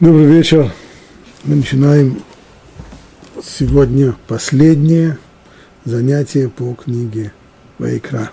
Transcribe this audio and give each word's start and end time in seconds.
Добрый 0.00 0.26
вечер. 0.26 0.70
Мы 1.42 1.56
начинаем 1.56 2.22
сегодня 3.42 4.14
последнее 4.28 5.18
занятие 5.84 6.48
по 6.48 6.72
книге 6.74 7.32
Вайкра. 7.78 8.30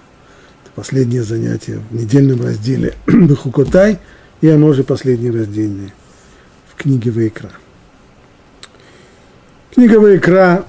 Это 0.63 0.71
последнее 0.75 1.23
занятие 1.23 1.81
в 1.89 1.95
недельном 1.95 2.43
разделе 2.43 2.93
Бехукотай, 3.07 3.97
и 4.41 4.47
оно 4.47 4.73
же 4.73 4.83
последнее 4.83 5.31
разделение 5.31 5.91
в 6.71 6.75
книге 6.75 7.09
Вайкра. 7.09 7.49
Книга 9.73 9.99
Вайкра 9.99 10.67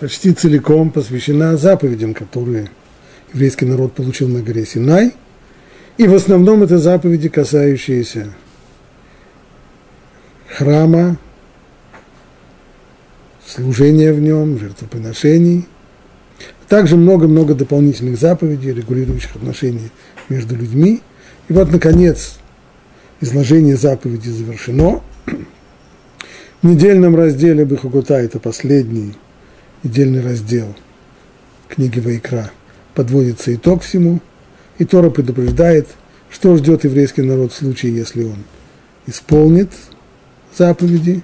почти 0.00 0.32
целиком 0.32 0.90
посвящена 0.90 1.56
заповедям, 1.56 2.14
которые 2.14 2.68
еврейский 3.32 3.66
народ 3.66 3.92
получил 3.92 4.26
на 4.26 4.42
горе 4.42 4.66
Синай, 4.66 5.14
и 5.98 6.08
в 6.08 6.14
основном 6.16 6.64
это 6.64 6.78
заповеди, 6.78 7.28
касающиеся 7.28 8.34
храма, 10.58 11.16
служения 13.46 14.12
в 14.12 14.20
нем, 14.20 14.58
жертвоприношений. 14.58 15.66
Также 16.68 16.96
много-много 16.96 17.54
дополнительных 17.54 18.18
заповедей, 18.18 18.72
регулирующих 18.72 19.36
отношения 19.36 19.90
между 20.28 20.56
людьми. 20.56 21.00
И 21.48 21.52
вот, 21.52 21.70
наконец, 21.70 22.38
изложение 23.20 23.76
заповеди 23.76 24.30
завершено. 24.30 25.00
В 26.60 26.66
недельном 26.66 27.14
разделе 27.14 27.64
Бехугута, 27.64 28.14
это 28.14 28.40
последний 28.40 29.14
недельный 29.84 30.20
раздел 30.20 30.74
книги 31.68 32.00
Вайкра, 32.00 32.50
подводится 32.94 33.54
итог 33.54 33.82
всему, 33.82 34.20
и 34.78 34.84
Тора 34.84 35.10
предупреждает, 35.10 35.86
что 36.30 36.56
ждет 36.56 36.82
еврейский 36.82 37.22
народ 37.22 37.52
в 37.52 37.56
случае, 37.56 37.94
если 37.94 38.24
он 38.24 38.38
исполнит 39.06 39.70
заповеди 40.58 41.22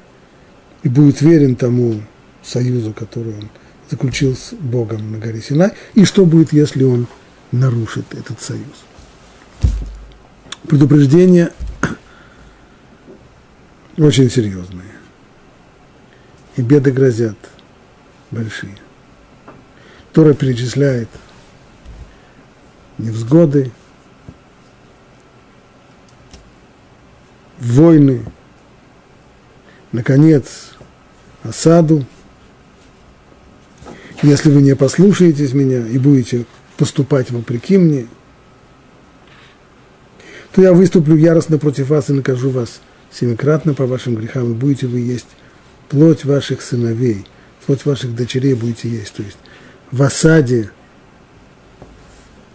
и 0.83 0.89
будет 0.89 1.21
верен 1.21 1.57
тому 1.57 2.01
союзу, 2.43 2.93
который 2.93 3.35
он 3.35 3.51
заключил 3.91 4.37
с 4.37 4.53
Богом 4.53 5.13
на 5.13 5.19
горе 5.19 5.43
Синай, 5.43 5.73
и 5.95 6.05
что 6.05 6.25
будет, 6.25 6.53
если 6.53 6.85
он 6.85 7.07
нарушит 7.53 8.15
этот 8.15 8.41
союз. 8.41 8.85
Предупреждения 10.69 11.53
очень 13.99 14.31
серьезные. 14.31 14.95
И 16.57 16.63
беды 16.63 16.93
грозят 16.93 17.37
большие. 18.31 18.77
Тора 20.13 20.35
перечисляет 20.35 21.09
невзгоды, 22.99 23.73
войны, 27.59 28.25
наконец, 29.95 30.73
осаду. 31.45 32.05
Если 34.23 34.51
вы 34.51 34.61
не 34.61 34.75
послушаетесь 34.75 35.55
меня 35.55 35.87
и 35.87 35.99
будете 35.99 36.47
поступать 36.77 37.31
вопреки 37.31 37.79
мне, 37.79 38.09
то 40.53 40.63
я 40.63 40.73
выступлю 40.73 41.17
яростно 41.17 41.59
против 41.59 41.91
вас 41.91 42.11
и 42.11 42.13
накажу 42.13 42.51
вас 42.51 42.81
семикратно 43.13 43.75
по 43.75 43.87
вашим 43.87 44.17
грехам, 44.17 44.51
и 44.51 44.55
будете 44.55 44.89
вы 44.89 44.99
есть 44.99 45.29
плоть 45.89 46.25
ваших 46.25 46.63
сыновей, 46.63 47.27
плоть 47.65 47.85
ваших 47.85 48.17
дочерей 48.17 48.55
будете 48.55 48.89
есть. 48.89 49.15
То 49.15 49.23
есть 49.23 49.39
в 49.93 50.03
осаде 50.03 50.71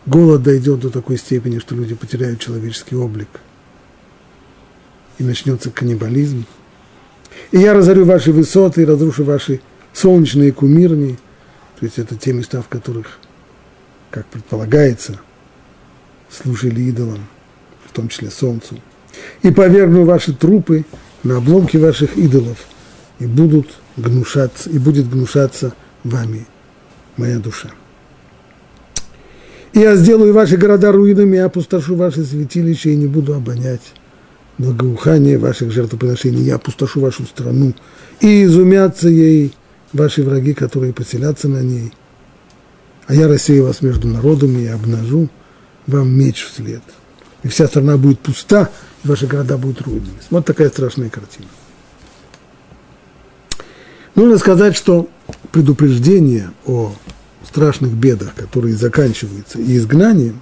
голод 0.05 0.43
дойдет 0.43 0.81
до 0.81 0.89
такой 0.89 1.17
степени, 1.17 1.59
что 1.59 1.75
люди 1.75 1.95
потеряют 1.95 2.41
человеческий 2.41 2.95
облик, 2.95 3.29
и 5.19 5.23
начнется 5.23 5.71
каннибализм– 5.71 6.45
и 7.51 7.59
я 7.59 7.73
разорю 7.73 8.05
ваши 8.05 8.31
высоты, 8.31 8.81
и 8.81 8.85
разрушу 8.85 9.23
ваши 9.23 9.61
солнечные 9.93 10.51
кумирни. 10.51 11.17
То 11.79 11.85
есть 11.85 11.97
это 11.97 12.15
те 12.15 12.33
места, 12.33 12.61
в 12.61 12.67
которых, 12.67 13.19
как 14.11 14.25
предполагается, 14.27 15.19
служили 16.29 16.81
идолам, 16.81 17.27
в 17.85 17.93
том 17.93 18.09
числе 18.09 18.29
солнцу. 18.29 18.79
И 19.41 19.51
повергну 19.51 20.05
ваши 20.05 20.33
трупы 20.33 20.85
на 21.23 21.37
обломки 21.37 21.77
ваших 21.77 22.17
идолов, 22.17 22.57
и 23.19 23.25
будут 23.25 23.69
гнушаться, 23.97 24.69
и 24.69 24.77
будет 24.77 25.09
гнушаться 25.09 25.73
вами 26.03 26.45
моя 27.17 27.39
душа. 27.39 27.71
И 29.73 29.79
я 29.79 29.95
сделаю 29.95 30.33
ваши 30.33 30.57
города 30.57 30.91
руинами, 30.91 31.37
и 31.37 31.39
опустошу 31.39 31.95
ваши 31.95 32.23
святилища, 32.23 32.89
и 32.89 32.95
не 32.95 33.07
буду 33.07 33.33
обонять 33.33 33.93
благоухание 34.59 35.39
ваших 35.39 35.71
жертвоприношений, 35.71 36.43
я 36.43 36.55
опустошу 36.55 36.99
вашу 36.99 37.25
страну, 37.25 37.73
и 38.19 38.43
изумятся 38.43 39.09
ей 39.09 39.55
ваши 39.93 40.21
враги, 40.21 40.53
которые 40.53 40.93
поселятся 40.93 41.47
на 41.47 41.61
ней. 41.61 41.93
А 43.07 43.15
я 43.15 43.27
рассею 43.27 43.65
вас 43.65 43.81
между 43.81 44.07
народами 44.07 44.61
и 44.61 44.67
обнажу 44.67 45.29
вам 45.87 46.11
меч 46.11 46.45
вслед. 46.45 46.81
И 47.41 47.47
вся 47.47 47.67
страна 47.67 47.97
будет 47.97 48.19
пуста, 48.19 48.69
и 49.03 49.07
ваши 49.07 49.25
города 49.25 49.57
будут 49.57 49.81
руинами. 49.81 50.19
Вот 50.29 50.45
такая 50.45 50.69
страшная 50.69 51.09
картина. 51.09 51.47
Нужно 54.13 54.37
сказать, 54.37 54.75
что 54.75 55.09
предупреждение 55.51 56.51
о 56.65 56.93
страшных 57.47 57.93
бедах, 57.93 58.35
которые 58.35 58.75
заканчиваются 58.75 59.57
и 59.57 59.77
изгнанием, 59.77 60.41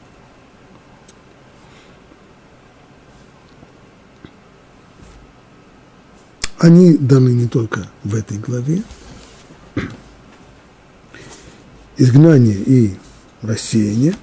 они 6.60 6.98
даны 6.98 7.30
не 7.30 7.48
только 7.48 7.88
в 8.04 8.16
этой 8.16 8.38
главе, 8.38 8.84
изгнание 11.98 12.58
и 12.58 12.96
рассеяние, 13.42 14.16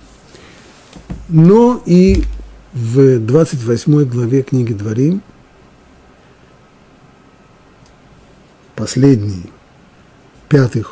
но 1.28 1.82
и 1.86 2.24
в 2.72 3.18
28 3.20 4.04
главе 4.04 4.42
книги 4.42 4.72
Дворим, 4.72 5.22
последний, 8.74 9.50
пятый 10.48 10.84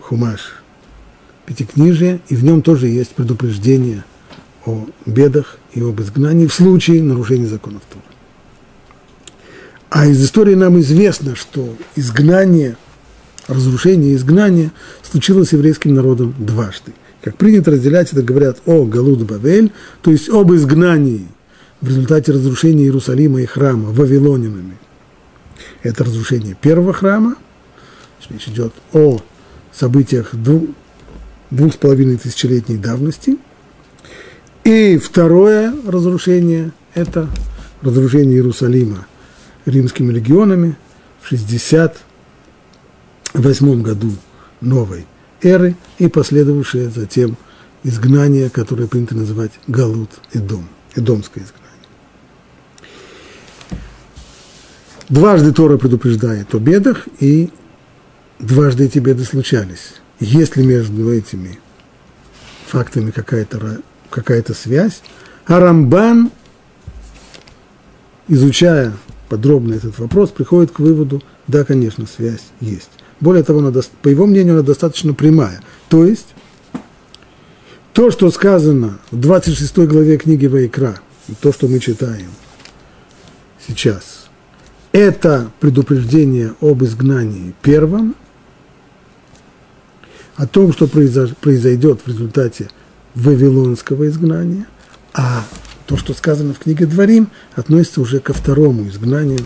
хумаш 0.00 0.62
Пятикнижия, 1.44 2.20
и 2.28 2.36
в 2.36 2.44
нем 2.44 2.60
тоже 2.60 2.88
есть 2.88 3.14
предупреждение 3.14 4.04
о 4.66 4.86
бедах 5.06 5.58
и 5.72 5.80
об 5.80 5.98
изгнании 6.00 6.46
в 6.46 6.52
случае 6.52 7.02
нарушения 7.02 7.46
законов 7.46 7.82
Тура. 7.90 8.17
А 9.98 10.06
из 10.06 10.24
истории 10.24 10.54
нам 10.54 10.78
известно, 10.78 11.34
что 11.34 11.74
изгнание, 11.96 12.76
разрушение 13.48 14.14
изгнания 14.14 14.70
случилось 15.02 15.52
еврейским 15.52 15.92
народом 15.92 16.36
дважды. 16.38 16.92
Как 17.20 17.36
принято 17.36 17.72
разделять 17.72 18.12
это, 18.12 18.22
говорят 18.22 18.58
о 18.64 18.84
Галуд 18.84 19.24
Бавель, 19.24 19.72
то 20.02 20.12
есть 20.12 20.28
об 20.28 20.52
изгнании 20.52 21.26
в 21.80 21.88
результате 21.88 22.30
разрушения 22.30 22.84
Иерусалима 22.84 23.42
и 23.42 23.46
храма 23.46 23.90
вавилонинами. 23.90 24.76
Это 25.82 26.04
разрушение 26.04 26.54
первого 26.54 26.92
храма, 26.92 27.34
речь 28.30 28.46
идет 28.46 28.72
о 28.92 29.20
событиях 29.72 30.32
двух, 30.32 30.62
двух 31.50 31.74
с 31.74 31.76
половиной 31.76 32.18
тысячелетней 32.18 32.76
давности. 32.76 33.36
И 34.62 34.96
второе 34.96 35.74
разрушение– 35.84 36.70
это 36.94 37.28
разрушение 37.82 38.36
Иерусалима– 38.36 39.04
римскими 39.68 40.12
легионами 40.12 40.76
в 41.20 41.28
68 41.28 43.82
году 43.82 44.12
новой 44.60 45.06
эры 45.42 45.76
и 45.98 46.08
последовавшее 46.08 46.90
затем 46.90 47.36
изгнание, 47.84 48.50
которое 48.50 48.86
принято 48.86 49.14
называть 49.14 49.52
Галут 49.66 50.10
Эдом, 50.32 50.68
Эдомское 50.94 51.44
изгнание. 51.44 51.68
Дважды 55.08 55.52
Тора 55.52 55.78
предупреждает 55.78 56.54
о 56.54 56.58
бедах, 56.58 57.08
и 57.20 57.50
дважды 58.38 58.84
эти 58.84 58.98
беды 58.98 59.24
случались. 59.24 59.94
Есть 60.20 60.56
ли 60.56 60.66
между 60.66 61.12
этими 61.12 61.58
фактами 62.66 63.10
какая-то 63.10 63.80
какая 64.10 64.44
связь? 64.52 65.00
А 65.46 65.60
Рамбан, 65.60 66.30
изучая 68.26 68.92
подробно 69.28 69.74
этот 69.74 69.98
вопрос, 69.98 70.30
приходит 70.30 70.70
к 70.70 70.78
выводу, 70.78 71.22
да, 71.46 71.64
конечно, 71.64 72.06
связь 72.06 72.44
есть. 72.60 72.90
Более 73.20 73.42
того, 73.42 73.60
она, 73.60 73.72
по 74.02 74.08
его 74.08 74.26
мнению, 74.26 74.54
она 74.54 74.62
достаточно 74.62 75.14
прямая. 75.14 75.60
То 75.88 76.04
есть, 76.04 76.28
то, 77.92 78.10
что 78.10 78.30
сказано 78.30 78.98
в 79.10 79.18
26 79.18 79.78
главе 79.78 80.18
книги 80.18 80.46
Вайкра, 80.46 81.00
то, 81.40 81.52
что 81.52 81.66
мы 81.66 81.80
читаем 81.80 82.30
сейчас, 83.66 84.28
это 84.92 85.50
предупреждение 85.60 86.54
об 86.60 86.82
изгнании 86.84 87.54
первом, 87.60 88.14
о 90.36 90.46
том, 90.46 90.72
что 90.72 90.86
произойдет 90.86 92.00
в 92.04 92.08
результате 92.08 92.70
вавилонского 93.16 94.06
изгнания, 94.06 94.66
а 95.12 95.44
то, 95.88 95.96
что 95.96 96.12
сказано 96.12 96.52
в 96.52 96.58
книге 96.58 96.84
Дворим, 96.84 97.30
относится 97.56 98.02
уже 98.02 98.20
ко 98.20 98.34
второму 98.34 98.86
изгнанию, 98.88 99.40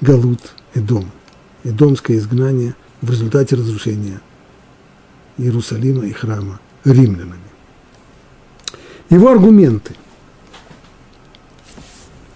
Галут 0.00 0.40
и 0.74 0.80
дом, 0.80 1.10
Эдомское 1.62 2.18
изгнание 2.18 2.74
в 3.00 3.10
результате 3.10 3.54
разрушения 3.54 4.20
Иерусалима 5.38 6.06
и 6.06 6.12
храма 6.12 6.58
римлянами. 6.84 7.38
Его 9.08 9.30
аргументы. 9.30 9.94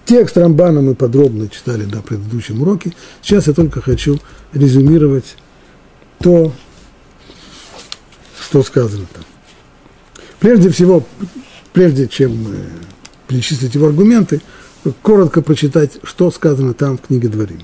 Текст 0.05 0.37
Рамбана 0.39 0.81
мы 0.81 0.95
подробно 0.95 1.49
читали 1.49 1.85
на 1.85 2.00
предыдущем 2.00 2.62
уроке. 2.62 2.95
Сейчас 3.23 3.49
я 3.49 3.55
только 3.55 3.81
хочу 3.81 4.21
резюмировать 4.53 5.37
то, 6.21 6.53
что 8.41 8.62
сказано 8.62 9.06
там. 9.12 9.25
Прежде 10.39 10.71
всего, 10.71 11.05
прежде 11.78 12.08
чем 12.08 12.32
э, 12.32 12.56
перечислить 13.28 13.72
его 13.76 13.86
аргументы, 13.86 14.40
коротко 15.00 15.42
прочитать, 15.42 15.92
что 16.02 16.28
сказано 16.32 16.75
там 16.75 16.98
в 16.98 17.02
книге 17.02 17.28
Дворим. 17.28 17.62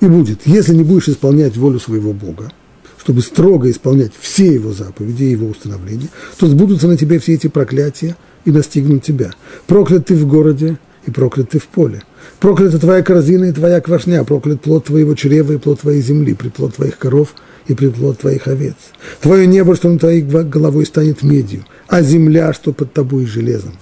И 0.00 0.06
будет, 0.06 0.46
если 0.46 0.74
не 0.74 0.82
будешь 0.82 1.10
исполнять 1.10 1.58
волю 1.58 1.78
своего 1.78 2.14
Бога, 2.14 2.50
чтобы 2.96 3.20
строго 3.20 3.70
исполнять 3.70 4.12
все 4.18 4.54
его 4.54 4.72
заповеди 4.72 5.24
и 5.24 5.32
его 5.32 5.48
установления, 5.48 6.08
то 6.38 6.46
сбудутся 6.46 6.88
на 6.88 6.96
тебе 6.96 7.18
все 7.18 7.34
эти 7.34 7.48
проклятия 7.48 8.16
и 8.46 8.50
настигнут 8.50 9.02
тебя. 9.02 9.32
Проклят 9.66 10.06
ты 10.06 10.14
в 10.14 10.26
городе 10.26 10.78
и 11.10 11.12
проклят 11.12 11.50
ты 11.50 11.58
в 11.58 11.66
поле. 11.66 12.02
Проклята 12.38 12.78
твоя 12.78 13.02
корзина 13.02 13.46
и 13.46 13.52
твоя 13.52 13.80
квашня, 13.80 14.24
проклят 14.24 14.60
плод 14.62 14.86
твоего 14.86 15.14
чрева 15.14 15.52
и 15.52 15.58
плод 15.58 15.80
твоей 15.80 16.00
земли, 16.00 16.34
приплод 16.34 16.76
твоих 16.76 16.98
коров 16.98 17.34
и 17.66 17.74
приплод 17.74 18.18
твоих 18.18 18.46
овец. 18.46 18.76
Твое 19.20 19.46
небо, 19.46 19.74
что 19.74 19.88
над 19.88 20.00
твоей 20.00 20.22
головой 20.22 20.86
станет 20.86 21.22
медью, 21.22 21.64
а 21.88 22.02
земля, 22.02 22.52
что 22.52 22.72
под 22.72 22.92
тобой 22.92 23.26
железом. 23.26 23.72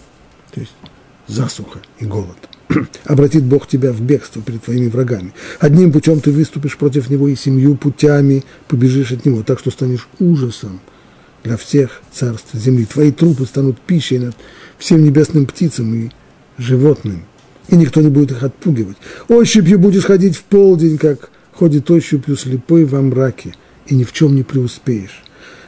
То 0.52 0.60
есть 0.60 0.72
засуха 1.26 1.80
и 1.98 2.06
голод. 2.06 2.36
Обратит 3.04 3.44
Бог 3.44 3.68
тебя 3.68 3.92
в 3.92 4.00
бегство 4.00 4.42
перед 4.42 4.62
твоими 4.62 4.88
врагами. 4.88 5.32
Одним 5.60 5.92
путем 5.92 6.20
ты 6.20 6.30
выступишь 6.30 6.76
против 6.76 7.10
него, 7.10 7.28
и 7.28 7.36
семью 7.36 7.76
путями 7.76 8.44
побежишь 8.68 9.12
от 9.12 9.24
него, 9.24 9.42
так 9.42 9.58
что 9.58 9.70
станешь 9.70 10.08
ужасом 10.18 10.80
для 11.44 11.56
всех 11.56 12.02
царств 12.12 12.54
земли. 12.54 12.84
Твои 12.84 13.12
трупы 13.12 13.44
станут 13.46 13.80
пищей 13.80 14.18
над 14.18 14.34
всем 14.78 15.02
небесным 15.04 15.46
птицам 15.46 15.94
и 15.94 16.10
животным, 16.58 17.24
и 17.68 17.76
никто 17.76 18.00
не 18.00 18.08
будет 18.08 18.32
их 18.32 18.42
отпугивать. 18.42 18.96
Ощупью 19.28 19.78
будешь 19.78 20.04
ходить 20.04 20.36
в 20.36 20.42
полдень, 20.42 20.98
как 20.98 21.30
ходит 21.52 21.90
ощупью 21.90 22.36
слепой 22.36 22.84
во 22.84 23.00
мраке, 23.00 23.54
и 23.86 23.94
ни 23.94 24.04
в 24.04 24.12
чем 24.12 24.34
не 24.34 24.42
преуспеешь. 24.42 25.22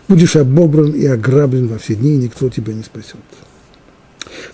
Будешь 0.08 0.37
обобран 0.37 0.92
и 0.92 1.06
ограблен 1.06 1.69
во 1.69 1.78
все 1.78 1.94
дни, 1.94 2.14
и 2.14 2.19
никто 2.19 2.48
тебя 2.48 2.75
не 2.75 2.82
спасет. 2.82 3.16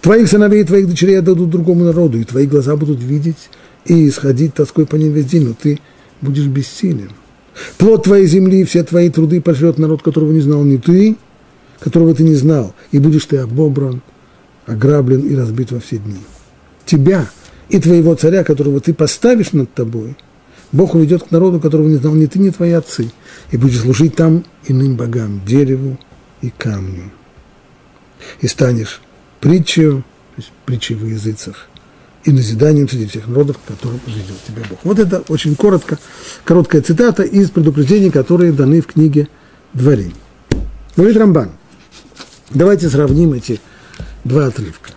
Твоих 0.00 0.28
сыновей 0.28 0.62
и 0.62 0.64
твоих 0.64 0.88
дочерей 0.88 1.18
отдадут 1.18 1.50
другому 1.50 1.84
народу, 1.84 2.18
и 2.18 2.24
твои 2.24 2.46
глаза 2.46 2.76
будут 2.76 3.02
видеть 3.02 3.48
и 3.84 4.08
исходить 4.08 4.54
тоской 4.54 4.86
по 4.86 4.96
ним 4.96 5.12
весь 5.12 5.26
день, 5.26 5.48
но 5.48 5.54
ты 5.54 5.80
будешь 6.20 6.46
бессилен. 6.46 7.10
Плод 7.78 8.04
твоей 8.04 8.26
земли 8.26 8.60
и 8.60 8.64
все 8.64 8.84
твои 8.84 9.08
труды 9.08 9.40
пошлет 9.40 9.78
народ, 9.78 10.02
которого 10.02 10.32
не 10.32 10.40
знал 10.40 10.62
ни 10.64 10.76
ты, 10.76 11.16
которого 11.80 12.14
ты 12.14 12.22
не 12.22 12.34
знал, 12.34 12.74
и 12.92 12.98
будешь 12.98 13.24
ты 13.24 13.38
обобран, 13.38 14.02
ограблен 14.66 15.20
и 15.20 15.34
разбит 15.34 15.72
во 15.72 15.80
все 15.80 15.98
дни. 15.98 16.18
Тебя 16.84 17.26
и 17.68 17.78
твоего 17.80 18.14
царя, 18.14 18.44
которого 18.44 18.80
ты 18.80 18.94
поставишь 18.94 19.52
над 19.52 19.72
тобой, 19.72 20.16
Бог 20.72 20.94
уведет 20.94 21.24
к 21.24 21.30
народу, 21.30 21.60
которого 21.60 21.88
не 21.88 21.96
знал 21.96 22.14
ни 22.14 22.26
ты, 22.26 22.38
ни 22.38 22.50
твои 22.50 22.72
отцы, 22.72 23.10
и 23.50 23.56
будешь 23.56 23.80
служить 23.80 24.16
там 24.16 24.44
иным 24.66 24.96
богам, 24.96 25.40
дереву 25.46 25.98
и 26.42 26.50
камню. 26.50 27.10
И 28.40 28.48
станешь 28.48 29.00
притчу, 29.40 30.04
то 30.34 30.42
есть 30.42 30.52
притчей 30.64 30.94
в 30.94 31.06
языцах, 31.06 31.68
и 32.24 32.32
назиданием 32.32 32.88
среди 32.88 33.06
всех 33.06 33.28
народов, 33.28 33.58
которым 33.66 34.00
заведет 34.06 34.42
тебя 34.46 34.62
Бог. 34.68 34.80
Вот 34.82 34.98
это 34.98 35.22
очень 35.28 35.54
коротко, 35.54 35.98
короткая 36.44 36.82
цитата 36.82 37.22
из 37.22 37.50
предупреждений, 37.50 38.10
которые 38.10 38.52
даны 38.52 38.80
в 38.80 38.86
книге 38.86 39.28
Дворень. 39.72 40.14
Говорит 40.96 41.16
Рамбан. 41.16 41.50
Давайте 42.50 42.88
сравним 42.88 43.32
эти 43.32 43.60
два 44.26 44.46
отрывка. 44.46 44.90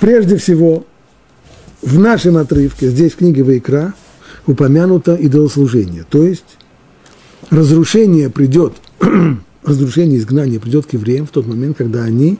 Прежде 0.00 0.36
всего, 0.36 0.86
в 1.82 1.98
нашем 1.98 2.36
отрывке, 2.36 2.88
здесь 2.88 3.12
в 3.12 3.16
книге 3.16 3.42
Вайкра, 3.42 3.94
упомянуто 4.46 5.14
идолослужение, 5.14 6.04
то 6.08 6.24
есть 6.24 6.58
разрушение 7.50 8.30
придет, 8.30 8.74
разрушение 9.64 10.18
изгнания 10.18 10.58
придет 10.58 10.86
к 10.86 10.92
евреям 10.94 11.26
в 11.26 11.30
тот 11.30 11.46
момент, 11.46 11.76
когда 11.76 12.02
они 12.02 12.38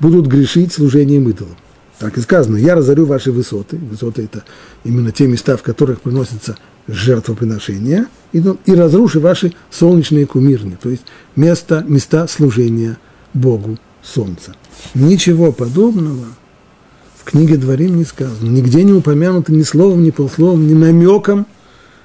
будут 0.00 0.26
грешить 0.26 0.72
служением 0.72 1.28
идолам. 1.28 1.56
Так 1.98 2.18
и 2.18 2.20
сказано, 2.20 2.56
я 2.56 2.74
разорю 2.74 3.06
ваши 3.06 3.30
высоты. 3.30 3.76
Высоты– 3.76 4.22
это 4.24 4.42
именно 4.82 5.12
те 5.12 5.28
места, 5.28 5.56
в 5.56 5.62
которых 5.62 6.00
приносятся 6.00 6.56
жертвоприношения, 6.88 8.06
и, 8.32 8.40
ну, 8.40 8.58
разрушу 8.66 9.20
ваши 9.20 9.52
солнечные 9.70 10.26
кумирни, 10.26 10.76
то 10.82 10.88
есть 10.88 11.04
места, 11.36 11.84
места 11.86 12.26
служения 12.26 12.98
Богу 13.34 13.78
Солнца. 14.02 14.54
Ничего 14.94 15.52
подобного 15.52 16.26
в 17.16 17.24
книге 17.24 17.56
Дворим 17.56 17.96
не 17.96 18.04
сказано. 18.04 18.48
Нигде 18.48 18.82
не 18.82 18.92
упомянуто 18.92 19.52
ни 19.52 19.62
словом, 19.62 20.02
ни 20.02 20.10
полсловом, 20.10 20.66
ни 20.66 20.74
намеком 20.74 21.46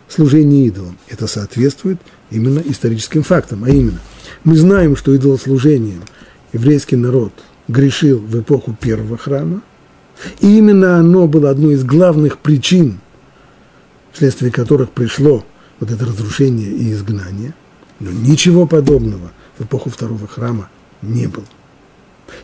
служения 0.08 0.68
идолам. 0.68 0.98
Это 1.08 1.28
соответствует 1.28 2.00
именно 2.30 2.60
историческим 2.60 3.24
фактам. 3.24 3.64
А 3.64 3.70
именно, 3.70 4.00
мы 4.44 4.56
знаем, 4.56 4.96
что 4.96 5.14
идолослужением 5.14 6.04
еврейский 6.54 6.96
народ 6.96 7.34
грешил 7.68 8.20
в 8.20 8.40
эпоху 8.40 8.76
первого 8.80 9.18
храма, 9.18 9.62
и 10.40 10.58
именно 10.58 10.98
оно 10.98 11.28
было 11.28 11.50
одной 11.50 11.74
из 11.74 11.84
главных 11.84 12.40
причин, 12.40 13.00
вследствие 14.14 14.52
которых 14.52 14.92
пришло 14.92 15.46
вот 15.80 15.92
это 15.92 16.06
разрушение 16.06 16.72
и 16.72 16.92
изгнание. 16.92 17.54
Но 18.00 18.12
ничего 18.12 18.66
подобного 18.68 19.32
в 19.58 19.64
эпоху 19.64 19.90
второго 19.90 20.28
храма 20.28 20.70
не 21.02 21.28
было. 21.28 21.46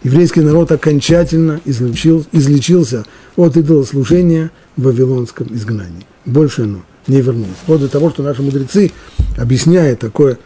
Еврейский 0.03 0.41
народ 0.41 0.71
окончательно 0.71 1.62
излечил, 1.65 2.25
излечился 2.31 3.06
от 3.35 3.57
идолослужения 3.57 4.51
в 4.75 4.83
вавилонском 4.83 5.47
изгнании. 5.51 6.06
Больше 6.25 6.63
оно 6.63 6.81
не 7.07 7.21
вернулось. 7.21 7.57
Вот 7.68 7.81
до 7.81 7.89
того, 7.89 8.09
что 8.09 8.24
наши 8.24 8.41
мудрецы, 8.41 8.91
объясняя 9.38 9.95
такое 9.95 10.38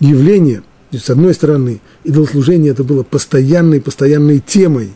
явление, 0.00 0.62
с 0.92 1.10
одной 1.10 1.34
стороны, 1.34 1.80
идолослужение 2.04 2.72
это 2.72 2.84
было 2.84 3.02
постоянной, 3.02 3.80
постоянной 3.80 4.40
темой 4.40 4.90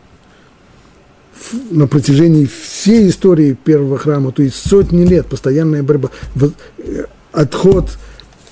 на 1.71 1.87
протяжении 1.87 2.47
всей 2.47 3.09
истории 3.09 3.53
первого 3.53 3.99
храма, 3.99 4.33
то 4.33 4.43
есть 4.43 4.57
сотни 4.57 5.05
лет, 5.05 5.27
постоянная 5.27 5.83
борьба, 5.83 6.11
э, 6.37 7.05
отход, 7.33 7.91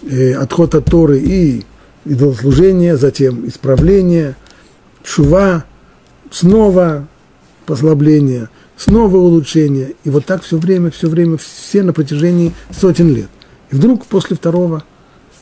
э, 0.03 0.35
отход 0.35 0.75
от 0.75 0.85
Торы 0.87 1.19
и 1.19 1.65
идолослужение, 2.05 2.97
затем 2.97 3.47
исправление, 3.49 4.37
шува, 5.05 5.65
снова 6.31 7.07
послабление, 7.67 8.49
снова 8.77 9.17
улучшение. 9.17 9.95
И 10.05 10.11
вот 10.11 10.27
так 10.27 10.43
все 10.43 10.59
время, 10.59 10.91
все 10.91 11.09
время, 11.09 11.37
все 11.39 11.83
на 11.83 11.93
протяжении 11.93 12.53
сотен 12.71 13.15
лет. 13.15 13.29
И 13.71 13.77
вдруг 13.77 14.07
после 14.07 14.37
второго, 14.37 14.85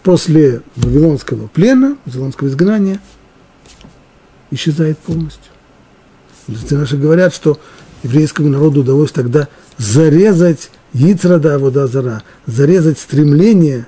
после 0.02 0.62
Вавилонского 0.76 1.48
плена, 1.48 1.96
Вавилонского 2.04 2.48
изгнания, 2.48 3.00
исчезает 4.50 4.98
полностью. 4.98 5.52
Мудрецы 6.46 6.76
наши 6.76 6.96
говорят, 6.96 7.34
что 7.34 7.58
еврейскому 8.02 8.48
народу 8.48 8.80
удалось 8.80 9.12
тогда 9.12 9.48
зарезать 9.76 10.70
Яцрада 10.92 11.58
Водазара, 11.58 12.22
зарезать 12.46 12.98
стремление, 12.98 13.86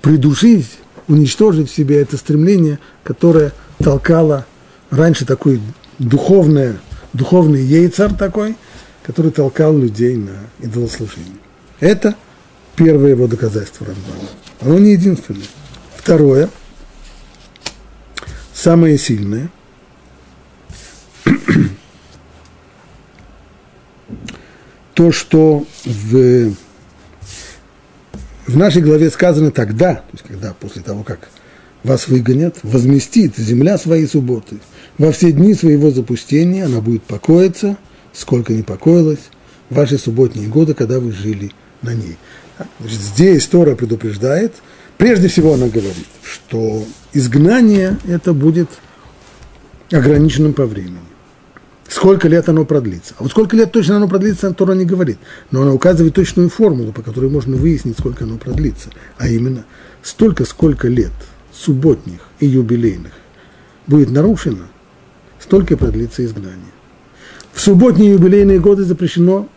придушить, 0.00 0.78
уничтожить 1.08 1.70
в 1.70 1.74
себе 1.74 2.00
это 2.00 2.16
стремление, 2.16 2.78
которое 3.04 3.52
толкало 3.78 4.46
раньше 4.92 5.26
такой 5.26 5.60
духовное, 5.98 6.78
духовный 7.12 7.64
яйцар 7.64 8.14
такой, 8.14 8.54
который 9.02 9.32
толкал 9.32 9.76
людей 9.76 10.14
на 10.16 10.36
идолослужение. 10.60 11.38
Это 11.80 12.14
первое 12.76 13.10
его 13.10 13.26
доказательство 13.26 13.86
Рамбана. 13.86 14.28
Оно 14.60 14.78
не 14.78 14.92
единственное. 14.92 15.42
Второе, 15.96 16.48
самое 18.54 18.96
сильное– 18.98 19.50
то, 24.94 25.10
что 25.10 25.66
в, 25.84 26.54
в 28.46 28.56
нашей 28.56 28.82
главе 28.82 29.10
сказано 29.10 29.50
тогда, 29.50 29.94
то 29.96 30.04
есть 30.12 30.24
когда 30.24 30.54
после 30.54 30.82
того, 30.82 31.02
как 31.02 31.28
вас 31.82 32.08
выгонят, 32.08 32.58
возместит 32.62 33.36
земля 33.36 33.78
свои 33.78 34.06
субботы. 34.06 34.58
Во 34.98 35.10
все 35.12 35.32
дни 35.32 35.54
своего 35.54 35.90
запустения 35.90 36.66
она 36.66 36.80
будет 36.80 37.02
покоиться, 37.02 37.76
сколько 38.12 38.52
не 38.52 38.62
покоилась, 38.62 39.30
ваши 39.70 39.98
субботние 39.98 40.48
годы, 40.48 40.74
когда 40.74 41.00
вы 41.00 41.12
жили 41.12 41.52
на 41.80 41.94
ней. 41.94 42.18
Значит, 42.80 43.00
здесь 43.00 43.46
Тора 43.46 43.74
предупреждает, 43.74 44.54
прежде 44.98 45.28
всего 45.28 45.54
она 45.54 45.68
говорит, 45.68 46.06
что 46.22 46.84
изгнание 47.12 47.96
это 48.06 48.32
будет 48.34 48.68
ограниченным 49.90 50.52
по 50.52 50.66
времени. 50.66 50.98
Сколько 51.88 52.28
лет 52.28 52.48
оно 52.48 52.64
продлится? 52.64 53.14
А 53.18 53.22
вот 53.22 53.32
сколько 53.32 53.54
лет 53.54 53.70
точно 53.70 53.96
оно 53.96 54.08
продлится, 54.08 54.52
Тора 54.54 54.72
не 54.72 54.86
говорит. 54.86 55.18
Но 55.50 55.62
она 55.62 55.72
указывает 55.72 56.14
точную 56.14 56.48
формулу, 56.48 56.92
по 56.92 57.02
которой 57.02 57.30
можно 57.30 57.56
выяснить, 57.56 57.98
сколько 57.98 58.24
оно 58.24 58.38
продлится. 58.38 58.88
А 59.18 59.28
именно, 59.28 59.64
столько, 60.02 60.46
сколько 60.46 60.88
лет 60.88 61.12
субботних 61.52 62.20
и 62.40 62.46
юбилейных 62.46 63.12
будет 63.86 64.10
нарушено, 64.10 64.68
столько 65.42 65.76
продлится 65.76 66.24
изгнание. 66.24 66.72
В 67.52 67.60
субботние 67.60 68.12
юбилейные 68.12 68.60
годы 68.60 68.84
запрещено 68.84 69.48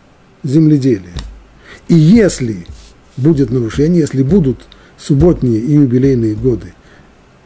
земледелие. 0.42 1.14
И 1.88 1.94
если 1.94 2.66
будет 3.16 3.50
нарушение, 3.50 4.00
если 4.00 4.22
будут 4.22 4.66
субботние 4.98 5.60
и 5.60 5.72
юбилейные 5.72 6.34
годы, 6.34 6.74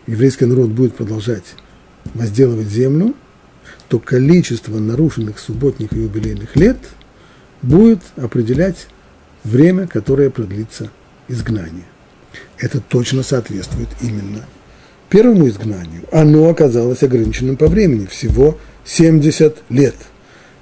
еврейский 0.06 0.46
народ 0.46 0.70
будет 0.70 0.94
продолжать 0.94 1.44
возделывать 2.14 2.68
землю, 2.68 3.14
то 3.88 3.98
количество 3.98 4.78
нарушенных 4.78 5.38
субботних 5.38 5.92
и 5.92 6.00
юбилейных 6.00 6.56
лет 6.56 6.78
будет 7.62 8.00
определять 8.16 8.86
время, 9.44 9.86
которое 9.86 10.30
продлится 10.30 10.90
изгнание. 11.28 11.84
Это 12.58 12.80
точно 12.80 13.22
соответствует 13.22 13.88
именно 14.00 14.46
первому 15.10 15.48
изгнанию. 15.48 16.02
Оно 16.12 16.48
оказалось 16.48 17.02
ограниченным 17.02 17.56
по 17.56 17.66
времени, 17.66 18.06
всего 18.06 18.56
70 18.84 19.56
лет– 19.68 19.94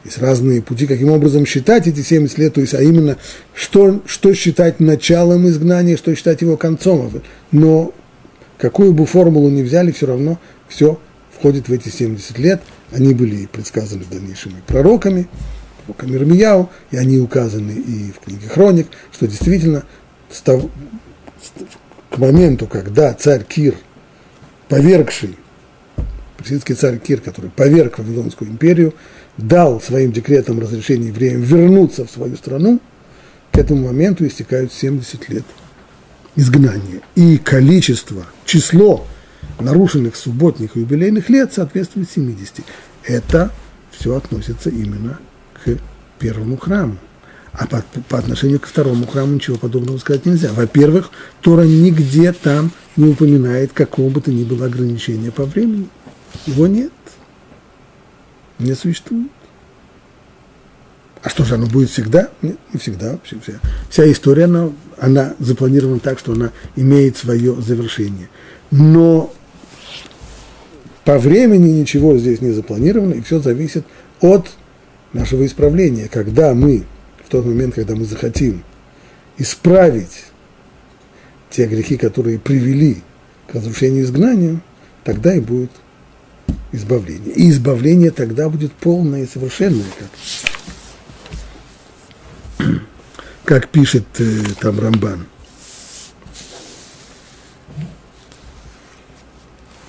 есть 0.09 0.19
разные 0.19 0.63
пути, 0.63 0.87
каким 0.87 1.11
образом 1.11 1.45
считать 1.45 1.87
эти 1.87 2.01
70 2.01 2.39
лет, 2.39 2.55
то 2.55 2.61
есть, 2.61 2.75
а 2.75 2.81
именно, 2.81 3.19
что, 3.55 4.01
что 4.07 4.33
считать 4.33 4.81
началом 4.81 5.47
изгнания, 5.49 5.97
что 5.97 6.15
считать 6.15 6.41
его 6.41 6.57
концом. 6.57 7.23
Но 7.53 7.93
какую 8.57 8.93
бы 8.93 9.07
формулу 9.07 9.49
ни 9.49 9.63
взяли, 9.63 9.93
все 9.93 10.07
равно 10.07 10.39
все 10.69 10.99
входит 11.37 11.69
в 11.69 11.73
эти 11.73 11.89
70 11.89 12.39
лет. 12.39 12.63
Они 12.91 13.13
были 13.13 13.47
предсказаны 13.47 14.05
в 14.05 14.11
дальнейшем 14.11 14.53
и 14.53 14.63
пророками, 14.67 15.29
пророком 15.85 16.15
Ирмияу, 16.17 16.71
и 16.91 16.97
они 16.97 17.19
указаны 17.19 17.73
и 17.73 18.13
в 18.13 18.25
книге 18.25 18.49
Хроник, 18.49 18.87
что 19.13 19.27
действительно 19.27 19.85
к 22.11 22.19
моменту, 22.19 22.67
когда 22.67 23.13
царь 23.13 23.45
Кир, 23.45 23.75
повергший, 24.69 25.37
персидский 26.37 26.75
царь 26.75 26.99
Кир, 26.99 27.21
который 27.21 27.51
поверг 27.51 27.99
Вавилонскую 27.99 28.51
империю, 28.51 28.95
дал 29.37 29.81
своим 29.81 30.13
декретом 30.13 30.61
разрешение 30.61 31.09
евреям 31.09 31.43
вернуться 31.43 32.05
в 32.05 32.11
свою 32.11 32.37
страну, 32.37 32.81
к 33.53 33.59
этому 33.59 33.87
моменту 33.87 34.27
истекают 34.27 34.73
70 34.73 35.29
лет 35.29 35.45
изгнания. 36.37 37.01
И 37.15 37.39
количество, 37.39 38.25
число 38.45 39.07
нарушенных 39.59 40.17
субботних 40.17 40.77
и 40.77 40.81
юбилейных 40.81 41.29
лет 41.29 41.53
соответствует 41.53 42.11
70. 42.11 42.65
Это 43.05 43.51
все 43.91 44.15
относится 44.17 44.71
именно 44.71 45.19
к 45.55 45.77
первому 46.19 46.57
храму. 46.57 46.99
А 47.53 47.67
по, 47.67 47.85
по 48.09 48.19
отношению 48.19 48.61
к 48.61 48.67
второму 48.67 49.07
храму 49.07 49.35
ничего 49.35 49.57
подобного 49.57 49.99
сказать 49.99 50.27
нельзя. 50.27 50.53
Во-первых, 50.53 51.11
Тора 51.41 51.63
нигде 51.63 52.33
там 52.33 52.71
не 52.97 53.09
упоминает 53.09 53.73
какого 53.73 54.11
бы 54.11 54.21
то 54.21 54.31
ни 54.31 54.45
было 54.45 54.67
ограничения 54.67 55.31
по 55.31 55.45
времени. 55.45 55.89
Его 56.47 56.67
нет 56.67 56.93
не 58.59 58.75
существует. 58.75 59.31
А 61.23 61.31
что 61.31 61.45
же, 61.45 61.55
оно 61.55 61.67
будет 61.67 61.91
всегда? 61.91 62.31
Нет, 62.43 62.57
не 62.73 62.79
всегда. 62.79 63.19
Вся, 63.25 63.61
вся 63.91 64.11
история, 64.11 64.45
она, 64.45 64.71
она 64.99 65.35
запланирована 65.39 66.01
так, 66.01 66.19
что 66.19 66.33
она 66.33 66.53
имеет 66.77 67.17
свое 67.17 67.61
завершение. 67.61 68.29
Но 68.71 69.33
по 71.05 71.19
времени 71.19 71.71
ничего 71.71 72.17
здесь 72.19 72.41
не 72.41 72.53
запланировано, 72.53 73.15
и 73.15 73.21
все 73.21 73.41
зависит 73.41 73.85
от 74.21 74.49
нашего 75.13 75.45
исправления. 75.45 76.09
Когда 76.09 76.55
мы, 76.55 76.85
в 77.29 77.31
тот 77.31 77.45
момент, 77.45 77.75
когда 77.75 77.95
мы 77.95 78.07
захотим 78.07 78.65
исправить 79.37 80.25
те 81.51 81.67
грехи, 81.67 81.99
которые 81.99 82.39
привели 82.39 83.03
к 83.47 83.55
разрушению 83.55 84.05
изгнания, 84.05 84.63
тогда 85.05 85.35
и 85.35 85.41
будет 85.41 85.71
избавление. 86.73 87.35
И 87.35 87.51
избавление 87.51 88.13
тогда 88.13 88.49
будет 88.49 88.73
полное 88.73 89.25
и 89.25 89.27
совершенное, 89.27 89.85
как, 92.57 92.67
как 93.45 93.69
пишет 93.69 94.07
э, 94.21 94.45
там 94.59 94.81
Рамбан. 94.81 95.27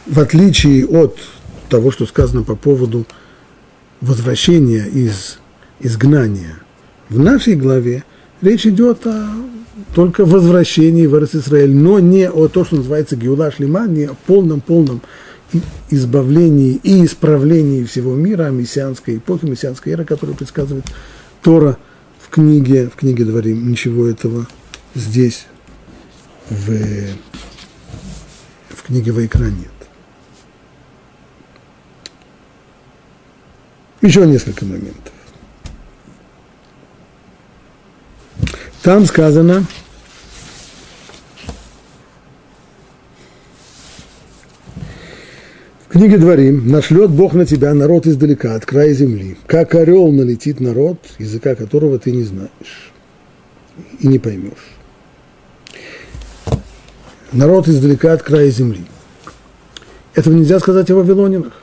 В 0.07 0.19
отличие 0.19 0.85
от 0.85 1.17
того, 1.69 1.91
что 1.91 2.05
сказано 2.05 2.43
по 2.43 2.57
поводу 2.57 3.05
возвращения 4.01 4.85
из 4.85 5.39
изгнания, 5.79 6.59
в 7.09 7.19
нашей 7.19 7.55
главе 7.55 8.03
речь 8.41 8.65
идет 8.65 9.05
о 9.07 9.27
только 9.95 10.25
возвращении 10.25 11.07
в 11.07 11.17
Израиль, 11.23 11.73
но 11.73 11.99
не 11.99 12.29
о 12.29 12.47
том, 12.47 12.65
что 12.65 12.77
называется 12.77 13.15
Геула 13.15 13.51
Шлима, 13.51 13.87
не 13.87 14.05
о 14.05 14.13
полном-полном 14.27 15.01
избавлении 15.89 16.79
и 16.83 17.05
исправлении 17.05 17.83
всего 17.83 18.13
мира, 18.15 18.49
мессианской 18.49 19.17
эпохи, 19.17 19.45
мессианской 19.45 19.93
эры, 19.93 20.05
которую 20.05 20.37
предсказывает 20.37 20.85
Тора 21.41 21.77
в 22.19 22.29
книге, 22.29 22.89
в 22.89 22.95
книге 22.95 23.25
Дворим. 23.25 23.69
Ничего 23.69 24.07
этого 24.07 24.47
здесь 24.93 25.47
в, 26.49 26.71
в 28.69 28.83
книге 28.85 29.11
Вайкра 29.11 29.45
нет. 29.45 29.71
Еще 34.01 34.25
несколько 34.27 34.65
моментов. 34.65 35.13
Там 38.81 39.05
сказано, 39.05 39.65
В 45.89 45.91
книге 45.93 46.19
Дворим 46.19 46.67
нашлет 46.69 47.09
Бог 47.09 47.33
на 47.33 47.47
тебя 47.47 47.73
народ 47.73 48.05
издалека, 48.05 48.53
от 48.53 48.63
края 48.63 48.93
земли, 48.93 49.37
как 49.47 49.73
орел 49.73 50.11
налетит 50.11 50.59
народ, 50.59 50.99
языка 51.17 51.55
которого 51.55 51.97
ты 51.97 52.11
не 52.11 52.23
знаешь 52.23 52.93
и 53.99 54.07
не 54.07 54.19
поймешь. 54.19 54.77
Народ 57.31 57.67
издалека 57.67 58.13
от 58.13 58.21
края 58.21 58.51
земли. 58.51 58.85
Этого 60.13 60.35
нельзя 60.35 60.59
сказать 60.59 60.91
о 60.91 60.95
вавилонинах, 60.95 61.53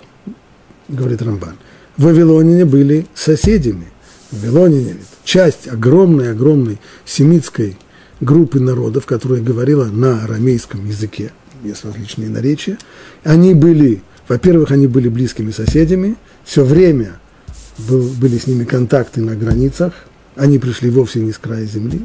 говорит 0.88 1.22
Рамбан. 1.22 1.56
Вавилонине 1.96 2.64
были 2.64 3.06
соседями. 3.14 3.86
Вавилонине– 4.32 4.96
часть 5.26 5.68
огромной-огромной 5.68 6.80
семитской 7.04 7.76
группы 8.22 8.60
народов, 8.60 9.04
которая 9.04 9.42
говорила 9.42 9.84
на 9.84 10.24
арамейском 10.24 10.86
языке, 10.86 11.32
есть 11.62 11.84
различные 11.84 12.30
наречия. 12.30 12.78
Они 13.24 13.52
были 13.52 14.00
во-первых, 14.28 14.72
они 14.72 14.86
были 14.86 15.08
близкими 15.08 15.50
соседями, 15.50 16.16
все 16.44 16.64
время 16.64 17.18
был, 17.78 18.02
были 18.02 18.38
с 18.38 18.46
ними 18.46 18.64
контакты 18.64 19.20
на 19.20 19.36
границах, 19.36 19.92
они 20.34 20.58
пришли 20.58 20.90
вовсе 20.90 21.20
не 21.20 21.32
с 21.32 21.38
края 21.38 21.64
земли. 21.64 22.00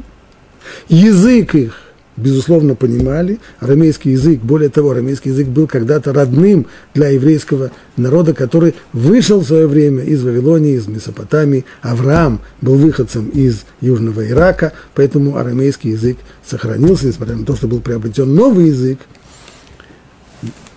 Язык 0.88 1.54
их, 1.54 1.80
безусловно, 2.16 2.74
понимали, 2.74 3.38
арамейский 3.60 4.12
язык, 4.12 4.40
более 4.40 4.68
того, 4.68 4.90
арамейский 4.90 5.30
язык 5.30 5.48
был 5.48 5.66
когда-то 5.66 6.12
родным 6.12 6.66
для 6.94 7.08
еврейского 7.08 7.70
народа, 7.96 8.34
который 8.34 8.74
вышел 8.92 9.40
в 9.40 9.46
свое 9.46 9.66
время 9.66 10.02
из 10.04 10.22
Вавилонии, 10.22 10.76
из 10.76 10.86
Месопотамии. 10.86 11.64
Авраам 11.80 12.40
был 12.60 12.76
выходцем 12.76 13.28
из 13.28 13.64
Южного 13.80 14.28
Ирака, 14.28 14.72
поэтому 14.94 15.36
арамейский 15.36 15.90
язык 15.92 16.18
сохранился, 16.46 17.06
несмотря 17.06 17.36
на 17.36 17.44
то, 17.44 17.56
что 17.56 17.68
был 17.68 17.80
приобретен 17.80 18.34
новый 18.34 18.66
язык– 18.66 18.98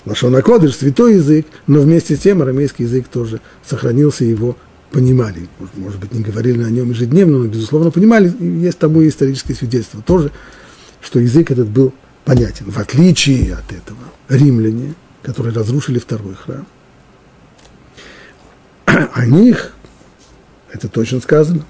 Лашона 0.05 0.41
Кодыш, 0.41 0.75
святой 0.75 1.15
язык, 1.15 1.47
но 1.67 1.81
вместе 1.81 2.15
с 2.15 2.19
тем 2.19 2.41
арамейский 2.41 2.85
язык 2.85 3.07
тоже 3.07 3.41
сохранился, 3.67 4.23
его 4.23 4.55
понимали. 4.91 5.47
Может 5.75 5.99
быть, 5.99 6.13
не 6.13 6.21
говорили 6.21 6.59
на 6.59 6.69
нем 6.69 6.91
ежедневно, 6.91 7.39
но, 7.39 7.45
безусловно, 7.45 7.91
понимали. 7.91 8.31
Есть 8.39 8.77
тому 8.77 9.01
и 9.01 9.09
историческое 9.09 9.55
свидетельство 9.55 10.01
тоже, 10.03 10.31
что 11.05 11.19
язык 11.19 11.51
этот 11.51 11.69
был 11.69 11.93
понятен. 12.25 12.71
В 12.71 12.79
отличие 12.79 13.53
от 13.53 13.71
этого, 13.71 13.99
римляне, 14.27 14.95
которые 15.21 15.53
разрушили 15.53 15.99
второй 15.99 16.33
храм, 16.33 16.65
о 18.85 19.25
них, 19.25 19.73
это 20.71 20.87
точно 20.87 21.19
сказано, 21.19 21.63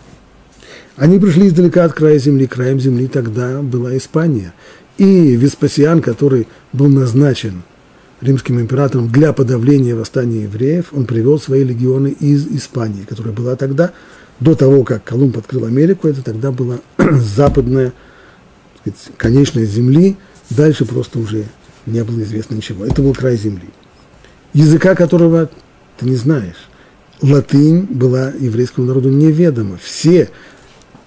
они 0.95 1.19
пришли 1.19 1.47
издалека 1.47 1.83
от 1.83 1.93
края 1.93 2.17
земли. 2.17 2.47
Краем 2.47 2.79
земли 2.79 3.07
тогда 3.07 3.61
была 3.61 3.97
Испания. 3.97 4.53
И 4.97 5.35
Веспасиан, 5.35 6.01
который 6.01 6.47
был 6.71 6.87
назначен 6.87 7.63
римским 8.21 8.61
императором 8.61 9.09
для 9.09 9.33
подавления 9.33 9.95
восстания 9.95 10.43
евреев, 10.43 10.93
он 10.93 11.05
привел 11.05 11.37
свои 11.41 11.65
легионы 11.65 12.07
из 12.07 12.47
Испании, 12.47 13.03
которая 13.03 13.33
была 13.33 13.57
тогда, 13.57 13.91
до 14.39 14.55
того, 14.55 14.85
как 14.85 15.03
Колумб 15.03 15.37
открыл 15.37 15.65
Америку, 15.65 16.07
это 16.07 16.23
тогда 16.23 16.53
была 16.53 16.79
западная, 16.97 17.91
сказать, 18.85 19.17
конечная 19.17 19.65
земли, 19.65 20.17
дальше 20.49 20.85
просто 20.85 21.19
уже 21.19 21.45
не 21.85 22.03
было 22.03 22.21
известно 22.21 22.55
ничего. 22.55 22.85
Это 22.85 23.01
был 23.01 23.13
край 23.13 23.37
земли. 23.37 23.69
Языка, 24.53 24.95
которого 24.95 25.49
ты 25.97 26.05
не 26.05 26.15
знаешь. 26.15 26.69
латынь 27.21 27.81
была 27.83 28.31
еврейскому 28.39 28.87
народу 28.87 29.09
неведома. 29.09 29.77
Все, 29.81 30.29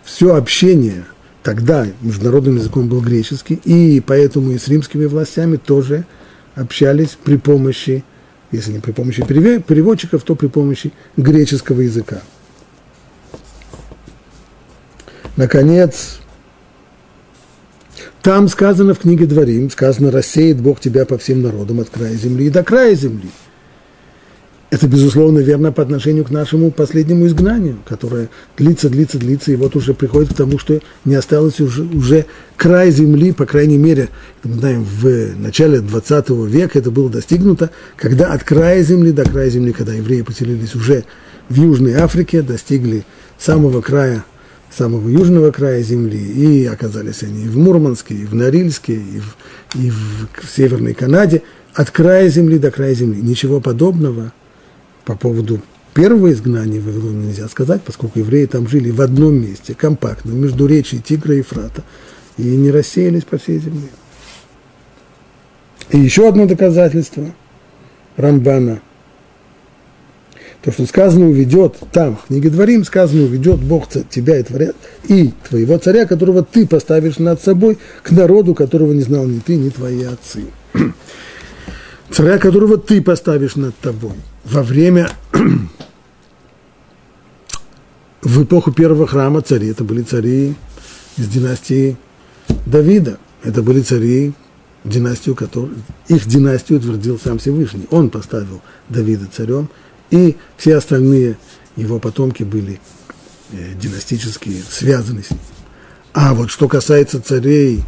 все 0.05 0.35
общение 0.35 1.05
тогда 1.43 1.87
международным 2.03 2.57
языком 2.57 2.89
был 2.89 3.01
греческий, 3.01 3.55
и 3.65 4.01
поэтому 4.01 4.53
и 4.53 4.59
с 4.59 4.69
римскими 4.69 5.07
властями 5.07 5.57
тоже 5.57 6.05
общались 6.55 7.17
при 7.23 7.37
помощи, 7.37 8.05
если 8.51 8.73
не 8.73 8.81
при 8.81 8.93
помощи 8.93 9.25
переводчиков, 9.25 10.23
то 10.25 10.35
при 10.35 10.49
помощи 10.49 10.93
греческого 11.17 11.81
языка. 11.83 12.21
Наконец, 15.37 16.19
там 18.29 18.47
сказано 18.49 18.93
в 18.93 18.99
книге 18.99 19.25
Дворим, 19.25 19.71
сказано, 19.71 20.11
рассеет 20.11 20.61
Бог 20.61 20.81
тебя 20.81 21.07
по 21.07 21.17
всем 21.17 21.41
народам 21.41 21.81
от 21.81 21.89
края 21.89 22.13
земли 22.13 22.49
и 22.49 22.51
до 22.51 22.63
края 22.63 22.95
земли. 22.95 23.31
Это, 24.69 24.87
безусловно, 24.87 25.39
верно 25.39 25.73
по 25.73 25.83
отношению 25.83 26.27
к 26.27 26.31
нашему 26.31 26.71
последнему 26.71 27.27
изгнанию, 27.27 27.79
которое 27.89 28.29
длится, 28.59 28.91
длится, 28.91 29.17
длится, 29.17 29.51
и 29.51 29.57
вот 29.57 29.77
уже 29.77 29.95
приходит 29.95 30.35
к 30.35 30.37
тому, 30.37 30.59
что 30.59 30.79
не 31.07 31.15
осталось 31.15 31.59
уже, 31.59 31.85
уже 31.85 32.27
край 32.59 32.91
земли, 32.91 33.33
по 33.33 33.47
крайней 33.47 33.79
мере, 33.79 34.11
мы 34.45 34.57
знаем, 34.57 34.85
в 34.85 35.41
начале 35.41 35.81
20 35.81 36.29
века 36.29 36.81
это 36.81 36.91
было 36.91 37.09
достигнуто, 37.09 37.71
когда 37.97 38.35
от 38.35 38.45
края 38.45 38.83
земли 38.83 39.11
до 39.11 39.25
края 39.25 39.49
земли, 39.49 39.73
когда 39.73 39.95
евреи 39.95 40.21
поселились 40.21 40.75
уже 40.75 41.05
в 41.49 41.55
Южной 41.59 41.95
Африке, 41.95 42.43
достигли 42.43 43.07
самого 43.39 43.81
края, 43.81 44.23
самого 44.77 45.09
южного 45.09 45.51
края 45.51 45.83
земли, 45.83 46.19
и 46.19 46.67
оказались 46.67 47.23
они 47.23 47.45
и 47.45 47.49
в 47.49 47.57
Мурманске, 47.57 48.15
и 48.15 48.25
в 48.25 48.35
Норильске, 48.35 48.95
и 48.95 49.21
в, 49.21 49.37
и 49.75 49.91
в 49.91 50.51
Северной 50.55 50.95
Канаде, 50.95 51.43
от 51.75 51.91
края 51.91 52.29
земли 52.29 52.59
до 52.59 52.71
края 52.71 52.95
земли. 52.95 53.21
Ничего 53.21 53.61
подобного– 53.61 54.33
по 55.09 55.17
поводу 55.17 55.63
первого 55.95 56.31
изгнания 56.33 56.83
в 56.83 56.85
Вавилон 56.85 57.23
нельзя 57.23 57.49
сказать, 57.49 57.81
поскольку 57.83 58.19
евреи 58.19 58.45
там 58.45 58.69
жили 58.69 58.91
в 58.91 59.01
одном 59.01 59.41
месте, 59.41 59.75
компактно, 59.75 60.33
между 60.33 60.67
речи 60.67 60.99
Тигра 60.99 61.35
и 61.35 61.41
Фрата, 61.41 61.83
и 62.37 62.43
не 62.43 62.71
рассеялись 62.71 63.25
по 63.25 63.39
всей 63.39 63.59
земле. 63.59 63.89
И 65.89 65.99
еще 65.99 66.29
одно 66.29 66.45
доказательство 66.45 67.35
Рамбана. 68.19 68.83
То, 70.63 70.73
что 70.73 70.87
сказано 70.87 71.29
уведет, 71.29 71.77
там, 71.93 72.17
в 72.17 72.27
книге 72.27 72.51
Дворим 72.51 72.85
сказано, 72.85 73.23
уведет 73.23 73.61
Бог 73.61 73.89
тебя 73.89 74.39
и 74.39 74.43
творят, 74.43 74.75
и 75.07 75.33
твоего 75.49 75.79
царя, 75.79 76.05
которого 76.05 76.43
ты 76.43 76.67
поставишь 76.67 77.19
над 77.19 77.41
собой, 77.41 77.79
к 78.03 78.11
народу, 78.11 78.55
которого 78.55 78.93
не 78.93 79.03
знал 79.03 79.25
ни 79.27 79.39
ты, 79.39 79.57
ни 79.57 79.71
твои 79.71 80.03
отцы. 80.03 80.47
Царя, 82.11 82.39
которого 82.39 82.79
ты 82.79 83.03
поставишь 83.03 83.57
над 83.57 83.77
тобой– 83.77 84.15
во 84.51 84.63
время, 84.63 85.11
в 88.23 88.43
эпоху 88.43 88.73
первого 88.73 89.07
храма 89.07 89.43
цари, 89.43 89.69
это 89.69 89.85
были 89.85 90.03
цари 90.03 90.55
из 91.17 91.29
династии 91.29 91.97
Давида, 92.67 93.19
это 93.43 93.63
были 93.63 93.83
цари, 93.83 94.33
династию 94.85 95.35
которой, 95.35 95.77
их 96.09 96.27
династию 96.27 96.79
утвердил 96.79 97.19
сам 97.23 97.39
Всевышний. 97.39 97.87
Он 97.91 98.09
поставил 98.11 98.63
Давида 98.89 99.27
царем, 99.31 99.69
и 100.11 100.37
все 100.57 100.77
остальные 100.77 101.37
его 101.77 101.99
потомки 101.99 102.43
были 102.43 102.81
э, 103.53 103.75
династически 103.75 104.63
связаны 104.69 105.23
с 105.23 105.31
ним. 105.31 105.41
А 106.13 106.35
вот 106.35 106.51
что 106.51 106.69
касается 106.69 107.23
царей 107.23 107.85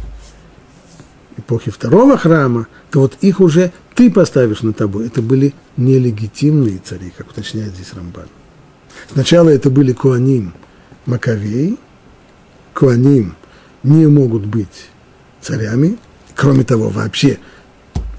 эпохи 1.37 1.71
второго 1.71 2.17
храма, 2.17 2.67
то 2.91 3.01
вот 3.01 3.17
их 3.21 3.39
уже 3.39 3.71
ты 3.95 4.09
поставишь 4.11 4.61
на 4.61 4.73
тобой. 4.73 5.07
Это 5.07 5.21
были 5.21 5.53
нелегитимные 5.77 6.79
цари, 6.79 7.11
как 7.17 7.31
уточняет 7.31 7.73
здесь 7.73 7.93
Рамбан. 7.93 8.27
Сначала 9.11 9.49
это 9.49 9.69
были 9.69 9.91
Куаним 9.93 10.53
Маковей. 11.05 11.77
Куаним 12.73 13.35
не 13.83 14.07
могут 14.07 14.45
быть 14.45 14.89
царями. 15.41 15.97
Кроме 16.35 16.63
того, 16.63 16.89
вообще, 16.89 17.39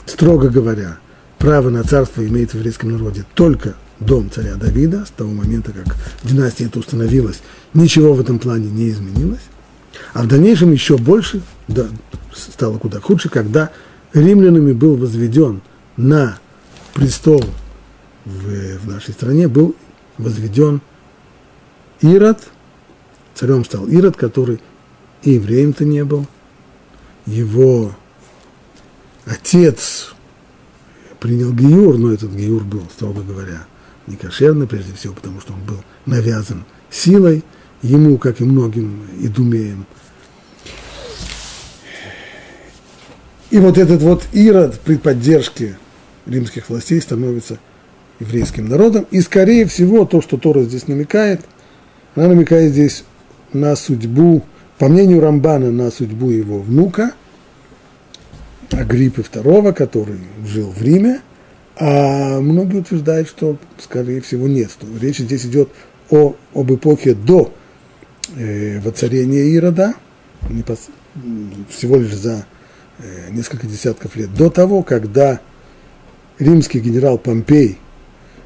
строго 0.06 0.48
говоря, 0.48 0.98
право 1.38 1.70
на 1.70 1.82
царство 1.84 2.26
имеет 2.26 2.50
в 2.50 2.54
еврейском 2.54 2.90
народе 2.90 3.24
только 3.34 3.74
дом 4.04 4.30
царя 4.30 4.56
Давида. 4.56 5.04
С 5.06 5.10
того 5.10 5.32
момента, 5.32 5.72
как 5.72 5.96
династия 6.22 6.66
это 6.66 6.78
установилась, 6.78 7.40
ничего 7.74 8.14
в 8.14 8.20
этом 8.20 8.38
плане 8.38 8.70
не 8.70 8.90
изменилось. 8.90 9.42
А 10.14 10.22
в 10.22 10.28
дальнейшем 10.28 10.72
еще 10.72 10.96
больше, 10.96 11.42
да, 11.68 11.86
стало 12.34 12.78
куда 12.78 13.00
хуже, 13.00 13.28
когда 13.28 13.70
римлянами 14.12 14.72
был 14.72 14.96
возведен 14.96 15.62
на 15.96 16.38
престол 16.94 17.44
в, 18.24 18.78
в 18.78 18.88
нашей 18.88 19.12
стране, 19.12 19.48
был 19.48 19.74
возведен 20.18 20.80
Ирод, 22.00 22.38
царем 23.34 23.64
стал 23.64 23.86
Ирод, 23.86 24.16
который 24.16 24.60
и 25.22 25.32
евреем-то 25.32 25.84
не 25.84 26.04
был, 26.04 26.26
его 27.26 27.94
отец 29.24 30.14
принял 31.20 31.52
Гиюр, 31.52 31.96
но 31.98 32.12
этот 32.12 32.32
Гиюр 32.32 32.64
был, 32.64 32.82
строго 32.92 33.22
говоря, 33.22 33.66
не 34.06 34.16
кошерный, 34.16 34.66
прежде 34.66 34.92
всего, 34.94 35.14
потому 35.14 35.40
что 35.40 35.52
он 35.52 35.60
был 35.64 35.82
навязан 36.06 36.64
силой, 36.90 37.44
ему, 37.82 38.18
как 38.18 38.40
и 38.40 38.44
многим 38.44 39.06
идумеям, 39.20 39.86
И 43.52 43.58
вот 43.58 43.76
этот 43.76 44.00
вот 44.00 44.24
Ирод 44.32 44.80
при 44.80 44.96
поддержке 44.96 45.76
римских 46.24 46.70
властей 46.70 47.02
становится 47.02 47.58
еврейским 48.18 48.66
народом. 48.66 49.06
И, 49.10 49.20
скорее 49.20 49.66
всего, 49.66 50.06
то, 50.06 50.22
что 50.22 50.38
Тора 50.38 50.62
здесь 50.62 50.88
намекает, 50.88 51.42
она 52.14 52.28
намекает 52.28 52.72
здесь 52.72 53.04
на 53.52 53.76
судьбу, 53.76 54.42
по 54.78 54.88
мнению 54.88 55.20
Рамбана, 55.20 55.70
на 55.70 55.90
судьбу 55.90 56.30
его 56.30 56.60
внука, 56.60 57.12
Агриппы 58.70 59.20
II, 59.20 59.74
который 59.74 60.20
жил 60.46 60.70
в 60.70 60.80
Риме, 60.82 61.20
а 61.84 62.40
многие 62.40 62.80
утверждают, 62.80 63.28
что, 63.28 63.56
скорее 63.78 64.20
всего, 64.20 64.46
нет. 64.46 64.70
Что 64.70 64.86
речь 65.00 65.18
здесь 65.18 65.46
идет 65.46 65.70
о, 66.10 66.36
об 66.54 66.72
эпохе 66.72 67.14
до 67.14 67.52
э, 68.36 68.78
воцарения 68.80 69.44
Ирода, 69.44 69.94
всего 71.68 71.96
лишь 71.96 72.14
за 72.14 72.46
Э, 73.04 73.30
несколько 73.30 73.66
десятков 73.66 74.14
лет 74.14 74.32
до 74.32 74.48
того, 74.48 74.84
когда 74.84 75.40
римский 76.38 76.78
генерал 76.78 77.18
Помпей 77.18 77.78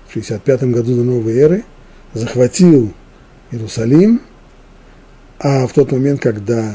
в 0.08 0.12
65 0.14 0.62
году 0.70 0.96
до 0.96 1.02
новой 1.02 1.36
эры 1.36 1.64
захватил 2.14 2.94
Иерусалим, 3.50 4.22
а 5.38 5.66
в 5.66 5.74
тот 5.74 5.92
момент, 5.92 6.20
когда 6.22 6.74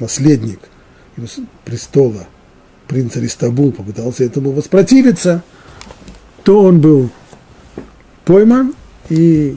наследник 0.00 0.58
престола, 1.64 2.26
принц 2.88 3.16
Аристабул, 3.16 3.72
попытался 3.72 4.24
этому 4.24 4.52
воспротивиться, 4.52 5.42
то 6.42 6.62
он 6.62 6.80
был 6.80 7.10
пойман 8.24 8.74
и 9.08 9.56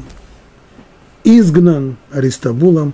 изгнан 1.24 1.98
Аристабулом, 2.12 2.94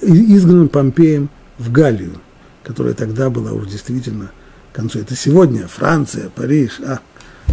изгнан 0.00 0.68
Помпеем 0.68 1.30
в 1.58 1.70
Галлию 1.70 2.20
которая 2.62 2.94
тогда 2.94 3.30
была 3.30 3.52
уже 3.52 3.68
действительно 3.68 4.30
к 4.72 4.76
концу. 4.76 5.00
Это 5.00 5.14
сегодня 5.16 5.66
Франция, 5.66 6.30
Париж, 6.30 6.80
а 6.84 7.00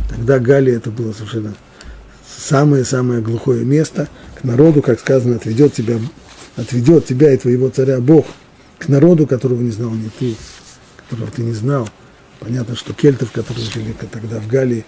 тогда 0.10 0.40
Галия 0.40 0.78
это 0.78 0.92
было 0.92 1.14
совершенно 1.14 1.54
самое-самое 2.38 3.22
глухое 3.22 3.66
место. 3.66 4.08
К 4.40 4.44
народу, 4.44 4.82
как 4.82 5.00
сказано, 5.00 5.36
отведет 5.36 5.74
тебя, 5.74 6.00
отведет 6.56 7.06
тебя 7.06 7.34
и 7.34 7.38
твоего 7.38 7.70
царя 7.70 8.00
Бог 8.00 8.26
к 8.78 8.88
народу, 8.88 9.28
которого 9.28 9.62
не 9.62 9.72
знал 9.72 9.92
ни 9.92 10.10
ты, 10.20 10.36
которого 10.98 11.30
ты 11.32 11.42
не 11.42 11.54
знал. 11.54 11.90
Понятно, 12.40 12.76
что 12.76 12.94
кельтов, 12.94 13.32
которые 13.32 13.66
жили 13.66 13.94
тогда 14.12 14.40
в 14.40 14.48
Галии, 14.48 14.86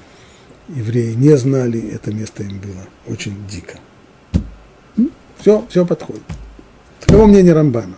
евреи 0.69 1.13
не 1.13 1.35
знали, 1.37 1.89
это 1.89 2.13
место 2.13 2.43
им 2.43 2.59
было 2.59 2.87
очень 3.07 3.45
дико. 3.47 3.77
Все, 5.39 5.65
все 5.69 5.85
подходит. 5.85 6.23
Таково 6.99 7.25
мнение 7.25 7.53
Рамбана. 7.53 7.95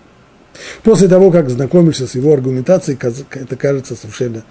После 0.82 1.08
того, 1.08 1.30
как 1.30 1.50
знакомишься 1.50 2.08
с 2.08 2.16
его 2.16 2.34
аргументацией, 2.34 2.98
это 2.98 3.56
кажется 3.56 3.96
совершенно, 3.96 4.44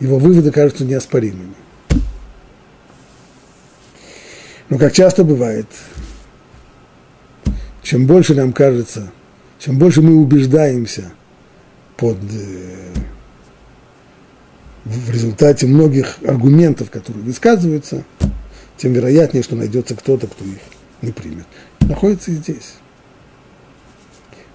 его 0.00 0.18
выводы 0.18 0.50
кажутся 0.50 0.84
неоспоримыми. 0.84 1.54
Но 4.68 4.78
как 4.78 4.92
часто 4.92 5.24
бывает, 5.24 5.66
чем 7.82 8.06
больше 8.06 8.34
нам 8.34 8.52
кажется, 8.52 9.12
чем 9.58 9.78
больше 9.78 10.02
мы 10.02 10.16
убеждаемся 10.16 11.12
под, 11.96 12.18
э, 12.32 12.92
в 14.86 15.10
результате 15.10 15.66
многих 15.66 16.18
аргументов, 16.24 16.90
которые 16.90 17.24
высказываются, 17.24 18.04
тем 18.76 18.92
вероятнее, 18.92 19.42
что 19.42 19.56
найдется 19.56 19.96
кто-то, 19.96 20.28
кто 20.28 20.44
их 20.44 20.60
не 21.02 21.10
примет. 21.10 21.46
Находится 21.80 22.30
и 22.30 22.34
здесь 22.34 22.74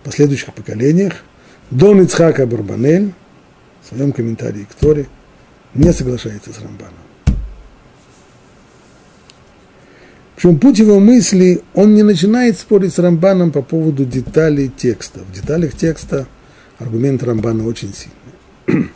последующих 0.04 0.54
поколениях, 0.54 1.24
Дон 1.70 2.02
Ицхака 2.02 2.46
Барбанель 2.46 3.14
в 3.84 3.90
своем 3.90 4.12
комментарии 4.12 4.68
к 4.70 4.74
Торе 4.74 5.08
не 5.74 5.92
соглашается 5.94 6.52
с 6.52 6.60
Рамбаном. 6.60 6.94
Причем 10.36 10.60
путь 10.60 10.80
его 10.80 11.00
мысли, 11.00 11.62
он 11.76 11.94
не 11.94 12.04
начинает 12.04 12.58
спорить 12.58 12.94
с 12.94 13.00
Рамбаном 13.00 13.52
по 13.52 13.62
поводу 13.62 14.06
деталей 14.06 14.70
текста. 14.70 15.20
В 15.20 15.32
деталях 15.32 15.76
текста 15.76 16.26
аргумент 16.80 17.22
Рамбана 17.22 17.66
очень 17.66 17.94
сильный. 17.94 18.92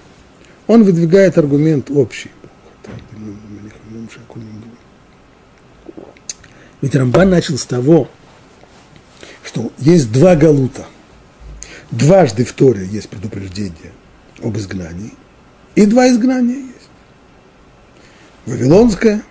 Он 0.67 0.83
выдвигает 0.83 1.37
аргумент 1.37 1.91
общий. 1.91 2.31
Ведь 6.81 6.95
Рамбан 6.95 7.29
начал 7.29 7.57
с 7.57 7.65
того, 7.65 8.09
что 9.43 9.71
есть 9.77 10.11
два 10.11 10.35
галута. 10.35 10.85
Дважды 11.91 12.45
в 12.45 12.53
Торе 12.53 12.85
есть 12.85 13.09
предупреждение 13.09 13.91
об 14.43 14.57
изгнании, 14.57 15.13
и 15.75 15.85
два 15.85 16.09
изгнания 16.09 16.57
есть. 16.57 16.89
Вавилонское 18.45 19.23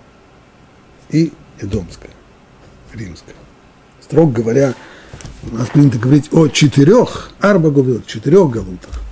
и 1.10 1.32
Эдомское, 1.60 2.10
римское. 2.92 3.34
Строго 4.00 4.32
говоря, 4.32 4.74
у 5.50 5.54
нас 5.54 5.68
принято 5.68 5.98
говорить 5.98 6.32
о 6.32 6.48
четырех, 6.48 7.32
арба 7.40 7.70
галут, 7.70 8.06
четырех 8.06 8.50
галутах, 8.50 9.03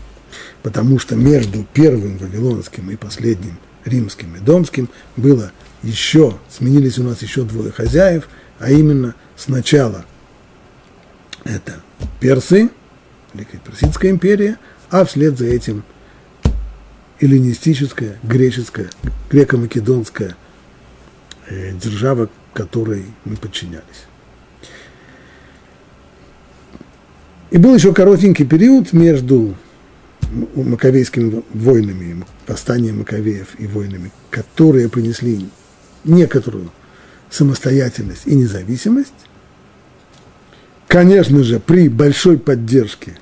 потому 0.63 0.99
что 0.99 1.17
между 1.17 1.65
первым 1.73 2.19
вавилонским 2.19 2.91
и 2.91 2.97
последним 2.97 3.59
римским 3.85 4.37
и 4.37 4.39
домским 4.39 4.89
было 5.17 5.53
еще, 5.83 6.39
сменились 6.49 6.99
у 6.99 7.03
нас 7.03 7.23
еще 7.23 7.43
двое 7.43 7.73
хозяев, 7.73 8.29
а 8.59 8.71
именно 8.71 9.15
сначала 9.37 10.05
это 11.45 11.83
персы, 12.21 12.71
Великая 13.35 13.59
Персидская 13.59 14.11
империя, 14.11 14.59
а 14.91 15.05
вслед 15.05 15.39
за 15.39 15.47
этим 15.47 15.83
эллинистическая, 17.19 18.19
греческая, 18.23 18.91
греко-македонская 19.31 20.37
э, 21.49 21.73
держава, 21.73 22.29
которой 22.53 23.07
мы 23.25 23.37
подчинялись. 23.37 24.07
И 27.51 27.59
был 27.59 27.75
еще 27.75 27.93
коротенький 27.93 28.47
период 28.47 28.93
между 28.93 29.55
маковейскими 30.55 31.43
войнами, 31.53 32.25
восстанием 32.47 32.99
Маковеев 32.99 33.59
и 33.59 33.67
войнами, 33.67 34.11
которые 34.31 34.89
принесли 34.89 35.49
некоторую 36.05 36.71
самостоятельность 37.31 38.23
и 38.27 38.35
независимость, 38.35 39.13
конечно 40.89 41.43
же, 41.43 41.61
при 41.61 41.89
большой 41.89 42.39
поддержке 42.39 43.17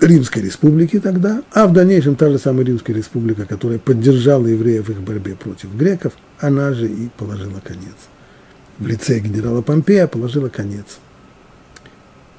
Римской 0.00 0.42
республики 0.42 0.98
тогда, 0.98 1.42
а 1.52 1.66
в 1.66 1.72
дальнейшем 1.72 2.16
та 2.16 2.28
же 2.30 2.38
самая 2.38 2.64
Римская 2.64 2.96
республика, 2.96 3.46
которая 3.46 3.78
поддержала 3.78 4.46
евреев 4.46 4.88
в 4.88 4.90
их 4.90 5.00
борьбе 5.00 5.36
против 5.36 5.74
греков, 5.74 6.12
она 6.40 6.72
же 6.72 6.88
и 6.88 7.08
положила 7.16 7.60
конец. 7.60 7.94
В 8.78 8.86
лице 8.86 9.20
генерала 9.20 9.62
Помпея 9.62 10.08
положила 10.08 10.48
конец 10.48 10.98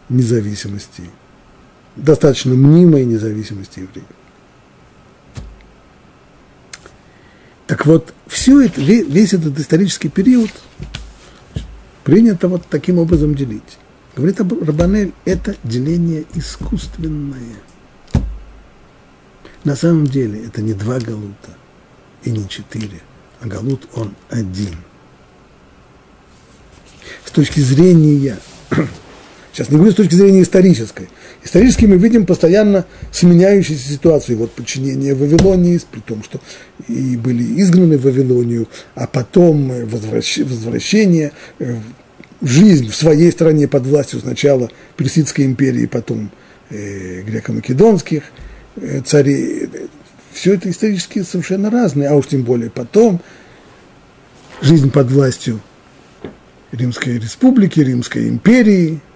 независимости, 0.10 1.04
достаточно 1.96 2.54
мнимой 2.54 3.06
независимости 3.06 3.80
евреев. 3.80 4.08
Так 7.68 7.86
вот, 7.86 8.14
все 8.28 8.62
это, 8.62 8.82
весь 8.82 9.34
этот 9.34 9.58
исторический 9.58 10.10
период 10.10 10.52
принято 12.04 12.48
вот 12.48 12.64
таким 12.70 13.00
образом 13.00 13.36
делить. 13.36 13.78
Говорит 14.16 14.40
Рабанель, 14.40 15.14
это 15.26 15.56
деление 15.64 16.26
искусственное. 16.36 17.56
На 19.64 19.76
самом 19.76 20.06
деле 20.08 20.46
это 20.46 20.62
не 20.62 20.74
два 20.74 21.00
галута 21.00 21.58
и 22.24 22.32
не 22.32 22.48
четыре, 22.48 23.02
а 23.40 23.48
галут 23.48 23.88
он 23.96 24.14
один. 24.30 24.76
С 27.26 27.32
точки 27.32 27.62
зрения, 27.62 28.38
сейчас 29.54 29.70
не 29.70 29.78
говорю 29.78 29.94
с 29.94 29.96
точки 29.96 30.16
зрения 30.16 30.42
исторической, 30.42 31.10
Исторически 31.44 31.86
мы 31.86 31.98
видим 31.98 32.26
постоянно 32.26 32.86
сменяющуюся 33.12 33.90
ситуацию. 33.90 34.38
Вот 34.38 34.52
подчинение 34.52 35.14
Вавилонии, 35.14 35.80
при 35.92 36.00
том, 36.00 36.24
что 36.24 36.40
и 36.88 37.18
были 37.18 37.62
изгнаны 37.62 37.98
в 37.98 38.04
Вавилонию, 38.04 38.68
а 38.96 39.08
потом 39.08 39.72
возвращение, 39.86 41.34
э, 41.60 41.76
жизнь 42.42 42.90
в 42.90 42.96
своей 42.96 43.32
стране 43.32 43.68
под 43.68 43.86
властью 43.86 44.22
сначала 44.22 44.70
Персидской 44.96 45.46
империи, 45.46 45.86
потом 45.86 46.32
э, 46.70 47.22
греко-македонских 47.24 48.24
э, 48.78 49.02
царей. 49.02 49.70
Все 50.32 50.54
это 50.54 50.70
исторически 50.70 51.24
совершенно 51.24 51.70
разные, 51.70 52.08
а 52.08 52.16
уж 52.16 52.28
тем 52.28 52.44
более 52.44 52.70
потом 52.70 53.22
жизнь 54.62 54.92
под 54.92 55.12
властью 55.12 55.60
Римской 56.72 57.20
республики, 57.20 57.82
Римской 57.82 58.30
империи– 58.30 59.02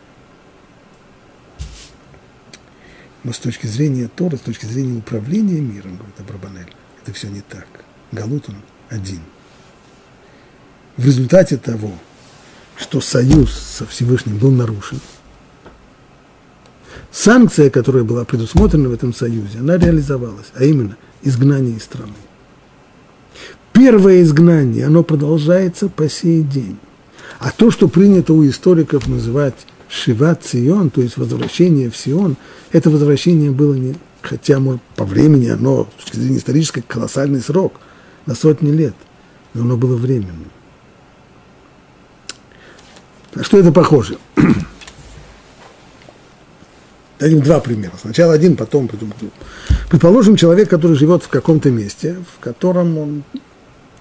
Но 3.27 3.33
с 3.33 3.39
точки 3.39 3.67
зрения 3.67 4.07
Тора, 4.07 4.37
с 4.37 4.39
точки 4.39 4.65
зрения 4.65 4.97
управления 4.99 5.59
миром, 5.59 5.97
говорит 5.97 6.17
Абрабанель, 6.17 6.73
это 7.03 7.11
все 7.11 7.27
не 7.27 7.41
так. 7.41 7.67
Галут 8.13 8.47
он 8.47 8.55
один. 8.87 9.19
В 10.95 11.05
результате 11.05 11.57
того, 11.57 11.91
что 12.77 13.01
союз 13.01 13.51
со 13.51 13.85
Всевышним 13.85 14.37
был 14.37 14.51
нарушен, 14.51 15.01
санкция, 17.11 17.69
которая 17.69 18.05
была 18.05 18.23
предусмотрена 18.23 18.87
в 18.87 18.93
этом 18.93 19.13
союзе, 19.13 19.59
она 19.59 19.75
реализовалась, 19.75 20.53
а 20.53 20.63
именно 20.63 20.95
изгнание 21.21 21.75
из 21.75 21.83
страны. 21.83 22.13
Первое 23.73 24.21
изгнание, 24.21 24.85
оно 24.85 25.03
продолжается 25.03 25.89
по 25.89 26.07
сей 26.07 26.43
день. 26.43 26.79
А 27.39 27.51
то, 27.51 27.71
что 27.71 27.89
принято 27.89 28.31
у 28.31 28.47
историков 28.47 29.05
называть 29.05 29.67
Шиват 29.89 30.45
Сион, 30.45 30.89
то 30.89 31.01
есть 31.01 31.17
возвращение 31.17 31.89
в 31.89 31.97
Сион, 31.97 32.35
это 32.71 32.89
возвращение 32.89 33.51
было 33.51 33.73
не, 33.73 33.95
хотя 34.21 34.59
может, 34.59 34.81
по 34.95 35.05
времени 35.05 35.47
оно, 35.47 35.87
с 35.97 36.03
точки 36.03 36.17
зрения 36.17 36.37
исторической, 36.37 36.81
колоссальный 36.81 37.41
срок, 37.41 37.79
на 38.25 38.35
сотни 38.35 38.71
лет, 38.71 38.95
но 39.53 39.61
оно 39.61 39.77
было 39.77 39.95
временным. 39.95 40.51
На 43.33 43.43
что 43.43 43.57
это 43.57 43.71
похоже? 43.71 44.17
Дадим 47.19 47.41
два 47.41 47.59
примера. 47.59 47.93
Сначала 47.99 48.33
один, 48.33 48.57
потом 48.57 48.87
придумаем. 48.87 49.31
Предположим, 49.89 50.35
человек, 50.35 50.69
который 50.69 50.97
живет 50.97 51.23
в 51.23 51.29
каком-то 51.29 51.71
месте, 51.71 52.17
в 52.35 52.43
котором 52.43 52.97
он 52.97 53.23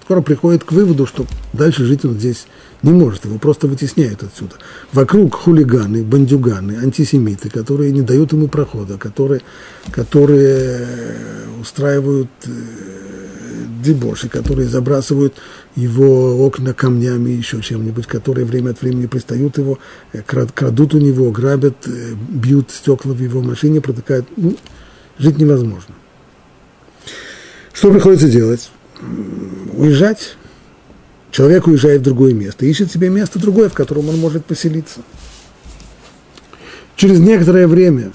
скоро 0.03 0.21
приходит 0.21 0.63
к 0.63 0.71
выводу, 0.71 1.05
что 1.05 1.25
дальше 1.53 1.85
жить 1.85 2.05
он 2.05 2.13
здесь 2.13 2.47
не 2.83 2.91
может, 2.91 3.25
его 3.25 3.39
просто 3.39 3.67
вытесняют 3.67 4.23
отсюда. 4.23 4.55
Вокруг 4.93 5.33
хулиганы, 5.35 6.03
бандюганы, 6.03 6.77
антисемиты, 6.77 7.49
которые 7.49 7.91
не 7.91 8.01
дают 8.01 8.33
ему 8.33 8.47
прохода, 8.47 8.97
которые, 8.97 9.41
которые 9.91 10.85
устраивают 11.59 12.29
э, 12.45 12.49
дебоши, 13.83 14.29
которые 14.29 14.67
забрасывают 14.67 15.35
его 15.75 16.45
окна 16.45 16.73
камнями, 16.73 17.31
еще 17.31 17.61
чем-нибудь, 17.61 18.05
которые 18.05 18.45
время 18.45 18.71
от 18.71 18.81
времени 18.81 19.07
пристают 19.07 19.57
его, 19.57 19.79
э, 20.13 20.21
крадут 20.21 20.93
у 20.93 20.99
него, 20.99 21.31
грабят, 21.31 21.87
э, 21.87 22.13
бьют 22.29 22.69
стекла 22.69 23.13
в 23.13 23.19
его 23.19 23.41
машине, 23.41 23.81
протыкают. 23.81 24.27
Ну, 24.37 24.55
жить 25.17 25.39
невозможно. 25.39 25.95
Что 27.73 27.91
приходится 27.91 28.29
делать? 28.29 28.69
уезжать. 29.73 30.36
Человек 31.31 31.67
уезжает 31.67 32.01
в 32.01 32.05
другое 32.05 32.33
место, 32.33 32.65
ищет 32.65 32.91
себе 32.91 33.09
место 33.09 33.39
другое, 33.39 33.69
в 33.69 33.73
котором 33.73 34.09
он 34.09 34.17
может 34.17 34.45
поселиться. 34.45 35.01
Через 36.95 37.19
некоторое 37.19 37.67
время 37.67 38.11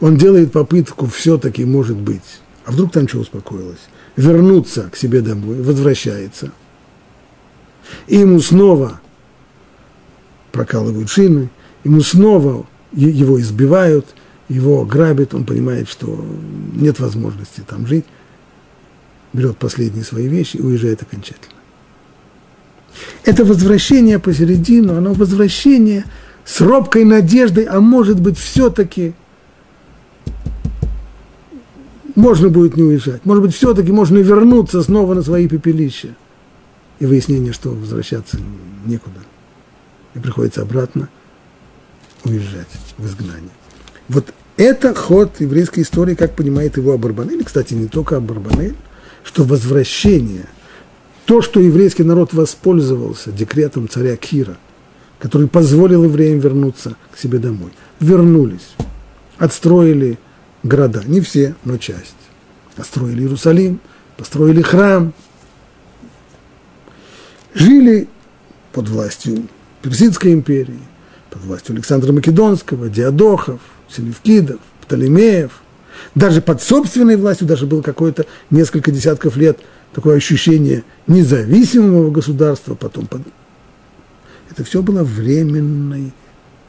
он 0.00 0.16
делает 0.16 0.52
попытку 0.52 1.06
все-таки, 1.06 1.64
может 1.64 1.96
быть, 1.96 2.40
а 2.64 2.72
вдруг 2.72 2.92
там 2.92 3.08
что 3.08 3.18
успокоилось, 3.18 3.80
вернуться 4.14 4.90
к 4.92 4.96
себе 4.96 5.20
домой, 5.20 5.62
возвращается. 5.62 6.52
И 8.06 8.16
ему 8.16 8.40
снова 8.40 9.00
прокалывают 10.52 11.08
шины, 11.08 11.50
ему 11.82 12.00
снова 12.02 12.66
его 12.92 13.40
избивают, 13.40 14.06
его 14.48 14.84
грабят, 14.84 15.34
он 15.34 15.44
понимает, 15.44 15.88
что 15.88 16.24
нет 16.74 17.00
возможности 17.00 17.62
там 17.66 17.86
жить 17.86 18.04
берет 19.32 19.56
последние 19.56 20.04
свои 20.04 20.28
вещи 20.28 20.56
и 20.56 20.62
уезжает 20.62 21.02
окончательно. 21.02 21.54
Это 23.24 23.44
возвращение 23.44 24.18
посередину, 24.18 24.96
оно 24.96 25.12
возвращение 25.12 26.04
с 26.44 26.60
робкой 26.60 27.04
надеждой, 27.04 27.64
а 27.64 27.80
может 27.80 28.20
быть 28.20 28.38
все-таки 28.38 29.14
можно 32.14 32.48
будет 32.48 32.76
не 32.76 32.82
уезжать, 32.82 33.24
может 33.26 33.42
быть 33.42 33.54
все-таки 33.54 33.92
можно 33.92 34.18
вернуться 34.18 34.82
снова 34.82 35.14
на 35.14 35.22
свои 35.22 35.48
пепелища. 35.48 36.14
И 36.98 37.04
выяснение, 37.04 37.52
что 37.52 37.70
возвращаться 37.70 38.38
некуда. 38.86 39.20
И 40.14 40.18
приходится 40.18 40.62
обратно 40.62 41.10
уезжать 42.24 42.68
в 42.96 43.06
изгнание. 43.06 43.50
Вот 44.08 44.32
это 44.56 44.94
ход 44.94 45.40
еврейской 45.40 45.80
истории, 45.80 46.14
как 46.14 46.34
понимает 46.34 46.78
его 46.78 46.92
Абарбанель. 46.92 47.44
Кстати, 47.44 47.74
не 47.74 47.86
только 47.86 48.16
Абарбанель, 48.16 48.76
что 49.26 49.44
возвращение 49.44 50.46
То, 51.26 51.42
что 51.42 51.58
еврейский 51.58 52.04
народ 52.04 52.32
воспользовался 52.32 53.32
декретом 53.32 53.88
царя 53.88 54.16
Кира, 54.16 54.56
который 55.18 55.48
позволил 55.48 56.04
евреям 56.04 56.38
вернуться 56.38 56.96
к 57.12 57.18
себе 57.18 57.38
домой, 57.38 57.72
вернулись, 57.98 58.76
отстроили 59.36 60.20
города, 60.62 61.02
не 61.04 61.20
все, 61.20 61.56
но 61.64 61.78
часть. 61.78 62.14
Построили 62.76 63.22
Иерусалим, 63.22 63.80
построили 64.16 64.62
храм, 64.62 65.12
жили 67.54 68.06
под 68.72 68.88
властью 68.88 69.48
Персидской 69.82 70.32
империи, 70.32 70.78
под 71.30 71.42
властью 71.42 71.74
Александра 71.74 72.12
Македонского, 72.12 72.88
Диадохов, 72.88 73.60
Селевкидов, 73.88 74.60
Птолемеев, 74.82 75.50
даже 76.16 76.40
под 76.40 76.62
собственной 76.62 77.16
властью, 77.16 77.46
даже 77.46 77.66
было 77.66 77.82
какое-то 77.82 78.24
несколько 78.50 78.90
десятков 78.90 79.36
лет 79.36 79.60
такое 79.92 80.16
ощущение 80.16 80.82
независимого 81.06 82.10
государства, 82.10 82.74
потом 82.74 83.06
под... 83.06 83.20
это 84.50 84.64
все 84.64 84.82
было 84.82 85.04
временное, 85.04 86.10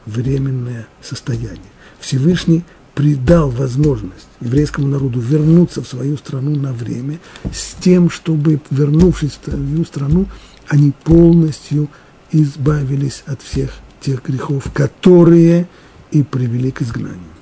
временное 0.04 0.86
состояние. 1.02 1.72
Всевышний 1.98 2.62
придал 2.94 3.48
возможность 3.48 4.28
еврейскому 4.40 4.86
народу 4.86 5.18
вернуться 5.18 5.82
в 5.82 5.88
свою 5.88 6.18
страну 6.18 6.54
на 6.54 6.74
время, 6.74 7.18
с 7.50 7.74
тем, 7.80 8.10
чтобы, 8.10 8.60
вернувшись 8.70 9.38
в 9.40 9.50
свою 9.50 9.84
страну, 9.86 10.26
они 10.68 10.92
полностью 11.04 11.88
избавились 12.32 13.22
от 13.24 13.40
всех 13.40 13.70
тех 14.02 14.22
грехов, 14.22 14.64
которые 14.74 15.66
и 16.10 16.22
привели 16.22 16.70
к 16.70 16.82
изгнанию. 16.82 17.37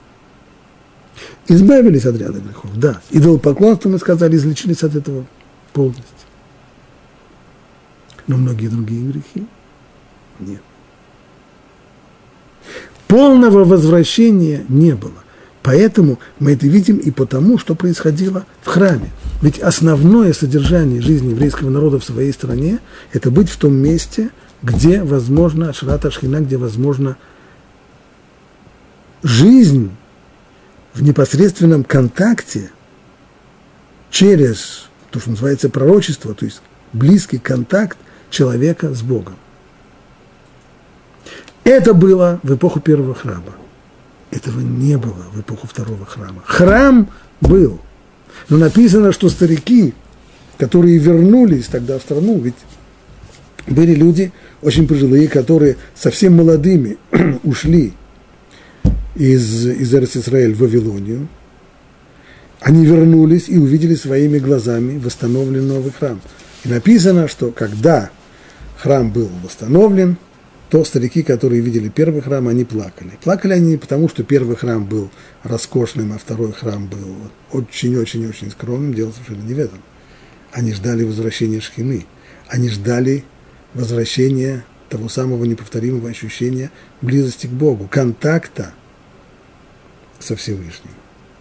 Избавились 1.48 2.04
от 2.04 2.16
ряда 2.18 2.40
грехов, 2.40 2.70
да. 2.76 3.00
Идолопоклонство, 3.10 3.88
мы 3.88 3.98
сказали, 3.98 4.36
излечились 4.36 4.82
от 4.82 4.96
этого 4.96 5.24
полностью. 5.72 6.04
Но 8.26 8.36
многие 8.36 8.68
другие 8.68 9.02
грехи 9.02 9.46
нет. 10.40 10.60
Полного 13.06 13.64
возвращения 13.64 14.64
не 14.68 14.94
было. 14.94 15.12
Поэтому 15.62 16.18
мы 16.38 16.52
это 16.52 16.66
видим 16.66 16.96
и 16.98 17.10
потому, 17.10 17.58
что 17.58 17.74
происходило 17.74 18.46
в 18.62 18.68
храме. 18.68 19.10
Ведь 19.42 19.58
основное 19.58 20.32
содержание 20.32 21.00
жизни 21.00 21.30
еврейского 21.30 21.70
народа 21.70 21.98
в 21.98 22.04
своей 22.04 22.32
стране– 22.32 22.78
это 23.12 23.30
быть 23.30 23.48
в 23.48 23.56
том 23.56 23.74
месте, 23.74 24.30
где 24.62 25.02
возможно 25.02 25.68
Ашрата 25.68 26.10
Шхина, 26.10 26.40
где 26.40 26.56
возможно 26.56 27.16
жизнь 29.22 29.90
в 30.96 31.02
непосредственном 31.02 31.84
контакте 31.84 32.70
через 34.10 34.88
то, 35.10 35.20
что 35.20 35.30
называется 35.30 35.68
пророчество, 35.68 36.34
то 36.34 36.46
есть 36.46 36.62
близкий 36.94 37.36
контакт 37.36 37.98
человека 38.30 38.94
с 38.94 39.02
Богом. 39.02 39.36
Это 41.64 41.92
было 41.92 42.40
в 42.42 42.54
эпоху 42.54 42.80
первого 42.80 43.14
храма. 43.14 43.54
Этого 44.30 44.60
не 44.60 44.96
было 44.96 45.26
в 45.34 45.40
эпоху 45.40 45.66
второго 45.66 46.06
храма. 46.06 46.42
Храм 46.46 47.10
был, 47.42 47.78
но 48.48 48.56
написано, 48.56 49.12
что 49.12 49.28
старики, 49.28 49.92
которые 50.56 50.96
вернулись 50.96 51.66
тогда 51.66 51.98
в 51.98 52.02
страну, 52.02 52.38
ведь 52.38 52.56
были 53.66 53.94
люди 53.94 54.32
очень 54.62 54.88
пожилые, 54.88 55.28
которые 55.28 55.76
совсем 55.94 56.36
молодыми 56.36 56.96
ушли 57.42 57.92
из, 59.16 59.66
из 59.66 59.94
Израиль 59.94 60.54
в 60.54 60.60
Вавилонию, 60.60 61.28
они 62.60 62.84
вернулись 62.84 63.48
и 63.48 63.58
увидели 63.58 63.94
своими 63.94 64.38
глазами 64.38 64.98
восстановленный 64.98 65.62
новый 65.62 65.92
храм. 65.92 66.20
И 66.64 66.68
написано, 66.68 67.28
что 67.28 67.50
когда 67.50 68.10
храм 68.76 69.10
был 69.10 69.30
восстановлен, 69.42 70.16
то 70.68 70.84
старики, 70.84 71.22
которые 71.22 71.60
видели 71.60 71.88
первый 71.88 72.22
храм, 72.22 72.48
они 72.48 72.64
плакали. 72.64 73.12
Плакали 73.22 73.52
они 73.52 73.72
не 73.72 73.76
потому, 73.76 74.08
что 74.08 74.24
первый 74.24 74.56
храм 74.56 74.84
был 74.84 75.10
роскошным, 75.44 76.12
а 76.12 76.18
второй 76.18 76.52
храм 76.52 76.86
был 76.86 77.30
очень-очень-очень 77.52 78.50
скромным, 78.50 78.92
дело 78.92 79.12
совершенно 79.12 79.46
не 79.46 79.54
в 79.54 79.58
этом. 79.58 79.78
Они 80.52 80.72
ждали 80.72 81.04
возвращения 81.04 81.60
Шхины, 81.60 82.06
они 82.48 82.68
ждали 82.68 83.24
возвращения 83.74 84.64
того 84.88 85.08
самого 85.08 85.44
неповторимого 85.44 86.08
ощущения 86.08 86.70
близости 87.00 87.46
к 87.46 87.50
Богу, 87.50 87.88
контакта 87.88 88.72
со 90.18 90.36
Всевышним. 90.36 90.92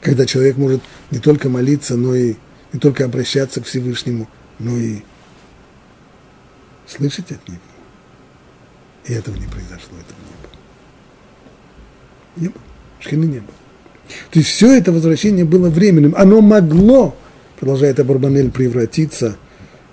Когда 0.02 0.26
человек 0.26 0.58
может 0.58 0.82
не 1.12 1.20
только 1.20 1.50
молиться, 1.50 1.96
но 1.96 2.16
и 2.16 2.36
не 2.74 2.80
только 2.80 3.06
обращаться 3.06 3.62
к 3.62 3.66
Всевышнему, 3.66 4.28
но 4.60 4.76
и 4.78 5.02
слышать 6.88 7.32
от 7.32 7.48
Него. 7.48 7.60
И 9.06 9.14
этого 9.14 9.36
не 9.36 9.48
произошло, 9.48 9.98
этого 9.98 10.20
не 10.20 10.36
было. 10.42 10.52
Не 12.36 12.48
было. 12.50 12.62
Шхины 13.00 13.26
не 13.26 13.40
было. 13.40 13.54
То 14.32 14.40
есть 14.40 14.50
все 14.52 14.78
это 14.78 14.92
возвращение 14.92 15.46
было 15.46 15.70
временным. 15.70 16.14
Оно 16.18 16.42
могло, 16.42 17.16
продолжает 17.60 18.00
Абарбанель, 18.00 18.52
превратиться 18.52 19.38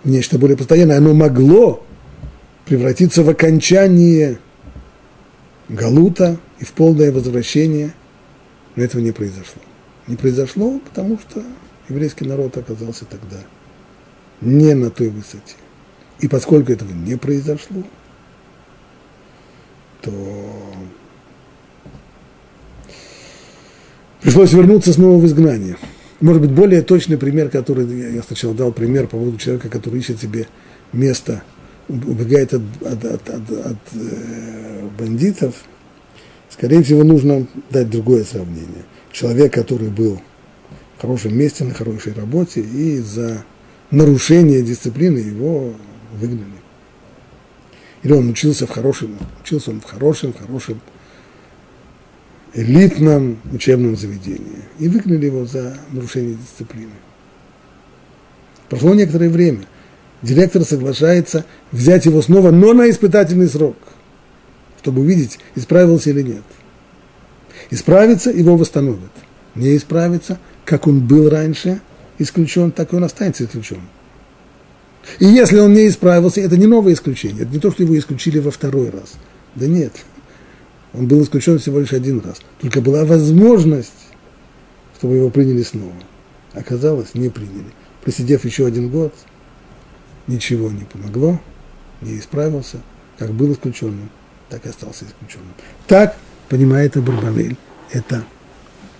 в 0.04 0.10
нечто 0.10 0.38
более 0.38 0.56
постоянное. 0.56 0.98
Оно 0.98 1.14
могло 1.14 1.84
превратиться 2.64 3.22
в 3.22 3.28
окончание 3.28 4.38
Галута 5.68 6.38
и 6.58 6.64
в 6.64 6.72
полное 6.72 7.12
возвращение. 7.12 7.92
Но 8.76 8.82
этого 8.82 9.00
не 9.00 9.12
произошло. 9.12 9.62
Не 10.06 10.16
произошло, 10.16 10.80
потому 10.80 11.18
что 11.18 11.42
еврейский 11.88 12.24
народ 12.24 12.56
оказался 12.56 13.04
тогда 13.04 13.38
не 14.40 14.74
на 14.74 14.90
той 14.90 15.08
высоте. 15.08 15.54
И 16.20 16.28
поскольку 16.28 16.72
этого 16.72 16.92
не 16.92 17.16
произошло, 17.16 17.82
то 20.00 20.10
пришлось 24.20 24.52
вернуться 24.52 24.92
снова 24.92 25.20
в 25.20 25.26
изгнание. 25.26 25.76
Может 26.20 26.42
быть, 26.42 26.52
более 26.52 26.82
точный 26.82 27.18
пример, 27.18 27.48
который 27.48 28.14
я 28.14 28.22
сначала 28.22 28.54
дал 28.54 28.72
пример 28.72 29.04
по 29.04 29.16
поводу 29.16 29.38
человека, 29.38 29.68
который 29.68 29.98
ищет 29.98 30.20
себе 30.20 30.46
место, 30.92 31.42
убегает 31.88 32.54
от, 32.54 32.62
от, 32.82 33.04
от, 33.04 33.28
от, 33.28 33.50
от 33.50 33.76
э, 33.94 34.88
бандитов, 34.98 35.54
скорее 36.52 36.82
всего, 36.82 37.02
нужно 37.02 37.46
дать 37.70 37.90
другое 37.90 38.24
сравнение. 38.24 38.84
Человек, 39.10 39.52
который 39.52 39.88
был 39.88 40.20
в 40.98 41.00
хорошем 41.00 41.36
месте, 41.36 41.64
на 41.64 41.74
хорошей 41.74 42.12
работе, 42.12 42.60
и 42.60 42.98
за 42.98 43.44
нарушение 43.90 44.62
дисциплины 44.62 45.18
его 45.18 45.74
выгнали. 46.12 46.62
Или 48.02 48.12
он 48.12 48.30
учился 48.30 48.66
в 48.66 48.70
хорошем, 48.70 49.16
учился 49.42 49.70
он 49.70 49.80
в 49.80 49.84
хорошем, 49.84 50.32
в 50.32 50.38
хорошем 50.38 50.80
элитном 52.54 53.38
учебном 53.52 53.96
заведении. 53.96 54.62
И 54.78 54.88
выгнали 54.88 55.26
его 55.26 55.46
за 55.46 55.78
нарушение 55.92 56.34
дисциплины. 56.34 56.92
Прошло 58.68 58.94
некоторое 58.94 59.28
время. 59.28 59.66
Директор 60.22 60.64
соглашается 60.64 61.44
взять 61.72 62.06
его 62.06 62.22
снова, 62.22 62.50
но 62.50 62.72
на 62.72 62.88
испытательный 62.88 63.48
срок, 63.48 63.76
чтобы 64.82 65.02
увидеть, 65.02 65.38
исправился 65.54 66.10
или 66.10 66.22
нет. 66.22 66.42
Исправится, 67.70 68.30
его 68.30 68.56
восстановят. 68.56 69.12
Не 69.54 69.76
исправится, 69.76 70.38
как 70.64 70.86
он 70.86 71.06
был 71.06 71.30
раньше 71.30 71.80
исключен, 72.18 72.72
так 72.72 72.92
и 72.92 72.96
он 72.96 73.04
останется 73.04 73.44
исключен. 73.44 73.80
И 75.18 75.24
если 75.24 75.58
он 75.58 75.72
не 75.72 75.88
исправился, 75.88 76.40
это 76.40 76.56
не 76.56 76.66
новое 76.66 76.94
исключение, 76.94 77.42
это 77.42 77.52
не 77.52 77.58
то, 77.58 77.70
что 77.70 77.82
его 77.82 77.96
исключили 77.96 78.38
во 78.38 78.50
второй 78.50 78.90
раз. 78.90 79.14
Да 79.54 79.66
нет, 79.66 79.92
он 80.92 81.06
был 81.06 81.22
исключен 81.22 81.58
всего 81.58 81.78
лишь 81.80 81.92
один 81.92 82.20
раз. 82.20 82.40
Только 82.60 82.80
была 82.80 83.04
возможность, 83.04 83.92
чтобы 84.98 85.16
его 85.16 85.30
приняли 85.30 85.62
снова. 85.62 85.94
Оказалось, 86.54 87.14
не 87.14 87.28
приняли. 87.28 87.72
Просидев 88.02 88.44
еще 88.44 88.66
один 88.66 88.90
год, 88.90 89.14
ничего 90.26 90.70
не 90.70 90.84
помогло, 90.84 91.40
не 92.00 92.18
исправился, 92.18 92.78
как 93.18 93.32
был 93.32 93.52
исключенным, 93.52 94.10
так 94.52 94.66
и 94.66 94.68
остался 94.68 95.06
исключенным. 95.06 95.54
Так 95.86 96.14
понимает 96.50 96.94
Абурбанель. 96.98 97.56
Это 97.90 98.22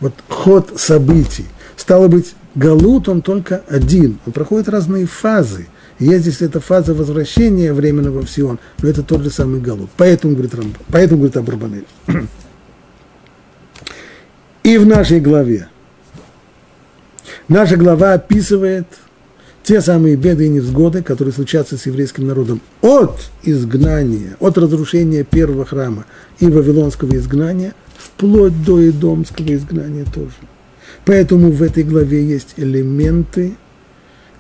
вот 0.01 0.15
ход 0.29 0.81
событий. 0.81 1.45
Стало 1.77 2.09
быть, 2.09 2.35
Галут, 2.55 3.07
он 3.11 3.21
только 3.21 3.63
один. 3.69 4.19
Он 4.25 4.33
проходит 4.33 4.71
разные 4.71 5.05
фазы. 5.05 5.69
Есть 5.99 6.23
здесь 6.23 6.41
эта 6.41 6.59
фаза 6.61 6.95
возвращения 6.95 7.75
временного 7.75 8.23
в 8.23 8.31
Сион, 8.31 8.61
но 8.81 8.89
это 8.89 9.03
тот 9.03 9.23
же 9.23 9.31
самый 9.31 9.61
Галут. 9.61 9.91
Поэтому, 9.99 10.33
говорит, 10.33 10.55
Рамб, 10.55 10.75
поэтому 10.89 11.19
говорит 11.19 11.37
Абурбанель. 11.37 11.87
И 14.63 14.79
в 14.79 14.87
нашей 14.87 15.21
главе. 15.21 15.69
Наша 17.49 17.77
глава 17.77 18.15
описывает 18.15 18.87
те 19.63 19.81
самые 19.81 20.17
беды 20.17 20.47
и 20.47 20.49
невзгоды, 20.49 21.03
которые 21.03 21.33
случатся 21.33 21.77
с 21.77 21.87
еврейским 21.87 22.27
народом 22.27 22.61
от 22.81 23.31
изгнания, 23.43 24.37
от 24.41 24.59
разрушения 24.59 25.25
первого 25.25 25.65
храма 25.65 26.05
и 26.41 26.47
вавилонского 26.47 27.15
изгнания, 27.17 27.75
вплоть 27.97 28.65
до 28.65 28.89
идомского 28.89 29.55
изгнания 29.55 30.05
тоже. 30.05 30.35
Поэтому 31.05 31.51
в 31.51 31.63
этой 31.63 31.85
главе 31.85 32.25
есть 32.25 32.55
элементы, 32.57 33.57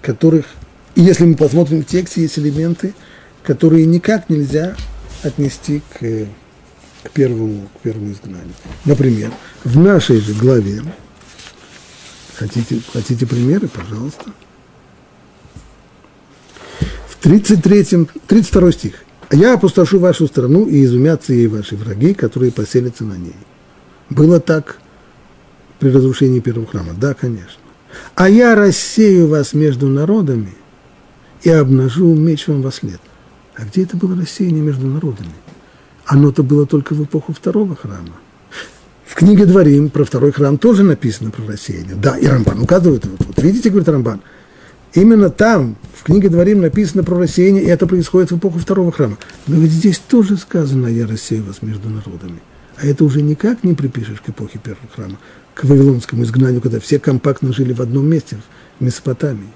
которых 0.00 0.46
если 0.94 1.24
мы 1.24 1.36
посмотрим 1.36 1.82
в 1.82 1.86
тексте, 1.86 2.22
есть 2.22 2.38
элементы, 2.38 2.94
которые 3.42 3.86
никак 3.86 4.28
нельзя 4.28 4.76
отнести 5.22 5.80
к, 5.94 5.98
к, 6.00 7.10
первому, 7.12 7.68
к 7.74 7.80
первому 7.80 8.12
изгнанию. 8.12 8.52
Например, 8.84 9.32
в 9.64 9.78
нашей 9.78 10.20
же 10.20 10.34
главе, 10.34 10.82
хотите, 12.34 12.80
хотите 12.92 13.26
примеры, 13.26 13.68
пожалуйста, 13.68 14.32
33, 17.22 18.08
32 18.26 18.72
стих. 18.72 18.94
«Я 19.30 19.54
опустошу 19.54 19.98
вашу 19.98 20.26
страну, 20.26 20.66
и 20.66 20.84
изумятся 20.84 21.32
ей 21.32 21.46
ваши 21.46 21.76
враги, 21.76 22.12
которые 22.14 22.52
поселятся 22.52 23.04
на 23.04 23.14
ней». 23.14 23.36
Было 24.10 24.40
так 24.40 24.78
при 25.78 25.90
разрушении 25.90 26.40
первого 26.40 26.66
храма? 26.66 26.92
Да, 27.00 27.14
конечно. 27.14 27.60
«А 28.14 28.28
я 28.28 28.54
рассею 28.54 29.28
вас 29.28 29.54
между 29.54 29.88
народами 29.88 30.54
и 31.42 31.50
обнажу 31.50 32.14
меч 32.14 32.48
вам 32.48 32.62
во 32.62 32.72
след». 32.72 33.00
А 33.54 33.64
где 33.64 33.82
это 33.82 33.96
было 33.96 34.16
рассеяние 34.16 34.62
между 34.62 34.86
народами? 34.86 35.32
Оно-то 36.06 36.42
было 36.42 36.66
только 36.66 36.94
в 36.94 37.04
эпоху 37.04 37.32
второго 37.32 37.76
храма. 37.76 38.16
В 39.06 39.14
книге 39.14 39.44
Дворим 39.44 39.90
про 39.90 40.04
второй 40.04 40.32
храм 40.32 40.56
тоже 40.56 40.82
написано 40.82 41.30
про 41.30 41.46
рассеяние. 41.46 41.94
Да, 41.94 42.16
и 42.16 42.26
Рамбан 42.26 42.60
указывает, 42.60 43.04
вот, 43.04 43.26
вот 43.26 43.42
видите, 43.42 43.68
говорит 43.68 43.88
Рамбан, 43.88 44.22
именно 44.94 45.30
там, 45.30 45.76
в 45.94 46.04
книге 46.04 46.28
Дворим 46.28 46.60
написано 46.60 47.02
про 47.04 47.18
рассеяние, 47.18 47.64
и 47.64 47.68
это 47.68 47.86
происходит 47.86 48.30
в 48.30 48.38
эпоху 48.38 48.58
второго 48.58 48.92
храма. 48.92 49.18
Но 49.46 49.56
ведь 49.56 49.72
здесь 49.72 49.98
тоже 49.98 50.36
сказано, 50.36 50.86
я 50.86 51.06
рассею 51.06 51.44
вас 51.44 51.62
между 51.62 51.88
народами. 51.88 52.40
А 52.76 52.86
это 52.86 53.04
уже 53.04 53.22
никак 53.22 53.64
не 53.64 53.74
припишешь 53.74 54.20
к 54.20 54.28
эпохе 54.28 54.58
первого 54.58 54.88
храма, 54.94 55.18
к 55.54 55.64
вавилонскому 55.64 56.24
изгнанию, 56.24 56.60
когда 56.60 56.80
все 56.80 56.98
компактно 56.98 57.52
жили 57.52 57.72
в 57.72 57.80
одном 57.80 58.08
месте, 58.08 58.38
в 58.80 58.84
Месопотамии. 58.84 59.48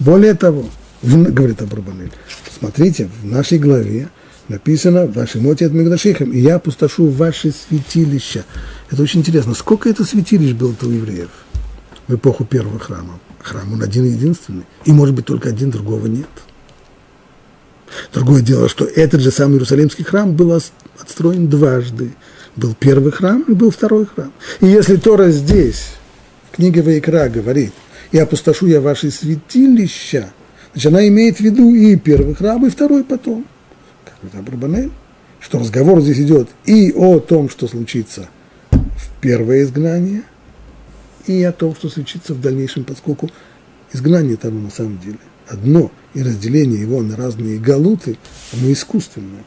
Более 0.00 0.34
того, 0.34 0.68
в, 1.02 1.32
говорит 1.32 1.62
Абрабанель, 1.62 2.12
смотрите, 2.58 3.08
в 3.22 3.24
нашей 3.24 3.58
главе 3.58 4.10
написано 4.48 5.06
«Ваши 5.06 5.40
моти 5.40 5.64
от 5.64 5.72
Мегдашихам, 5.72 6.32
и 6.32 6.38
я 6.38 6.56
опустошу 6.56 7.08
ваши 7.08 7.52
святилища». 7.52 8.44
Это 8.90 9.02
очень 9.02 9.20
интересно. 9.20 9.54
Сколько 9.54 9.88
это 9.88 10.04
святилищ 10.04 10.52
было-то 10.52 10.86
у 10.86 10.90
евреев 10.90 11.30
в 12.06 12.14
эпоху 12.14 12.44
первого 12.44 12.78
храма? 12.78 13.18
Храм 13.42 13.72
он 13.72 13.82
один 13.82 14.04
единственный, 14.04 14.64
и 14.84 14.92
может 14.92 15.14
быть 15.14 15.26
только 15.26 15.50
один, 15.50 15.70
другого 15.70 16.06
нет. 16.06 16.28
Другое 18.12 18.42
дело, 18.42 18.68
что 18.68 18.84
этот 18.84 19.20
же 19.20 19.30
самый 19.30 19.54
Иерусалимский 19.54 20.04
храм 20.04 20.34
был 20.34 20.52
отстроен 21.00 21.48
дважды. 21.48 22.14
Был 22.56 22.74
первый 22.78 23.12
храм 23.12 23.44
и 23.48 23.52
был 23.52 23.70
второй 23.70 24.06
храм. 24.06 24.32
И 24.60 24.66
если 24.66 24.96
Тора 24.96 25.30
здесь, 25.30 25.88
в 26.50 26.56
книге 26.56 26.82
Ваикра, 26.82 27.28
говорит, 27.28 27.72
и 28.12 28.18
опустошу 28.18 28.66
я 28.66 28.80
ваши 28.80 29.10
святилища. 29.10 30.32
Значит, 30.72 30.92
она 30.92 31.06
имеет 31.08 31.38
в 31.38 31.40
виду 31.40 31.74
и 31.74 31.96
первый 31.96 32.34
храм, 32.34 32.64
и 32.64 32.70
второй 32.70 33.04
потом. 33.04 33.44
Это 34.26 34.38
Абрабанель, 34.38 34.90
что 35.40 35.58
разговор 35.58 36.00
здесь 36.00 36.20
идет 36.20 36.48
и 36.64 36.92
о 36.92 37.20
том, 37.20 37.48
что 37.48 37.68
случится 37.68 38.28
в 38.70 39.20
первое 39.20 39.62
изгнание, 39.62 40.22
и 41.26 41.42
о 41.42 41.52
том, 41.52 41.74
что 41.74 41.88
случится 41.88 42.34
в 42.34 42.40
дальнейшем, 42.40 42.84
поскольку 42.84 43.30
изгнание 43.92 44.36
там 44.36 44.62
на 44.62 44.70
самом 44.70 44.98
деле 44.98 45.18
одно, 45.48 45.90
и 46.14 46.22
разделение 46.22 46.80
его 46.80 47.02
на 47.02 47.16
разные 47.16 47.58
галуты, 47.58 48.18
оно 48.52 48.72
искусственное. 48.72 49.44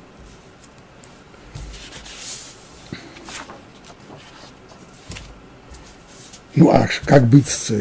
Ну 6.56 6.70
а 6.72 6.88
как 7.06 7.28
быть 7.28 7.48
с 7.48 7.72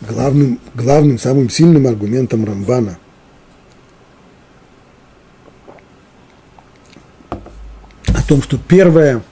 главным, 0.00 0.60
главным, 0.74 1.18
самым 1.18 1.50
сильным 1.50 1.86
аргументом 1.86 2.44
Рамбана. 2.44 2.98
Том, 8.30 8.42
что 8.42 8.58
первое 8.58 9.22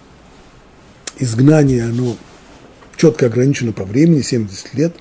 изгнание, 1.20 1.84
оно 1.84 2.16
четко 2.96 3.26
ограничено 3.26 3.72
по 3.72 3.84
времени, 3.84 4.22
70 4.22 4.74
лет, 4.74 4.96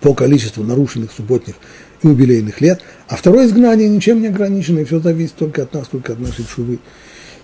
по 0.00 0.14
количеству 0.14 0.62
нарушенных 0.62 1.10
субботних 1.10 1.56
и 2.02 2.06
юбилейных 2.06 2.60
лет, 2.60 2.80
а 3.08 3.16
второе 3.16 3.46
изгнание 3.46 3.88
ничем 3.88 4.22
не 4.22 4.28
ограничено, 4.28 4.78
и 4.78 4.84
все 4.84 5.00
зависит 5.00 5.34
только 5.34 5.64
от 5.64 5.74
нас, 5.74 5.88
только 5.88 6.12
от 6.12 6.20
нашей 6.20 6.46
шувы. 6.46 6.78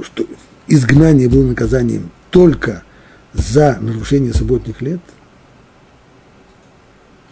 Что 0.00 0.26
изгнание 0.66 1.28
было 1.28 1.44
наказанием 1.44 2.10
только 2.30 2.82
за 3.32 3.78
нарушение 3.80 4.32
субботних 4.32 4.80
лет? 4.82 5.00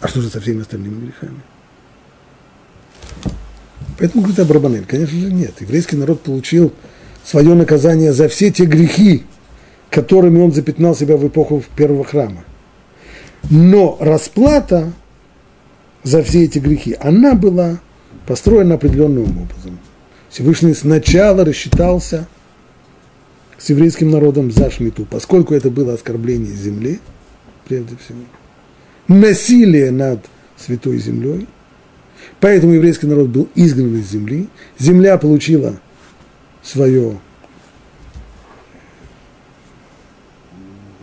А 0.00 0.08
что 0.08 0.20
же 0.20 0.30
со 0.30 0.40
всеми 0.40 0.62
остальными 0.62 1.06
грехами? 1.06 1.40
Поэтому 3.98 4.22
говорит 4.22 4.40
Абрабанель, 4.40 4.84
конечно 4.84 5.18
же, 5.18 5.32
нет. 5.32 5.60
Еврейский 5.60 5.96
народ 5.96 6.22
получил 6.22 6.72
свое 7.24 7.54
наказание 7.54 8.12
за 8.12 8.28
все 8.28 8.50
те 8.50 8.64
грехи, 8.64 9.24
которыми 9.90 10.40
он 10.40 10.52
запятнал 10.52 10.96
себя 10.96 11.16
в 11.16 11.26
эпоху 11.26 11.62
первого 11.76 12.04
храма. 12.04 12.44
Но 13.50 13.96
расплата 14.00 14.92
за 16.02 16.22
все 16.22 16.44
эти 16.44 16.58
грехи, 16.58 16.96
она 17.00 17.34
была 17.34 17.80
построена 18.26 18.74
определенным 18.74 19.24
образом. 19.24 19.78
Всевышний 20.30 20.74
сначала 20.74 21.44
рассчитался 21.44 22.26
с 23.62 23.70
еврейским 23.70 24.10
народом 24.10 24.50
за 24.50 24.70
шмиту, 24.70 25.06
поскольку 25.08 25.54
это 25.54 25.70
было 25.70 25.94
оскорбление 25.94 26.52
земли, 26.52 26.98
прежде 27.68 27.96
всего, 27.96 28.18
насилие 29.06 29.92
над 29.92 30.26
святой 30.56 30.98
землей, 30.98 31.46
поэтому 32.40 32.72
еврейский 32.72 33.06
народ 33.06 33.28
был 33.28 33.48
изгнан 33.54 33.96
из 33.96 34.10
земли, 34.10 34.48
земля 34.78 35.16
получила 35.16 35.78
свое 36.62 37.20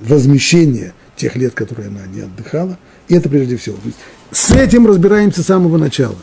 возмещение 0.02 0.93
тех 1.15 1.38
лет, 1.38 1.54
которые 1.54 1.88
она 1.88 2.06
не 2.08 2.22
отдыхала. 2.22 2.78
И 3.08 3.15
это 3.15 3.30
прежде 3.30 3.56
всего. 3.56 3.78
С 4.32 4.52
этим 4.52 4.86
разбираемся 4.86 5.43
с 5.43 5.48
самого 5.48 5.78
начала. 5.78 6.15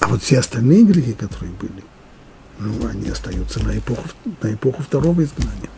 А 0.00 0.08
вот 0.08 0.22
все 0.22 0.38
остальные 0.38 0.84
грехи, 0.84 1.12
которые 1.12 1.52
были, 1.52 1.84
ну, 2.62 2.88
они 2.88 3.08
остаются 3.08 3.62
на 3.62 3.78
эпоху, 3.78 4.04
на 4.42 4.54
эпоху 4.54 4.82
второго 4.82 5.22
изгнания. 5.22 5.70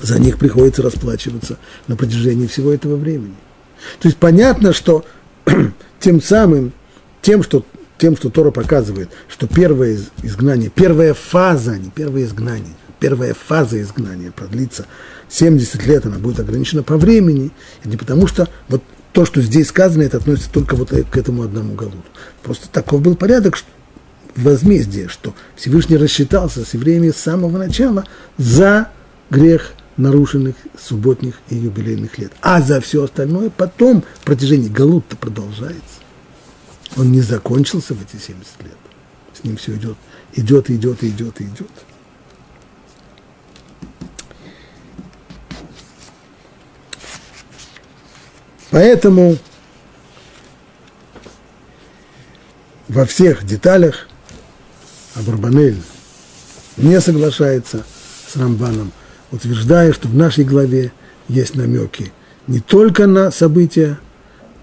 За 0.00 0.18
них 0.18 0.38
приходится 0.38 0.82
расплачиваться 0.82 1.58
на 1.86 1.96
протяжении 1.96 2.46
всего 2.46 2.72
этого 2.72 2.96
времени. 2.96 3.36
То 4.00 4.08
есть 4.08 4.18
понятно, 4.18 4.72
что 4.72 5.04
тем 6.00 6.20
самым, 6.20 6.72
тем, 7.22 7.42
что, 7.42 7.64
тем, 7.98 8.16
что 8.16 8.30
Тора 8.30 8.50
показывает, 8.50 9.10
что 9.28 9.46
первое 9.46 9.98
изгнание, 10.22 10.70
первая 10.70 11.14
фаза, 11.14 11.72
а 11.72 11.78
не 11.78 11.90
первое 11.90 12.24
изгнание, 12.24 12.74
первая 12.98 13.34
фаза 13.34 13.80
изгнания 13.80 14.30
продлится 14.30 14.86
70 15.28 15.86
лет, 15.86 16.06
она 16.06 16.18
будет 16.18 16.40
ограничена 16.40 16.82
по 16.82 16.96
времени, 16.96 17.50
и 17.84 17.88
не 17.88 17.96
потому 17.96 18.26
что 18.26 18.48
вот 18.68 18.82
то, 19.12 19.24
что 19.24 19.40
здесь 19.40 19.68
сказано, 19.68 20.02
это 20.02 20.16
относится 20.16 20.50
только 20.50 20.74
вот 20.74 20.90
к 20.90 21.16
этому 21.16 21.44
одному 21.44 21.74
галуту. 21.74 22.02
Просто 22.42 22.68
таков 22.68 23.00
был 23.00 23.14
порядок 23.14 23.56
что, 23.56 23.68
возмездие, 24.36 25.08
что 25.08 25.34
Всевышний 25.56 25.96
рассчитался 25.96 26.64
с 26.64 26.74
евреями 26.74 27.10
с 27.10 27.16
самого 27.16 27.58
начала 27.58 28.04
за 28.36 28.88
грех 29.30 29.74
нарушенных 29.96 30.56
субботних 30.80 31.34
и 31.50 31.56
юбилейных 31.56 32.18
лет. 32.18 32.32
А 32.40 32.60
за 32.60 32.80
все 32.80 33.04
остальное 33.04 33.50
потом 33.50 34.04
протяжение 34.24 34.70
Галут-то 34.70 35.16
продолжается. 35.16 36.00
Он 36.96 37.12
не 37.12 37.20
закончился 37.20 37.94
в 37.94 38.02
эти 38.02 38.20
70 38.20 38.62
лет. 38.62 38.72
С 39.32 39.44
ним 39.44 39.56
все 39.56 39.74
идет, 39.74 39.96
идет, 40.34 40.70
идет, 40.70 41.04
идет, 41.04 41.40
идет. 41.40 41.70
Поэтому 48.70 49.36
во 52.88 53.06
всех 53.06 53.44
деталях 53.44 54.08
Абарбанель 55.14 55.80
не 56.76 57.00
соглашается 57.00 57.84
с 58.26 58.36
Рамбаном, 58.36 58.92
утверждая, 59.30 59.92
что 59.92 60.08
в 60.08 60.14
нашей 60.14 60.44
главе 60.44 60.92
есть 61.28 61.54
намеки 61.54 62.12
не 62.46 62.60
только 62.60 63.06
на 63.06 63.30
события 63.30 63.98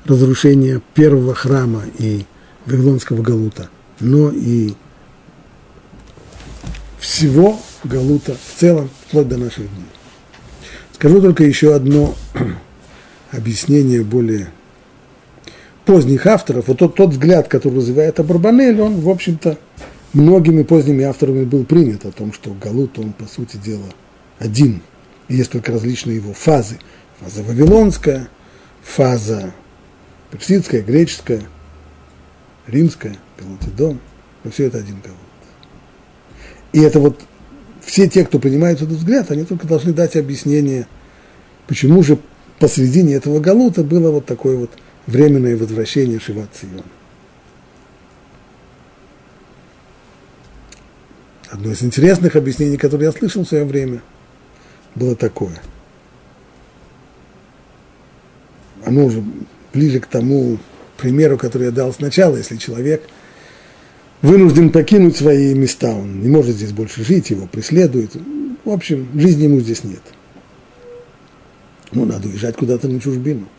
разрушения 0.05 0.81
первого 0.93 1.33
храма 1.33 1.83
и 1.97 2.25
Вавилонского 2.65 3.21
Галута, 3.21 3.69
но 3.99 4.29
и 4.29 4.73
всего 6.99 7.59
Галута 7.83 8.35
в 8.35 8.59
целом, 8.59 8.89
вплоть 9.07 9.27
до 9.27 9.37
наших 9.37 9.69
дней. 9.69 9.85
Скажу 10.93 11.21
только 11.21 11.43
еще 11.43 11.73
одно 11.73 12.13
объяснение 13.31 14.03
более 14.03 14.51
поздних 15.85 16.27
авторов. 16.27 16.67
Вот 16.67 16.77
тот, 16.77 16.95
тот 16.95 17.09
взгляд, 17.09 17.47
который 17.47 17.77
развивает 17.77 18.19
Абарбанель, 18.19 18.79
он, 18.79 19.01
в 19.01 19.09
общем-то, 19.09 19.57
многими 20.13 20.63
поздними 20.63 21.03
авторами 21.03 21.43
был 21.43 21.65
принят 21.65 22.05
о 22.05 22.11
том, 22.11 22.33
что 22.33 22.53
Галут, 22.53 22.97
он, 22.99 23.13
по 23.13 23.25
сути 23.25 23.57
дела, 23.57 23.87
один. 24.39 24.81
И 25.27 25.35
есть 25.35 25.51
только 25.51 25.71
различные 25.71 26.17
его 26.17 26.33
фазы. 26.33 26.79
Фаза 27.19 27.43
вавилонская, 27.43 28.29
фаза 28.81 29.53
персидская, 30.31 30.81
греческая, 30.81 31.43
римская, 32.67 33.17
Галутидон. 33.37 33.99
Но 34.43 34.51
все 34.51 34.65
это 34.65 34.79
один 34.79 34.99
Галут. 35.01 35.17
И 36.73 36.79
это 36.79 36.99
вот 36.99 37.19
все 37.81 38.07
те, 38.07 38.25
кто 38.25 38.39
принимает 38.39 38.81
этот 38.81 38.97
взгляд, 38.97 39.31
они 39.31 39.43
только 39.43 39.67
должны 39.67 39.93
дать 39.93 40.15
объяснение, 40.15 40.87
почему 41.67 42.01
же 42.03 42.17
посредине 42.59 43.15
этого 43.15 43.39
Галута 43.39 43.83
было 43.83 44.11
вот 44.11 44.25
такое 44.25 44.55
вот 44.57 44.71
временное 45.07 45.57
возвращение 45.57 46.19
Шиват 46.19 46.49
Сиона. 46.59 46.83
Одно 51.51 51.71
из 51.71 51.83
интересных 51.83 52.37
объяснений, 52.37 52.77
которое 52.77 53.05
я 53.05 53.11
слышал 53.11 53.43
в 53.43 53.47
свое 53.47 53.65
время, 53.65 54.01
было 54.95 55.17
такое. 55.17 55.61
Оно 58.85 59.03
уже 59.03 59.21
ближе 59.73 59.99
к 59.99 60.07
тому 60.07 60.57
примеру, 60.95 61.37
который 61.37 61.65
я 61.65 61.71
дал 61.71 61.91
сначала, 61.91 62.37
если 62.37 62.55
человек 62.55 63.03
вынужден 64.21 64.71
покинуть 64.71 65.17
свои 65.17 65.53
места, 65.53 65.89
он 65.89 66.21
не 66.21 66.29
может 66.29 66.55
здесь 66.55 66.71
больше 66.71 67.03
жить, 67.03 67.31
его 67.31 67.47
преследуют. 67.47 68.15
В 68.63 68.69
общем, 68.69 69.09
жизни 69.13 69.43
ему 69.43 69.59
здесь 69.59 69.83
нет. 69.83 70.01
Ну, 71.91 72.05
надо 72.05 72.29
уезжать 72.29 72.55
куда-то 72.55 72.87
на 72.87 73.01
чужбину. 73.01 73.49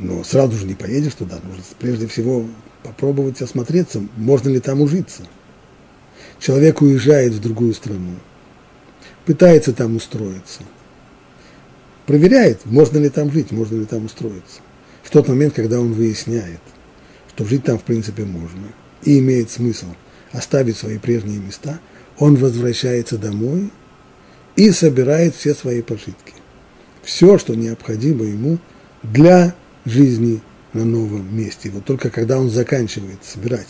Но 0.00 0.24
сразу 0.24 0.56
же 0.56 0.66
не 0.66 0.74
поедешь 0.74 1.14
туда, 1.14 1.38
нужно 1.44 1.62
прежде 1.78 2.08
всего 2.08 2.46
попробовать 2.82 3.40
осмотреться, 3.42 4.02
можно 4.16 4.48
ли 4.48 4.58
там 4.58 4.80
ужиться– 4.80 5.22
Человек 6.40 6.82
уезжает 6.82 7.32
в 7.32 7.40
другую 7.40 7.74
страну, 7.74 8.14
пытается 9.24 9.72
там 9.72 9.96
устроиться, 9.96 10.60
проверяет, 12.06 12.64
можно 12.64 12.98
ли 12.98 13.08
там 13.08 13.32
жить, 13.32 13.50
можно 13.50 13.76
ли 13.76 13.84
там 13.84 14.04
устроиться. 14.06 14.60
В 15.02 15.10
тот 15.10 15.28
момент, 15.28 15.54
когда 15.54 15.80
он 15.80 15.92
выясняет, 15.92 16.60
что 17.34 17.44
жить 17.44 17.64
там 17.64 17.78
в 17.78 17.82
принципе 17.82 18.24
можно 18.24 18.68
и 19.02 19.18
имеет 19.18 19.50
смысл 19.50 19.86
оставить 20.32 20.76
свои 20.76 20.98
прежние 20.98 21.38
места, 21.38 21.80
он 22.18 22.36
возвращается 22.36 23.16
домой 23.16 23.70
и 24.56 24.70
собирает 24.70 25.34
все 25.34 25.54
свои 25.54 25.82
пожитки. 25.82 26.34
Все, 27.02 27.38
что 27.38 27.54
необходимо 27.54 28.24
ему 28.24 28.58
для 29.02 29.54
жизни 29.84 30.40
на 30.72 30.84
новом 30.84 31.34
месте. 31.36 31.70
Вот 31.70 31.84
только 31.84 32.10
когда 32.10 32.38
он 32.38 32.50
заканчивает 32.50 33.24
собирать 33.24 33.68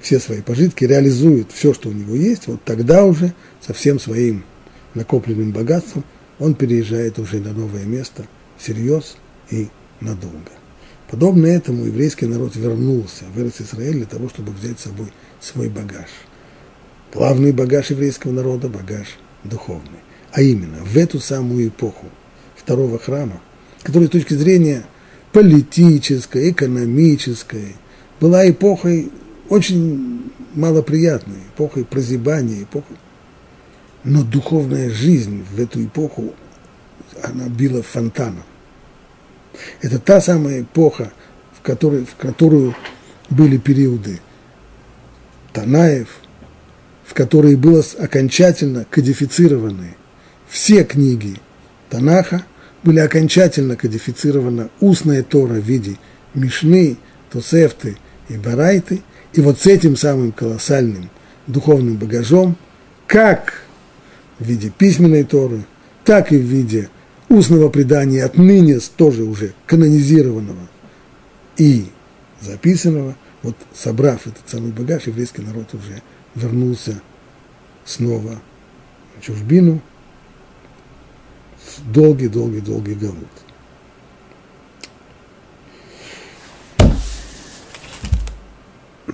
все 0.00 0.20
свои 0.20 0.40
пожитки, 0.40 0.84
реализует 0.84 1.50
все, 1.52 1.74
что 1.74 1.88
у 1.88 1.92
него 1.92 2.14
есть, 2.14 2.46
вот 2.46 2.62
тогда 2.64 3.04
уже 3.04 3.32
со 3.60 3.72
всем 3.72 3.98
своим 3.98 4.44
накопленным 4.94 5.52
богатством 5.52 6.04
он 6.38 6.54
переезжает 6.54 7.18
уже 7.18 7.38
на 7.40 7.52
новое 7.52 7.84
место 7.84 8.26
всерьез 8.58 9.16
и 9.50 9.68
надолго. 10.00 10.52
Подобно 11.10 11.46
этому 11.46 11.86
еврейский 11.86 12.26
народ 12.26 12.54
вернулся 12.54 13.24
в 13.34 13.38
Израиль 13.40 13.94
для 13.94 14.06
того, 14.06 14.28
чтобы 14.28 14.52
взять 14.52 14.78
с 14.78 14.84
собой 14.84 15.12
свой 15.40 15.68
багаж. 15.68 16.08
Главный 17.12 17.52
багаж 17.52 17.90
еврейского 17.90 18.32
народа– 18.32 18.68
багаж 18.68 19.18
духовный. 19.42 20.00
А 20.32 20.42
именно, 20.42 20.84
в 20.84 20.96
эту 20.96 21.20
самую 21.20 21.68
эпоху 21.68 22.06
второго 22.54 22.98
храма, 22.98 23.40
которая 23.82 24.08
с 24.08 24.12
точки 24.12 24.34
зрения 24.34 24.84
политической, 25.32 26.50
экономической, 26.50 27.76
была 28.20 28.48
эпохой 28.48 29.10
очень 29.48 30.32
малоприятной, 30.54 31.38
эпохой 31.54 31.84
прозябания, 31.84 32.62
эпохой. 32.62 32.96
Но 34.04 34.22
духовная 34.22 34.90
жизнь 34.90 35.44
в 35.50 35.60
эту 35.60 35.84
эпоху, 35.84 36.34
она 37.22 37.48
била 37.48 37.82
фонтаном. 37.82 38.44
Это 39.80 39.98
та 39.98 40.20
самая 40.20 40.62
эпоха, 40.62 41.12
в 41.56 41.62
которой, 41.62 42.04
в 42.04 42.14
которую 42.16 42.74
были 43.30 43.58
периоды 43.58 44.20
Танаев, 45.52 46.08
в 47.04 47.14
которые 47.14 47.56
было 47.56 47.82
окончательно 47.98 48.86
кодифицированы 48.88 49.96
все 50.48 50.84
книги 50.84 51.36
Танаха, 51.90 52.44
были 52.82 53.00
окончательно 53.00 53.76
кодифицирована 53.76 54.70
устная 54.80 55.22
Тора 55.22 55.54
в 55.54 55.64
виде 55.64 55.96
Мишны, 56.34 56.96
Тосефты 57.30 57.96
и 58.28 58.36
Барайты, 58.36 59.02
и 59.32 59.40
вот 59.40 59.60
с 59.60 59.66
этим 59.66 59.96
самым 59.96 60.32
колоссальным 60.32 61.10
духовным 61.46 61.96
багажом, 61.96 62.56
как 63.06 63.62
в 64.38 64.44
виде 64.44 64.70
письменной 64.70 65.24
Торы, 65.24 65.64
так 66.04 66.32
и 66.32 66.36
в 66.36 66.42
виде 66.42 66.88
устного 67.28 67.68
предания 67.68 68.24
отныне 68.24 68.78
тоже 68.96 69.24
уже 69.24 69.52
канонизированного 69.66 70.68
и 71.56 71.86
записанного, 72.40 73.16
вот 73.42 73.56
собрав 73.74 74.26
этот 74.26 74.48
самый 74.48 74.72
багаж, 74.72 75.06
еврейский 75.06 75.42
народ 75.42 75.74
уже 75.74 76.02
вернулся 76.34 77.00
снова 77.84 78.40
в 79.18 79.24
чужбину 79.24 79.80
в 81.58 81.92
долгий-долгий-долгий 81.92 82.94
галут. 82.94 83.28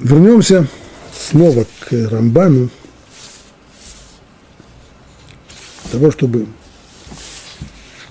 Вернемся 0.01 0.67
снова 1.17 1.67
к 1.81 1.93
Рамбану, 1.93 2.69
для 5.85 5.93
того, 5.93 6.11
чтобы 6.11 6.47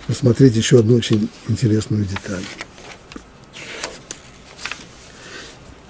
посмотреть 0.08 0.56
еще 0.56 0.80
одну 0.80 0.96
очень 0.96 1.30
интересную 1.50 2.06
деталь. 2.06 2.44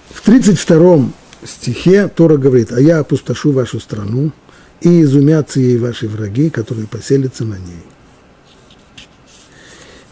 В 0.10 0.22
32 0.22 1.12
стихе 1.46 2.08
Тора 2.08 2.38
говорит, 2.38 2.72
«А 2.72 2.82
я 2.82 3.00
опустошу 3.00 3.52
вашу 3.52 3.80
страну, 3.80 4.32
и 4.82 5.04
изумятся 5.04 5.60
ей 5.60 5.78
ваши 5.78 6.08
враги, 6.08 6.50
которые 6.50 6.88
поселятся 6.88 7.46
на 7.46 7.56
ней». 7.56 7.84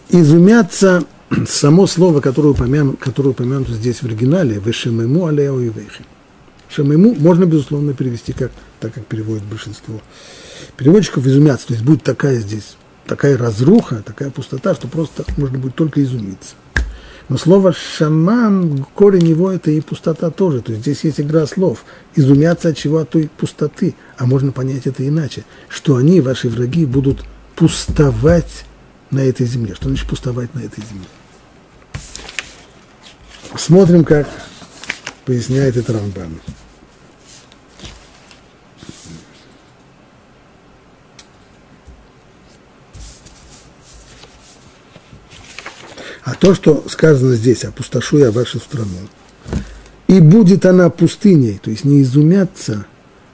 Изумятся 0.10 1.06
само 1.48 1.88
слово, 1.88 2.22
которое, 2.22 2.50
упомяну, 2.50 2.94
которое 2.94 3.30
упомянуто 3.30 3.74
здесь 3.74 3.98
в 3.98 4.06
оригинале, 4.06 4.60
«вешемему 4.64 5.28
алео 5.28 5.60
и 5.60 5.70
вейхи». 5.70 6.06
Шемему 6.70 7.16
можно, 7.16 7.46
безусловно, 7.46 7.94
перевести 7.94 8.32
как, 8.32 8.52
так, 8.80 8.94
как 8.94 9.06
переводит 9.06 9.44
большинство 9.44 10.02
переводчиков, 10.78 11.26
изумятся. 11.26 11.68
То 11.68 11.74
есть 11.74 11.86
будет 11.86 12.04
такая 12.04 12.40
здесь, 12.40 12.78
такая 13.06 13.38
разруха, 13.38 14.02
такая 14.06 14.30
пустота, 14.30 14.74
что 14.74 14.88
просто 14.88 15.26
можно 15.38 15.58
будет 15.58 15.76
только 15.76 16.02
изумиться. 16.02 16.56
Но 17.28 17.38
слово 17.38 17.74
«шамам», 17.74 18.86
корень 18.96 19.28
его– 19.28 19.52
это 19.54 19.72
и 19.72 19.80
пустота 19.82 20.30
тоже. 20.32 20.62
То 20.62 20.72
есть 20.72 20.84
здесь 20.84 21.04
есть 21.04 21.22
игра 21.22 21.46
слов. 21.46 21.86
Изумятся 22.16 22.70
от 22.70 22.78
чего? 22.78 22.98
От 22.98 23.10
той 23.10 23.30
пустоты. 23.38 23.96
А 24.18 24.26
можно 24.26 24.52
понять 24.52 24.86
это 24.86 25.08
иначе. 25.08 25.46
Что 25.70 25.96
они, 25.96 26.20
ваши 26.20 26.50
враги, 26.50 26.86
будут 26.86 27.24
пустовать 27.56 28.66
на 29.12 29.20
этой 29.20 29.46
земле. 29.46 29.76
Что 29.76 29.88
значит 29.88 30.08
пустовать 30.08 30.54
на 30.56 30.60
этой 30.60 30.84
земле? 30.84 31.08
Смотрим, 33.58 34.04
как 34.04 34.28
поясняет 35.26 35.78
это 35.78 35.94
Рамбан. 35.94 36.40
А 46.24 46.34
то, 46.36 46.56
что 46.56 46.86
сказано 46.88 47.36
здесь, 47.36 47.66
опустошу 47.66 48.20
я 48.20 48.32
вашу 48.32 48.60
страну, 48.60 48.98
и 50.08 50.20
будет 50.20 50.66
она 50.66 50.90
пустыней, 50.90 51.60
то 51.62 51.72
есть 51.72 51.84
не 51.84 52.02
изумятся 52.04 52.86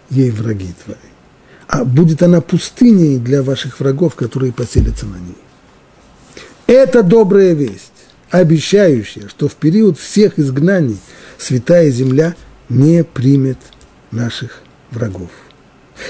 ей 0.10 0.32
враги 0.32 0.74
твои, 0.84 0.98
а 1.68 1.84
будет 1.84 2.24
она 2.24 2.42
пустыней 2.42 3.18
для 3.20 3.44
ваших 3.44 3.80
врагов, 3.80 4.16
которые 4.16 4.52
поселятся 4.52 5.06
на 5.06 5.18
ней. 5.18 5.38
Это 6.66 7.04
добрая 7.04 7.54
весть. 7.54 7.97
Обещающая, 8.30 9.28
что 9.28 9.48
в 9.48 9.56
период 9.56 9.98
всех 10.00 10.40
изгнаний 10.40 11.00
святая 11.38 11.90
земля 11.92 12.36
не 12.70 13.04
примет 13.04 13.58
наших 14.12 14.62
врагов. 14.92 15.30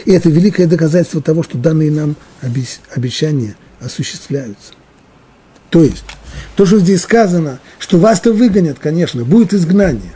И 0.06 0.12
это 0.12 0.30
великое 0.30 0.68
доказательство 0.68 1.22
того, 1.22 1.44
что 1.44 1.58
данные 1.58 1.92
нам 1.92 2.16
обещания 2.42 3.56
осуществляются. 3.80 4.74
То 5.70 5.84
есть, 5.84 6.06
то, 6.56 6.66
что 6.66 6.80
здесь 6.80 7.02
сказано, 7.02 7.60
что 7.80 7.98
вас-то 7.98 8.34
выгонят, 8.34 8.80
конечно, 8.80 9.24
будет 9.24 9.54
изгнание. 9.54 10.14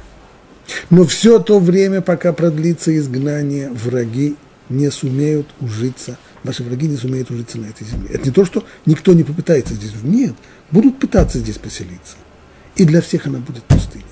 Но 0.90 1.06
все 1.06 1.40
то 1.40 1.60
время, 1.60 2.02
пока 2.02 2.34
продлится 2.34 2.96
изгнание, 2.98 3.70
враги 3.70 4.36
не 4.70 4.90
сумеют 4.90 5.48
ужиться, 5.60 6.18
ваши 6.44 6.64
враги 6.64 6.88
не 6.88 6.98
сумеют 6.98 7.30
ужиться 7.30 7.58
на 7.58 7.66
этой 7.66 7.86
земле. 7.86 8.10
Это 8.14 8.26
не 8.26 8.32
то, 8.32 8.46
что 8.46 8.64
никто 8.86 9.14
не 9.14 9.24
попытается 9.24 9.74
здесь. 9.74 9.92
Нет, 10.04 10.34
будут 10.72 11.00
пытаться 11.00 11.40
здесь 11.40 11.58
поселиться. 11.58 12.16
И 12.76 12.86
для 12.86 13.02
всех 13.02 13.28
она 13.28 13.40
будет 13.40 13.64
пустыней. 13.64 14.06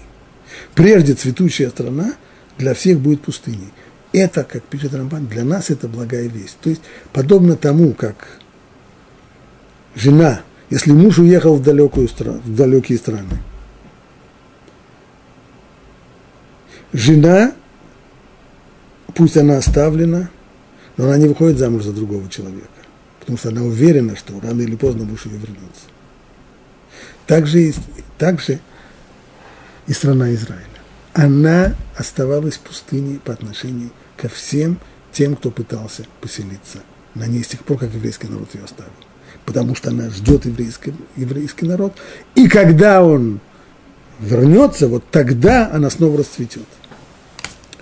Прежде 0.76 1.14
цветущая 1.14 1.70
страна 1.70 2.14
для 2.58 2.74
всех 2.74 3.00
будет 3.00 3.22
пустыней. 3.22 3.72
Это, 4.12 4.44
как 4.44 4.64
пишет 4.64 4.94
Рамбан, 4.94 5.28
для 5.28 5.44
нас 5.44 5.70
это 5.70 5.88
благая 5.88 6.28
весть. 6.28 6.58
То 6.62 6.70
есть, 6.70 6.82
подобно 7.14 7.56
тому, 7.56 7.94
как 7.94 8.40
жена, 9.96 10.42
если 10.70 10.92
муж 10.92 11.20
уехал 11.20 11.56
в, 11.56 11.64
далекую 11.64 12.08
в 12.08 12.56
далекие 12.56 12.98
страны, 12.98 13.38
жена, 16.92 17.54
пусть 19.14 19.38
она 19.38 19.58
оставлена, 19.58 20.30
но 20.98 21.06
она 21.06 21.18
не 21.18 21.28
выходит 21.28 21.60
замуж 21.60 21.84
за 21.84 21.94
другого 21.94 22.28
человека, 22.30 22.68
потому 23.20 23.38
что 23.38 23.50
она 23.50 23.64
уверена, 23.64 24.16
что 24.16 24.40
рано 24.42 24.62
или 24.62 24.76
поздно 24.76 25.06
муж 25.06 25.26
ее 25.28 25.38
вернется. 25.38 25.86
Также 27.30 27.62
и, 27.62 27.76
также 28.18 28.60
и 29.86 29.94
страна 29.94 30.34
Израиля. 30.34 30.66
Она 31.14 31.76
оставалась 31.96 32.58
пустыней 32.58 33.20
по 33.24 33.32
отношению 33.32 33.92
ко 34.18 34.28
всем 34.30 34.80
тем, 35.12 35.36
кто 35.36 35.52
пытался 35.52 36.06
поселиться 36.22 36.80
на 37.14 37.28
ней 37.28 37.44
с 37.44 37.50
тех 37.50 37.64
пор, 37.64 37.78
как 37.78 37.94
еврейский 37.94 38.26
народ 38.26 38.50
ее 38.56 38.64
оставил. 38.64 38.92
Потому 39.46 39.76
что 39.76 39.92
она 39.92 40.10
ждет 40.10 40.46
еврейский, 40.46 40.92
еврейский 41.16 41.68
народ. 41.68 41.94
И 42.34 42.48
когда 42.48 43.04
он 43.04 43.42
вернется, 44.20 44.88
вот 44.88 45.04
тогда 45.12 45.70
она 45.72 45.92
снова 45.92 46.18
расцветет. 46.18 46.66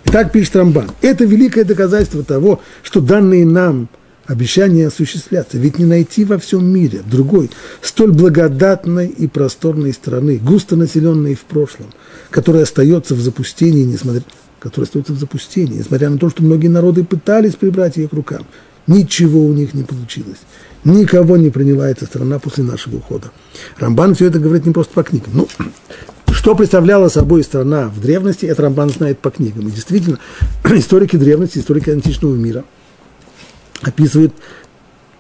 И 0.04 0.10
так 0.10 0.34
пишет 0.34 0.58
Рамбан. 0.58 0.92
Это 1.02 1.24
великое 1.24 1.64
доказательство 1.64 2.22
того, 2.22 2.62
что 2.84 3.00
данные 3.00 3.46
нам 3.46 3.88
обещания 4.28 4.88
осуществляться. 4.88 5.58
Ведь 5.58 5.80
не 5.80 5.86
найти 5.86 6.26
во 6.26 6.38
всем 6.38 6.66
мире 6.66 7.02
другой, 7.10 7.50
столь 7.82 8.12
благодатной 8.12 9.08
и 9.08 9.28
просторной 9.28 9.94
страны, 9.94 10.38
густо 10.38 10.76
населенной 10.76 11.36
в 11.36 11.42
прошлом, 11.46 11.88
которая 12.30 12.64
остается 12.64 13.16
в 13.16 13.22
запустении, 13.22 13.84
несмотря, 13.84 14.22
которая 14.60 14.86
остается 14.86 15.14
в 15.14 15.20
запустении, 15.20 15.80
несмотря 15.80 16.10
на 16.10 16.18
то, 16.18 16.30
что 16.30 16.44
многие 16.44 16.68
народы 16.68 17.04
пытались 17.04 17.56
прибрать 17.56 17.98
ее 17.98 18.08
к 18.08 18.14
рукам. 18.14 18.46
Ничего 18.86 19.44
у 19.46 19.54
них 19.54 19.74
не 19.74 19.84
получилось. 19.84 20.40
Никого 20.84 21.36
не 21.36 21.50
приняла 21.50 21.90
эта 21.90 22.06
страна 22.06 22.40
после 22.40 22.64
нашего 22.64 22.98
ухода. 22.98 23.32
Рамбан 23.78 24.16
все 24.16 24.28
это 24.28 24.40
говорит 24.40 24.66
не 24.66 24.72
просто 24.72 24.94
по 24.94 25.04
книгам. 25.04 25.32
Ну, 25.34 25.48
что 26.32 26.56
представляла 26.56 27.10
собой 27.10 27.44
страна 27.44 27.90
в 27.90 28.00
древности, 28.00 28.46
это 28.46 28.62
Рамбан 28.62 28.90
знает 28.90 29.20
по 29.20 29.30
книгам. 29.30 29.68
И 29.68 29.72
действительно, 29.72 30.20
историки 30.66 31.18
древности, 31.18 31.60
историки 31.60 31.90
античного 31.90 32.36
мира 32.36 32.64
описывают 33.82 34.34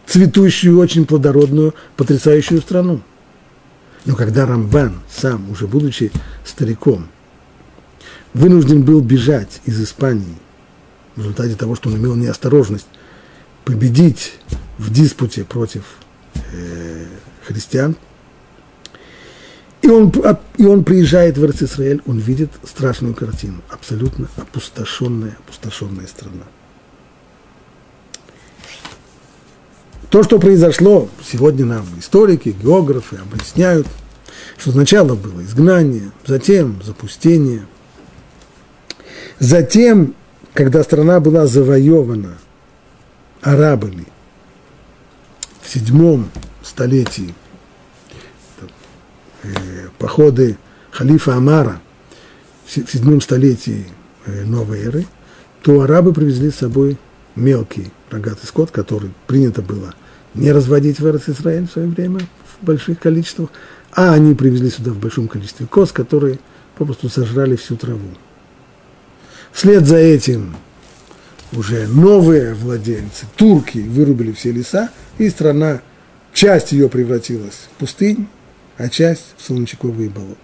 цветущую, 0.05 0.79
очень 0.79 1.05
плодородную, 1.05 1.75
потрясающую 1.95 2.61
страну. 2.61 3.01
Но 4.05 4.15
когда 4.15 4.45
Рамбан 4.45 5.01
сам, 5.09 5.49
уже 5.51 5.67
будучи 5.67 6.11
стариком, 6.45 7.07
вынужден 8.33 8.83
был 8.83 9.01
бежать 9.01 9.61
из 9.65 9.81
Испании 9.81 10.37
в 11.15 11.19
результате 11.19 11.55
того, 11.55 11.75
что 11.75 11.89
он 11.89 11.97
имел 11.97 12.15
неосторожность 12.15 12.87
победить 13.65 14.35
в 14.77 14.93
диспуте 14.93 15.43
против 15.43 15.83
э, 16.53 17.05
христиан, 17.45 17.95
и 19.81 19.89
он, 19.89 20.11
и 20.57 20.65
он 20.65 20.83
приезжает 20.83 21.37
в 21.37 21.45
Израиль, 21.45 22.01
он 22.05 22.19
видит 22.19 22.51
страшную 22.63 23.13
картину, 23.13 23.61
абсолютно 23.69 24.27
опустошенная, 24.37 25.37
опустошенная 25.45 26.07
страна. 26.07 26.43
То, 30.09 30.23
что 30.23 30.39
произошло, 30.39 31.09
сегодня 31.23 31.65
нам 31.65 31.85
историки, 31.99 32.55
географы 32.61 33.17
объясняют, 33.17 33.87
что 34.57 34.71
сначала 34.71 35.15
было 35.15 35.41
изгнание, 35.41 36.11
затем 36.25 36.81
запустение, 36.83 37.65
затем, 39.39 40.15
когда 40.53 40.83
страна 40.83 41.19
была 41.19 41.45
завоевана 41.45 42.37
арабами 43.41 44.05
в 45.61 45.69
седьмом 45.69 46.29
столетии 46.63 47.35
Э, 49.43 49.89
походы 49.99 50.57
халифа 50.91 51.35
Амара 51.35 51.79
в 52.65 52.71
седьмом 52.71 53.21
столетии 53.21 53.85
э, 54.25 54.43
новой 54.43 54.81
эры, 54.81 55.05
то 55.61 55.81
арабы 55.81 56.13
привезли 56.13 56.51
с 56.51 56.55
собой 56.55 56.97
мелкий 57.35 57.91
рогатый 58.09 58.45
скот, 58.45 58.71
который 58.71 59.11
принято 59.25 59.61
было 59.61 59.93
не 60.33 60.51
разводить 60.51 60.99
в 60.99 61.29
Израиль 61.29 61.67
в 61.67 61.71
свое 61.71 61.87
время 61.87 62.19
в 62.59 62.65
больших 62.65 62.99
количествах, 62.99 63.49
а 63.91 64.13
они 64.13 64.35
привезли 64.35 64.69
сюда 64.69 64.91
в 64.91 64.97
большом 64.97 65.27
количестве 65.27 65.65
коз, 65.65 65.91
которые 65.91 66.39
попросту 66.77 67.09
сожрали 67.09 67.55
всю 67.55 67.75
траву. 67.75 68.09
Вслед 69.51 69.85
за 69.85 69.97
этим 69.97 70.55
уже 71.53 71.87
новые 71.87 72.53
владельцы, 72.53 73.25
турки, 73.35 73.79
вырубили 73.79 74.31
все 74.31 74.51
леса, 74.51 74.91
и 75.17 75.29
страна, 75.29 75.81
часть 76.33 76.71
ее 76.71 76.89
превратилась 76.89 77.67
в 77.71 77.79
пустынь, 77.79 78.27
а 78.77 78.89
часть 78.89 79.33
в 79.37 79.43
солончаковые 79.43 80.09
болота. 80.09 80.37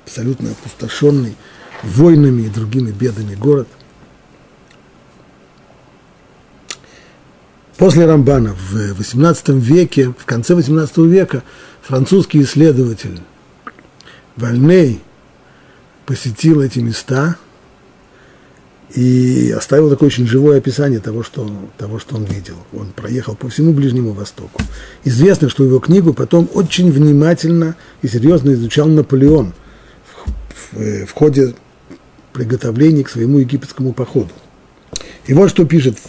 абсолютно 0.06 0.52
опустошенный 0.52 1.36
войнами 1.84 2.44
и 2.44 2.50
другими 2.50 2.92
бедами 2.92 3.34
город. 3.34 3.68
После 7.86 8.08
Рамбана 8.08 8.56
в 8.56 9.00
XVIII 9.00 9.60
веке, 9.60 10.12
в 10.18 10.26
конце 10.26 10.56
XVIII 10.56 11.08
века, 11.08 11.44
французский 11.84 12.42
исследователь 12.42 13.20
Вальней 14.36 15.04
посетил 16.08 16.62
эти 16.62 16.80
места 16.80 17.36
и 18.96 19.54
оставил 19.56 19.92
такое 19.92 20.08
очень 20.08 20.26
живое 20.26 20.58
описание 20.58 21.00
того 21.00 21.22
что, 21.22 21.48
того, 21.78 22.00
что 22.00 22.16
он 22.16 22.24
видел. 22.24 22.56
Он 22.74 22.88
проехал 22.88 23.36
по 23.36 23.50
всему 23.50 23.72
Ближнему 23.72 24.14
Востоку. 24.14 24.64
Известно, 25.04 25.48
что 25.48 25.64
его 25.64 25.78
книгу 25.78 26.12
потом 26.16 26.50
очень 26.56 26.92
внимательно 26.92 27.76
и 28.02 28.08
серьезно 28.08 28.54
изучал 28.54 28.88
Наполеон 28.88 29.54
в, 30.12 30.80
в, 30.80 31.06
в 31.06 31.12
ходе 31.12 31.54
приготовлений 32.34 33.04
к 33.04 33.10
своему 33.10 33.38
египетскому 33.38 33.94
походу. 33.94 34.32
И 35.28 35.36
вот 35.36 35.52
что 35.52 35.66
пишет 35.66 36.00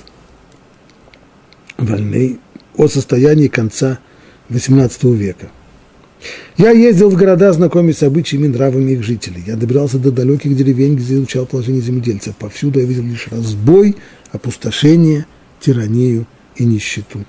Вальней 1.78 2.38
о 2.76 2.88
состоянии 2.88 3.48
конца 3.48 3.98
XVIII 4.50 5.14
века. 5.14 5.50
Я 6.56 6.70
ездил 6.70 7.10
в 7.10 7.16
города, 7.16 7.52
знакомясь 7.52 7.98
с 7.98 8.02
обычаями 8.02 8.46
и 8.46 8.48
нравами 8.48 8.92
их 8.92 9.02
жителей. 9.02 9.42
Я 9.46 9.56
добирался 9.56 9.98
до 9.98 10.10
далеких 10.10 10.56
деревень, 10.56 10.96
где 10.96 11.14
изучал 11.14 11.46
положение 11.46 11.82
земледельцев. 11.82 12.34
Повсюду 12.36 12.80
я 12.80 12.86
видел 12.86 13.02
лишь 13.02 13.28
разбой, 13.28 13.96
опустошение, 14.32 15.26
тиранию 15.60 16.26
и 16.56 16.64
нищету. 16.64 17.24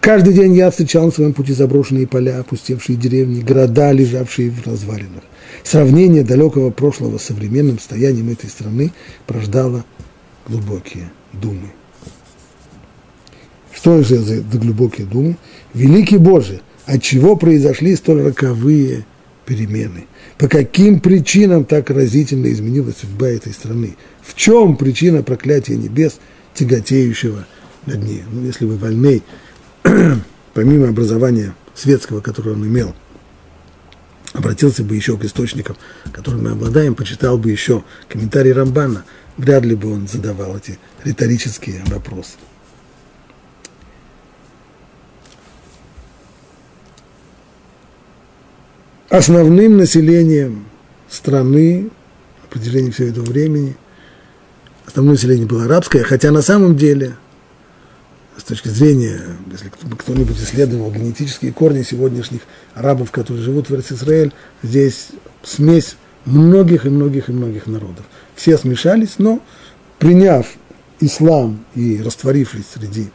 Каждый 0.00 0.32
день 0.32 0.54
я 0.54 0.70
встречал 0.70 1.06
на 1.06 1.12
своем 1.12 1.32
пути 1.32 1.52
заброшенные 1.52 2.06
поля, 2.06 2.40
опустевшие 2.40 2.96
деревни, 2.96 3.40
города, 3.40 3.92
лежавшие 3.92 4.50
в 4.50 4.66
развалинах. 4.66 5.22
Сравнение 5.62 6.24
далекого 6.24 6.70
прошлого 6.70 7.18
с 7.18 7.24
современным 7.24 7.78
состоянием 7.78 8.30
этой 8.30 8.48
страны 8.48 8.92
порождало 9.26 9.84
глубокие 10.48 11.10
думы. 11.32 11.70
Что 13.80 14.02
же 14.02 14.18
за 14.18 14.42
глубокие 14.42 15.06
думы? 15.06 15.38
Великий 15.72 16.18
Боже, 16.18 16.60
от 16.84 17.02
чего 17.02 17.34
произошли 17.34 17.96
столь 17.96 18.24
роковые 18.24 19.06
перемены? 19.46 20.04
По 20.36 20.48
каким 20.48 21.00
причинам 21.00 21.64
так 21.64 21.88
разительно 21.88 22.52
изменилась 22.52 22.98
судьба 22.98 23.28
этой 23.28 23.54
страны? 23.54 23.96
В 24.20 24.34
чем 24.34 24.76
причина 24.76 25.22
проклятия 25.22 25.76
небес, 25.76 26.20
тяготеющего 26.52 27.46
над 27.86 28.04
ней? 28.04 28.22
Ну, 28.30 28.44
если 28.44 28.66
вы 28.66 28.76
вольны, 28.76 29.22
помимо 30.52 30.90
образования 30.90 31.54
светского, 31.74 32.20
которое 32.20 32.50
он 32.50 32.66
имел, 32.66 32.94
обратился 34.34 34.84
бы 34.84 34.94
еще 34.94 35.16
к 35.16 35.24
источникам, 35.24 35.78
которыми 36.12 36.42
мы 36.42 36.50
обладаем, 36.50 36.94
почитал 36.94 37.38
бы 37.38 37.50
еще 37.50 37.82
комментарий 38.10 38.52
Рамбана, 38.52 39.06
вряд 39.38 39.64
ли 39.64 39.74
бы 39.74 39.90
он 39.90 40.06
задавал 40.06 40.58
эти 40.58 40.78
риторические 41.02 41.82
вопросы. 41.86 42.32
Основным 49.10 49.76
населением 49.76 50.64
страны 51.08 51.90
на 52.42 52.48
протяжении 52.48 52.90
всего 52.90 53.08
этого 53.08 53.24
времени, 53.24 53.76
основное 54.86 55.14
население 55.14 55.46
было 55.46 55.64
арабское, 55.64 56.04
хотя 56.04 56.30
на 56.30 56.42
самом 56.42 56.76
деле, 56.76 57.16
с 58.38 58.44
точки 58.44 58.68
зрения, 58.68 59.20
если 59.50 59.70
кто-нибудь 59.98 60.38
исследовал 60.38 60.90
генетические 60.90 61.52
корни 61.52 61.82
сегодняшних 61.82 62.42
арабов, 62.74 63.10
которые 63.10 63.42
живут 63.42 63.68
в 63.68 63.74
Израиль, 63.74 64.32
здесь 64.62 65.08
смесь 65.42 65.96
многих 66.24 66.86
и 66.86 66.88
многих 66.88 67.28
и 67.28 67.32
многих 67.32 67.66
народов. 67.66 68.06
Все 68.36 68.56
смешались, 68.56 69.16
но 69.18 69.42
приняв 69.98 70.46
ислам 71.00 71.64
и 71.74 72.00
растворившись 72.02 72.64
среди 72.74 73.10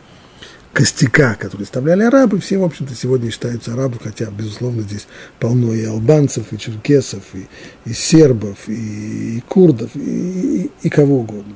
костяка, 0.76 1.36
который 1.40 1.64
оставляли 1.64 2.04
арабы, 2.04 2.38
все, 2.42 2.58
в 2.58 2.64
общем-то, 2.66 2.94
сегодня 2.94 3.32
считаются 3.32 3.72
арабы, 3.72 3.98
хотя, 4.04 4.26
безусловно, 4.26 4.82
здесь 4.82 5.08
полно 5.40 5.74
и 5.74 5.86
албанцев, 5.86 6.52
и 6.52 6.60
черкесов, 6.60 7.24
и, 7.34 7.48
и 7.86 7.94
сербов, 7.94 8.68
и, 8.68 9.38
и 9.38 9.40
курдов, 9.48 9.92
и, 9.96 10.64
и, 10.64 10.72
и 10.82 10.90
кого 10.90 11.22
угодно. 11.22 11.56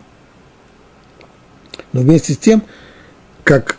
Но 1.91 1.99
вместе 1.99 2.34
с 2.34 2.38
тем, 2.38 2.63
как, 3.43 3.78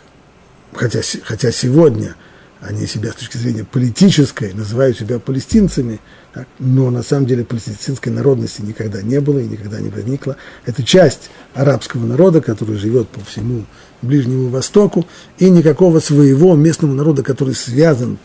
хотя, 0.73 1.01
хотя 1.23 1.51
сегодня 1.51 2.15
они 2.59 2.85
себя 2.85 3.11
с 3.11 3.15
точки 3.15 3.37
зрения 3.37 3.63
политической 3.63 4.53
называют 4.53 4.99
себя 4.99 5.17
палестинцами, 5.17 5.99
так, 6.33 6.47
но 6.59 6.91
на 6.91 7.01
самом 7.01 7.25
деле 7.25 7.43
палестинской 7.43 8.11
народности 8.11 8.61
никогда 8.61 9.01
не 9.01 9.19
было 9.19 9.39
и 9.39 9.47
никогда 9.47 9.79
не 9.79 9.89
возникла. 9.89 10.37
Это 10.67 10.83
часть 10.83 11.31
арабского 11.55 12.05
народа, 12.05 12.41
который 12.41 12.75
живет 12.75 13.09
по 13.09 13.21
всему 13.21 13.65
Ближнему 14.01 14.49
Востоку, 14.49 15.05
и 15.37 15.49
никакого 15.49 15.99
своего 15.99 16.55
местного 16.55 16.93
народа, 16.93 17.23
который 17.23 17.55
связан 17.55 18.17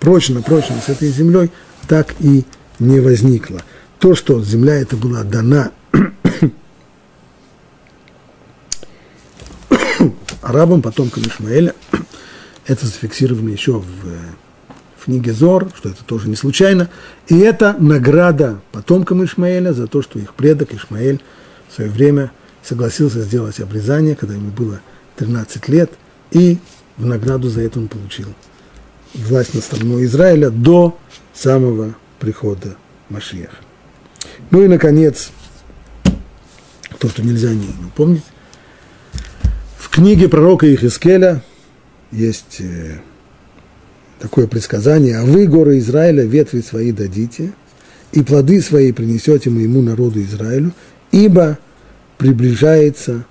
прочно-прочно 0.00 0.76
с 0.84 0.88
этой 0.88 1.08
землей, 1.08 1.50
так 1.88 2.14
и 2.20 2.44
не 2.78 3.00
возникло. 3.00 3.62
То, 3.98 4.14
что 4.14 4.42
земля 4.42 4.74
эта 4.74 4.96
была 4.96 5.22
дана 5.22 5.70
арабам, 10.42 10.82
потомкам 10.82 11.22
Ишмаэля, 11.22 11.74
это 12.66 12.84
зафиксировано 12.86 13.50
еще 13.50 13.78
в, 13.78 13.84
в 14.98 15.04
книге 15.04 15.32
Зор, 15.32 15.70
что 15.76 15.88
это 15.88 16.04
тоже 16.04 16.28
не 16.28 16.36
случайно. 16.36 16.90
И 17.28 17.38
это 17.38 17.76
награда 17.78 18.60
потомкам 18.72 19.24
Ишмаэля 19.24 19.72
за 19.72 19.86
то, 19.86 20.02
что 20.02 20.18
их 20.18 20.34
предок 20.34 20.74
Ишмаэль 20.74 21.22
в 21.68 21.74
свое 21.76 21.90
время 21.90 22.32
согласился 22.62 23.22
сделать 23.22 23.60
обрезание, 23.60 24.16
когда 24.16 24.34
ему 24.34 24.50
было 24.50 24.80
13 25.22 25.68
лет, 25.68 25.92
и 26.32 26.58
в 26.96 27.06
награду 27.06 27.48
за 27.48 27.60
это 27.60 27.78
он 27.78 27.86
получил 27.86 28.26
власть 29.14 29.54
над 29.54 29.62
страной 29.62 30.04
Израиля 30.06 30.50
до 30.50 30.98
самого 31.32 31.94
прихода 32.18 32.76
Машиях. 33.08 33.50
Ну 34.50 34.64
и, 34.64 34.68
наконец, 34.68 35.30
то, 36.98 37.08
что 37.08 37.22
нельзя 37.22 37.52
не 37.52 37.68
помнить, 37.94 38.24
в 39.78 39.88
книге 39.90 40.28
пророка 40.28 40.72
Ихискеля 40.72 41.44
есть 42.10 42.60
э, 42.60 42.98
такое 44.18 44.48
предсказание, 44.48 45.18
а 45.18 45.24
вы, 45.24 45.46
горы 45.46 45.78
Израиля, 45.78 46.24
ветви 46.24 46.62
свои 46.62 46.90
дадите, 46.90 47.52
и 48.10 48.22
плоды 48.22 48.60
свои 48.60 48.90
принесете 48.90 49.50
моему 49.50 49.82
народу 49.82 50.20
Израилю, 50.20 50.72
ибо 51.12 51.58
приближается 52.18 53.24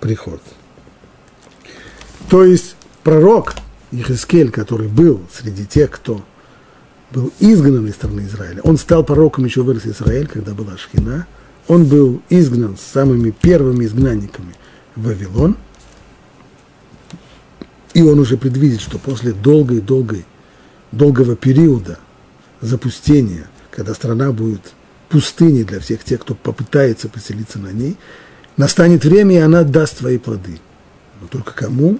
приход. 0.00 0.40
То 2.28 2.44
есть 2.44 2.76
пророк 3.02 3.54
Ихискель, 3.90 4.50
который 4.50 4.88
был 4.88 5.22
среди 5.32 5.66
тех, 5.66 5.90
кто 5.90 6.24
был 7.10 7.32
изгнан 7.38 7.86
из 7.86 7.94
страны 7.94 8.22
Израиля, 8.22 8.60
он 8.62 8.76
стал 8.76 9.04
пророком 9.04 9.44
еще 9.44 9.62
в 9.62 9.72
Израиль, 9.72 10.26
когда 10.26 10.52
была 10.52 10.76
Шхина, 10.76 11.26
он 11.68 11.84
был 11.84 12.22
изгнан 12.28 12.76
самыми 12.76 13.30
первыми 13.30 13.84
изгнанниками 13.84 14.54
в 14.96 15.06
Вавилон– 15.06 15.56
и 17.94 18.02
он 18.02 18.18
уже 18.18 18.36
предвидит, 18.36 18.80
что 18.80 18.98
после 18.98 19.32
долгой-долгой, 19.32 20.26
долгого 20.90 21.36
периода 21.36 21.98
запустения, 22.60 23.46
когда 23.70 23.94
страна 23.94 24.32
будет 24.32 24.74
пустыней 25.08 25.62
для 25.62 25.78
всех 25.78 26.02
тех, 26.02 26.20
кто 26.20 26.34
попытается 26.34 27.08
поселиться 27.08 27.60
на 27.60 27.68
ней, 27.68 27.96
настанет 28.56 29.04
время, 29.04 29.36
и 29.36 29.38
она 29.38 29.62
даст 29.62 29.98
свои 29.98 30.18
плоды. 30.18 30.58
Но 31.20 31.28
только 31.28 31.52
кому? 31.54 31.98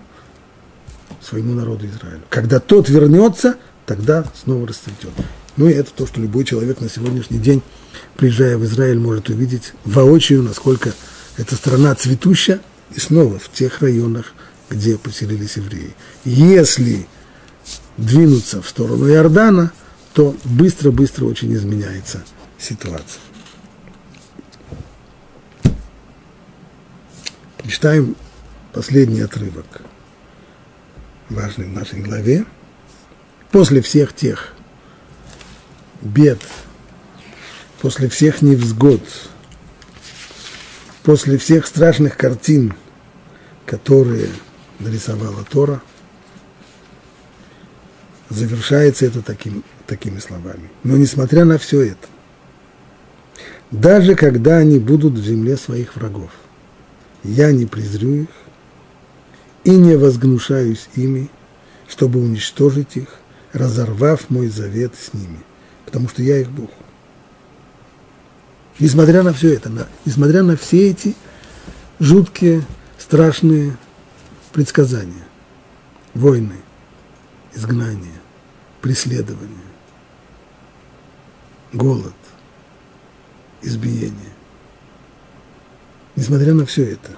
Своему 1.24 1.54
народу 1.54 1.86
Израилю. 1.86 2.22
Когда 2.28 2.60
тот 2.60 2.88
вернется, 2.88 3.56
тогда 3.86 4.24
снова 4.34 4.68
расцветет. 4.68 5.10
Ну 5.56 5.68
и 5.68 5.72
это 5.72 5.90
то, 5.92 6.06
что 6.06 6.20
любой 6.20 6.44
человек 6.44 6.80
на 6.80 6.90
сегодняшний 6.90 7.38
день, 7.38 7.62
приезжая 8.16 8.58
в 8.58 8.64
Израиль, 8.64 8.98
может 8.98 9.30
увидеть 9.30 9.72
воочию, 9.84 10.42
насколько 10.42 10.92
эта 11.38 11.54
страна 11.54 11.94
цветущая, 11.94 12.60
и 12.94 13.00
снова 13.00 13.38
в 13.38 13.50
тех 13.50 13.80
районах, 13.80 14.34
где 14.68 14.98
поселились 14.98 15.56
евреи. 15.56 15.94
Если 16.24 17.06
двинуться 17.96 18.60
в 18.60 18.68
сторону 18.68 19.08
Иордана, 19.08 19.72
то 20.12 20.36
быстро-быстро 20.44 21.24
очень 21.24 21.54
изменяется 21.54 22.22
ситуация. 22.58 23.22
Читаем 27.66 28.14
последний 28.72 29.22
отрывок, 29.22 29.82
важный 31.34 31.66
в 31.66 31.72
нашей 31.72 32.00
главе. 32.00 32.46
После 33.50 33.82
всех 33.82 34.14
тех 34.14 34.54
бед, 36.00 36.40
после 37.80 38.08
всех 38.08 38.42
невзгод, 38.42 39.02
после 41.02 41.38
всех 41.38 41.66
страшных 41.66 42.16
картин, 42.16 42.74
которые 43.66 44.28
нарисовала 44.78 45.44
Тора, 45.44 45.82
завершается 48.28 49.06
это 49.06 49.22
таким, 49.22 49.62
такими 49.86 50.18
словами. 50.18 50.70
Но 50.82 50.96
несмотря 50.96 51.44
на 51.44 51.58
все 51.58 51.82
это, 51.82 52.08
даже 53.70 54.14
когда 54.14 54.58
они 54.58 54.78
будут 54.78 55.14
в 55.14 55.24
земле 55.24 55.56
своих 55.56 55.96
врагов, 55.96 56.30
я 57.22 57.52
не 57.52 57.66
презрю 57.66 58.22
их 58.22 58.28
и 59.64 59.70
не 59.70 59.96
возгнушаюсь 59.96 60.88
ими, 60.94 61.30
чтобы 61.88 62.20
уничтожить 62.20 62.96
их, 62.96 63.08
разорвав 63.52 64.30
мой 64.30 64.48
завет 64.48 64.94
с 64.94 65.14
ними, 65.14 65.38
потому 65.84 66.08
что 66.08 66.22
я 66.22 66.38
их 66.38 66.50
Бог. 66.50 66.70
Несмотря 68.78 69.22
на 69.22 69.32
все 69.32 69.54
это, 69.54 69.70
на, 69.70 69.86
несмотря 70.04 70.42
на 70.42 70.56
все 70.56 70.90
эти 70.90 71.14
жуткие, 72.00 72.64
страшные 72.98 73.76
предсказания, 74.52 75.24
войны, 76.12 76.56
изгнание, 77.54 78.20
преследование, 78.80 79.48
голод, 81.72 82.14
избиение. 83.62 84.32
Несмотря 86.16 86.54
на 86.54 86.66
все 86.66 86.84
это, 86.84 87.10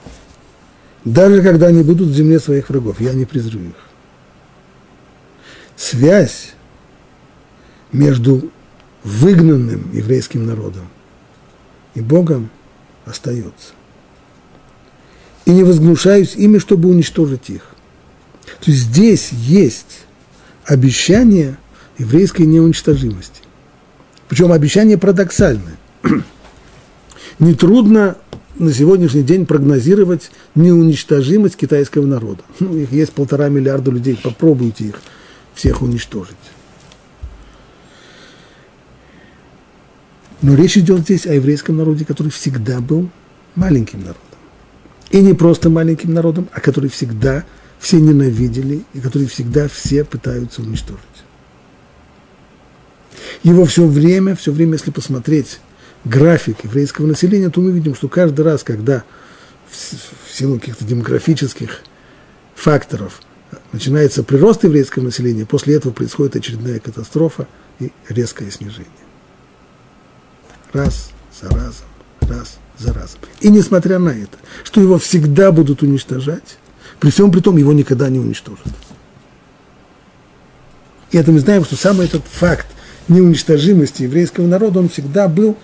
даже 1.06 1.40
когда 1.40 1.68
они 1.68 1.84
будут 1.84 2.08
в 2.08 2.14
земле 2.14 2.40
своих 2.40 2.68
врагов, 2.68 3.00
я 3.00 3.12
не 3.12 3.24
презрю 3.24 3.60
их. 3.60 3.76
Связь 5.76 6.54
между 7.92 8.50
выгнанным 9.04 9.88
еврейским 9.92 10.44
народом 10.44 10.88
и 11.94 12.00
Богом 12.00 12.50
остается. 13.04 13.72
И 15.44 15.52
не 15.52 15.62
возгнушаюсь 15.62 16.34
ими, 16.34 16.58
чтобы 16.58 16.88
уничтожить 16.88 17.50
их. 17.50 17.62
То 18.64 18.72
есть 18.72 18.82
здесь 18.82 19.30
есть 19.30 20.06
обещание 20.64 21.56
еврейской 21.98 22.42
неуничтожимости. 22.42 23.42
Причем 24.28 24.50
обещание 24.50 24.98
парадоксальное. 24.98 25.76
Нетрудно 27.38 28.16
на 28.58 28.72
сегодняшний 28.72 29.22
день 29.22 29.46
прогнозировать 29.46 30.30
неуничтожимость 30.54 31.56
китайского 31.56 32.06
народа. 32.06 32.42
Ну, 32.60 32.76
их 32.76 32.92
есть 32.92 33.12
полтора 33.12 33.48
миллиарда 33.48 33.90
людей, 33.90 34.18
попробуйте 34.22 34.84
их 34.84 35.00
всех 35.54 35.82
уничтожить. 35.82 36.36
Но 40.42 40.54
речь 40.54 40.76
идет 40.76 41.00
здесь 41.00 41.26
о 41.26 41.34
еврейском 41.34 41.76
народе, 41.76 42.04
который 42.04 42.30
всегда 42.30 42.80
был 42.80 43.08
маленьким 43.54 44.00
народом. 44.00 44.22
И 45.10 45.20
не 45.20 45.34
просто 45.34 45.70
маленьким 45.70 46.12
народом, 46.12 46.48
а 46.52 46.60
который 46.60 46.90
всегда 46.90 47.44
все 47.78 48.00
ненавидели 48.00 48.84
и 48.92 49.00
который 49.00 49.26
всегда 49.26 49.68
все 49.68 50.04
пытаются 50.04 50.62
уничтожить. 50.62 51.02
Его 53.42 53.64
все 53.64 53.86
время, 53.86 54.34
все 54.34 54.52
время, 54.52 54.72
если 54.72 54.90
посмотреть 54.90 55.60
график 56.06 56.64
еврейского 56.64 57.06
населения, 57.06 57.50
то 57.50 57.60
мы 57.60 57.72
видим, 57.72 57.94
что 57.94 58.08
каждый 58.08 58.42
раз, 58.42 58.62
когда 58.62 59.04
в 59.68 60.32
силу 60.32 60.58
каких-то 60.58 60.84
демографических 60.84 61.80
факторов 62.54 63.20
начинается 63.72 64.22
прирост 64.22 64.64
еврейского 64.64 65.02
населения, 65.02 65.44
после 65.44 65.74
этого 65.74 65.92
происходит 65.92 66.36
очередная 66.36 66.78
катастрофа 66.78 67.48
и 67.80 67.92
резкое 68.08 68.50
снижение. 68.50 68.86
Раз 70.72 71.10
за 71.40 71.48
разом, 71.50 71.86
раз 72.20 72.58
за 72.78 72.92
разом. 72.92 73.18
И 73.40 73.48
несмотря 73.48 73.98
на 73.98 74.10
это, 74.10 74.38
что 74.62 74.80
его 74.80 74.98
всегда 74.98 75.50
будут 75.50 75.82
уничтожать, 75.82 76.58
при 77.00 77.10
всем 77.10 77.30
при 77.30 77.40
том 77.40 77.56
его 77.56 77.72
никогда 77.72 78.08
не 78.08 78.18
уничтожат. 78.18 78.66
И 81.10 81.18
это 81.18 81.32
мы 81.32 81.40
знаем, 81.40 81.64
что 81.64 81.76
самый 81.76 82.06
этот 82.06 82.24
факт 82.24 82.66
неуничтожимости 83.08 84.04
еврейского 84.04 84.46
народа, 84.46 84.80
он 84.80 84.88
всегда 84.88 85.28
был 85.28 85.56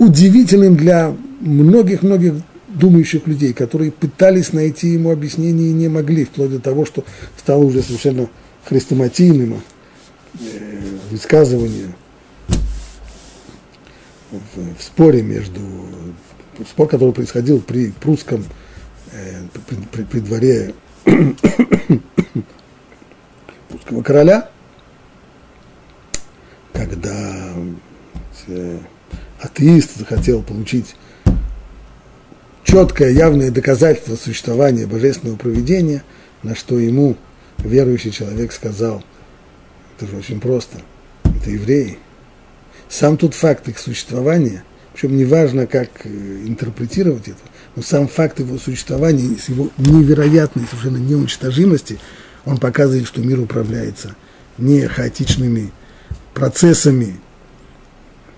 удивительным 0.00 0.76
для 0.76 1.14
многих-многих 1.40 2.34
думающих 2.68 3.26
людей, 3.26 3.52
которые 3.52 3.92
пытались 3.92 4.54
найти 4.54 4.88
ему 4.88 5.10
объяснение 5.10 5.68
и 5.70 5.74
не 5.74 5.88
могли, 5.88 6.24
вплоть 6.24 6.50
до 6.50 6.58
того, 6.58 6.86
что 6.86 7.04
стало 7.36 7.62
уже 7.64 7.82
совершенно 7.82 8.28
хрестоматийным 8.64 9.60
э, 10.34 10.38
высказывание 11.10 11.94
в, 14.30 14.82
споре 14.82 15.20
между 15.22 15.60
спор, 16.66 16.88
который 16.88 17.12
происходил 17.12 17.60
при 17.60 17.90
прусском 17.90 18.42
э, 19.12 19.42
при, 19.66 19.76
при, 19.92 20.04
при 20.04 20.20
дворе 20.20 20.74
прусского 23.68 24.02
короля, 24.02 24.48
когда 26.72 27.52
э, 28.46 28.78
атеист 29.40 29.96
захотел 29.96 30.42
получить 30.42 30.94
четкое, 32.64 33.10
явное 33.10 33.50
доказательство 33.50 34.16
существования 34.16 34.86
божественного 34.86 35.36
проведения, 35.36 36.04
на 36.42 36.54
что 36.54 36.78
ему 36.78 37.16
верующий 37.58 38.10
человек 38.10 38.52
сказал, 38.52 39.02
это 39.96 40.10
же 40.10 40.16
очень 40.16 40.40
просто, 40.40 40.78
это 41.24 41.50
евреи. 41.50 41.98
Сам 42.88 43.16
тот 43.16 43.34
факт 43.34 43.68
их 43.68 43.78
существования, 43.78 44.64
причем 44.92 45.16
неважно, 45.16 45.66
как 45.66 45.88
э, 46.04 46.08
интерпретировать 46.08 47.28
это, 47.28 47.38
но 47.76 47.82
сам 47.82 48.08
факт 48.08 48.40
его 48.40 48.58
существования 48.58 49.36
с 49.38 49.48
его 49.48 49.70
невероятной 49.78 50.64
совершенно 50.68 50.98
неуничтожимости, 50.98 51.98
он 52.44 52.58
показывает, 52.58 53.06
что 53.06 53.20
мир 53.20 53.40
управляется 53.40 54.16
не 54.58 54.86
хаотичными 54.86 55.70
процессами 56.34 57.20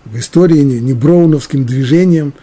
в 0.04 0.18
истории, 0.18 0.60
не, 0.60 0.80
не 0.80 0.92
броуновским 0.92 1.64
движением 1.64 2.34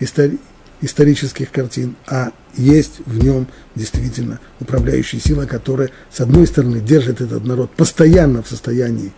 истори, 0.00 0.38
исторических 0.80 1.50
картин, 1.50 1.96
а 2.06 2.32
есть 2.54 3.00
в 3.06 3.22
нем 3.22 3.46
действительно 3.74 4.40
управляющая 4.60 5.20
сила, 5.20 5.46
которая, 5.46 5.90
с 6.10 6.20
одной 6.20 6.46
стороны, 6.46 6.80
держит 6.80 7.20
этот 7.20 7.44
народ 7.44 7.70
постоянно 7.70 8.42
в 8.42 8.48
состоянии 8.48 9.12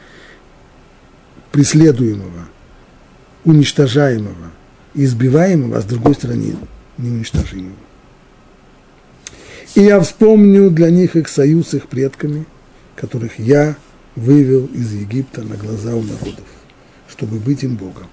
преследуемого, 1.53 2.49
уничтожаемого, 3.45 4.53
избиваемого, 4.95 5.79
а 5.79 5.81
с 5.83 5.85
другой 5.85 6.15
стороны, 6.15 6.57
неуничтожимого. 6.99 7.77
И 9.75 9.83
я 9.83 10.01
вспомню 10.01 10.71
для 10.71 10.91
них 10.91 11.17
их 11.17 11.29
союз 11.29 11.69
с 11.69 11.75
их 11.75 11.89
предками, 11.89 12.47
которых 12.97 13.39
я 13.39 13.77
вывел 14.17 14.67
из 14.67 14.93
Египта 14.93 15.43
на 15.43 15.57
глаза 15.57 15.95
у 15.95 16.03
народов, 16.03 16.45
чтобы 17.11 17.39
быть 17.39 17.63
им 17.63 17.77
Богом. 17.77 18.07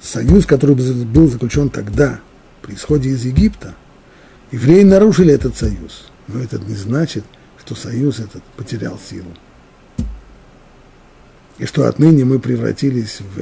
Союз, 0.00 0.46
который 0.46 0.76
был 0.76 1.28
заключен 1.28 1.70
тогда, 1.70 2.20
при 2.62 2.74
исходе 2.74 3.10
из 3.10 3.24
Египта, 3.24 3.74
евреи 4.52 4.82
нарушили 4.82 5.32
этот 5.32 5.56
союз. 5.56 6.08
Но 6.28 6.40
это 6.40 6.58
не 6.58 6.74
значит, 6.74 7.24
что 7.60 7.74
союз 7.74 8.20
этот 8.20 8.42
потерял 8.56 8.98
силу. 8.98 9.32
И 11.58 11.64
что 11.64 11.86
отныне 11.86 12.24
мы 12.24 12.38
превратились 12.38 13.20
в, 13.20 13.40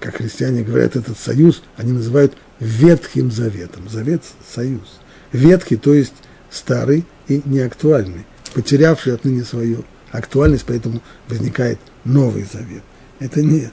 как 0.00 0.16
христиане 0.16 0.62
говорят, 0.62 0.96
этот 0.96 1.18
союз, 1.18 1.62
они 1.76 1.92
называют 1.92 2.36
Ветхим 2.58 3.30
Заветом. 3.30 3.88
Завет– 3.88 4.22
союз. 4.54 5.00
Ветхий, 5.32 5.76
то 5.76 5.92
есть 5.92 6.14
старый 6.50 7.04
и 7.28 7.42
неактуальный 7.44 8.24
потерявший 8.52 9.14
отныне 9.14 9.44
свою 9.44 9.84
актуальность, 10.10 10.64
поэтому 10.66 11.00
возникает 11.28 11.78
новый 12.04 12.46
завет. 12.50 12.82
Это 13.18 13.42
нет. 13.42 13.72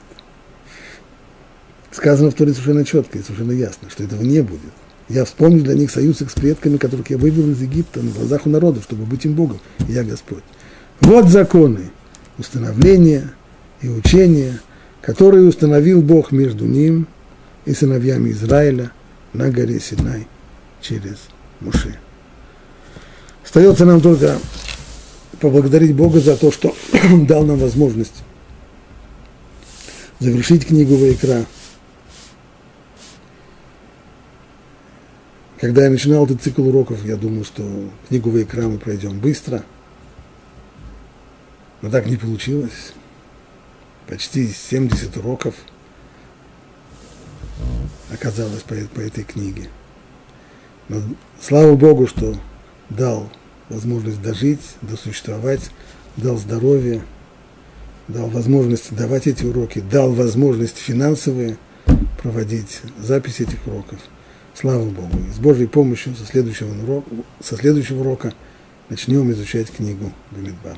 Сказано 1.90 2.30
в 2.30 2.34
Торе 2.34 2.52
совершенно 2.52 2.84
четко 2.84 3.18
и 3.18 3.22
совершенно 3.22 3.52
ясно, 3.52 3.90
что 3.90 4.04
этого 4.04 4.22
не 4.22 4.42
будет. 4.42 4.72
Я 5.08 5.24
вспомню 5.24 5.62
для 5.62 5.74
них 5.74 5.90
союз 5.90 6.22
их 6.22 6.30
с 6.30 6.34
предками, 6.34 6.76
которых 6.76 7.10
я 7.10 7.18
вывел 7.18 7.50
из 7.50 7.60
Египта 7.60 8.00
на 8.00 8.12
глазах 8.12 8.46
у 8.46 8.50
народов, 8.50 8.84
чтобы 8.84 9.04
быть 9.04 9.24
им 9.24 9.34
Богом, 9.34 9.58
я 9.88 10.04
Господь. 10.04 10.44
Вот 11.00 11.28
законы 11.28 11.90
установления 12.38 13.32
и 13.80 13.88
учения, 13.88 14.60
которые 15.02 15.48
установил 15.48 16.00
Бог 16.00 16.30
между 16.30 16.64
ним 16.64 17.08
и 17.64 17.74
сыновьями 17.74 18.30
Израиля 18.30 18.92
на 19.32 19.50
горе 19.50 19.80
Синай 19.80 20.28
через 20.80 21.16
Муше. 21.60 21.98
Остается 23.44 23.84
нам 23.84 24.00
только 24.00 24.38
поблагодарить 25.40 25.94
Бога 25.94 26.20
за 26.20 26.36
то, 26.36 26.52
что 26.52 26.74
дал 27.26 27.44
нам 27.44 27.58
возможность 27.58 28.22
завершить 30.18 30.66
книгу 30.66 30.96
Вайкра. 30.96 31.46
Когда 35.58 35.84
я 35.84 35.90
начинал 35.90 36.24
этот 36.24 36.42
цикл 36.42 36.66
уроков, 36.68 37.04
я 37.04 37.16
думал, 37.16 37.44
что 37.44 37.62
книгу 38.08 38.30
Вайкра 38.30 38.62
мы 38.62 38.78
пройдем 38.78 39.18
быстро. 39.18 39.64
Но 41.82 41.90
так 41.90 42.06
не 42.06 42.16
получилось. 42.16 42.92
Почти 44.06 44.48
70 44.48 45.16
уроков 45.16 45.54
оказалось 48.12 48.62
по, 48.62 48.74
по 48.94 49.00
этой 49.00 49.24
книге. 49.24 49.68
Но 50.88 51.00
слава 51.40 51.76
Богу, 51.76 52.06
что 52.06 52.36
дал 52.88 53.30
возможность 53.70 54.20
дожить, 54.20 54.60
досуществовать, 54.82 55.70
дал 56.16 56.36
здоровье, 56.36 57.02
дал 58.08 58.28
возможность 58.28 58.94
давать 58.94 59.26
эти 59.26 59.44
уроки, 59.44 59.80
дал 59.80 60.12
возможность 60.12 60.76
финансовые 60.76 61.56
проводить 62.22 62.80
запись 62.98 63.40
этих 63.40 63.66
уроков. 63.66 64.00
Слава 64.54 64.84
Богу. 64.84 65.16
И 65.28 65.32
с 65.32 65.38
Божьей 65.38 65.66
помощью 65.66 66.14
со 66.16 66.26
следующего 66.26 66.70
урока, 66.82 67.08
со 67.42 67.56
следующего 67.56 68.00
урока 68.00 68.34
начнем 68.90 69.30
изучать 69.30 69.70
книгу 69.70 70.12
Бамидбар. 70.32 70.76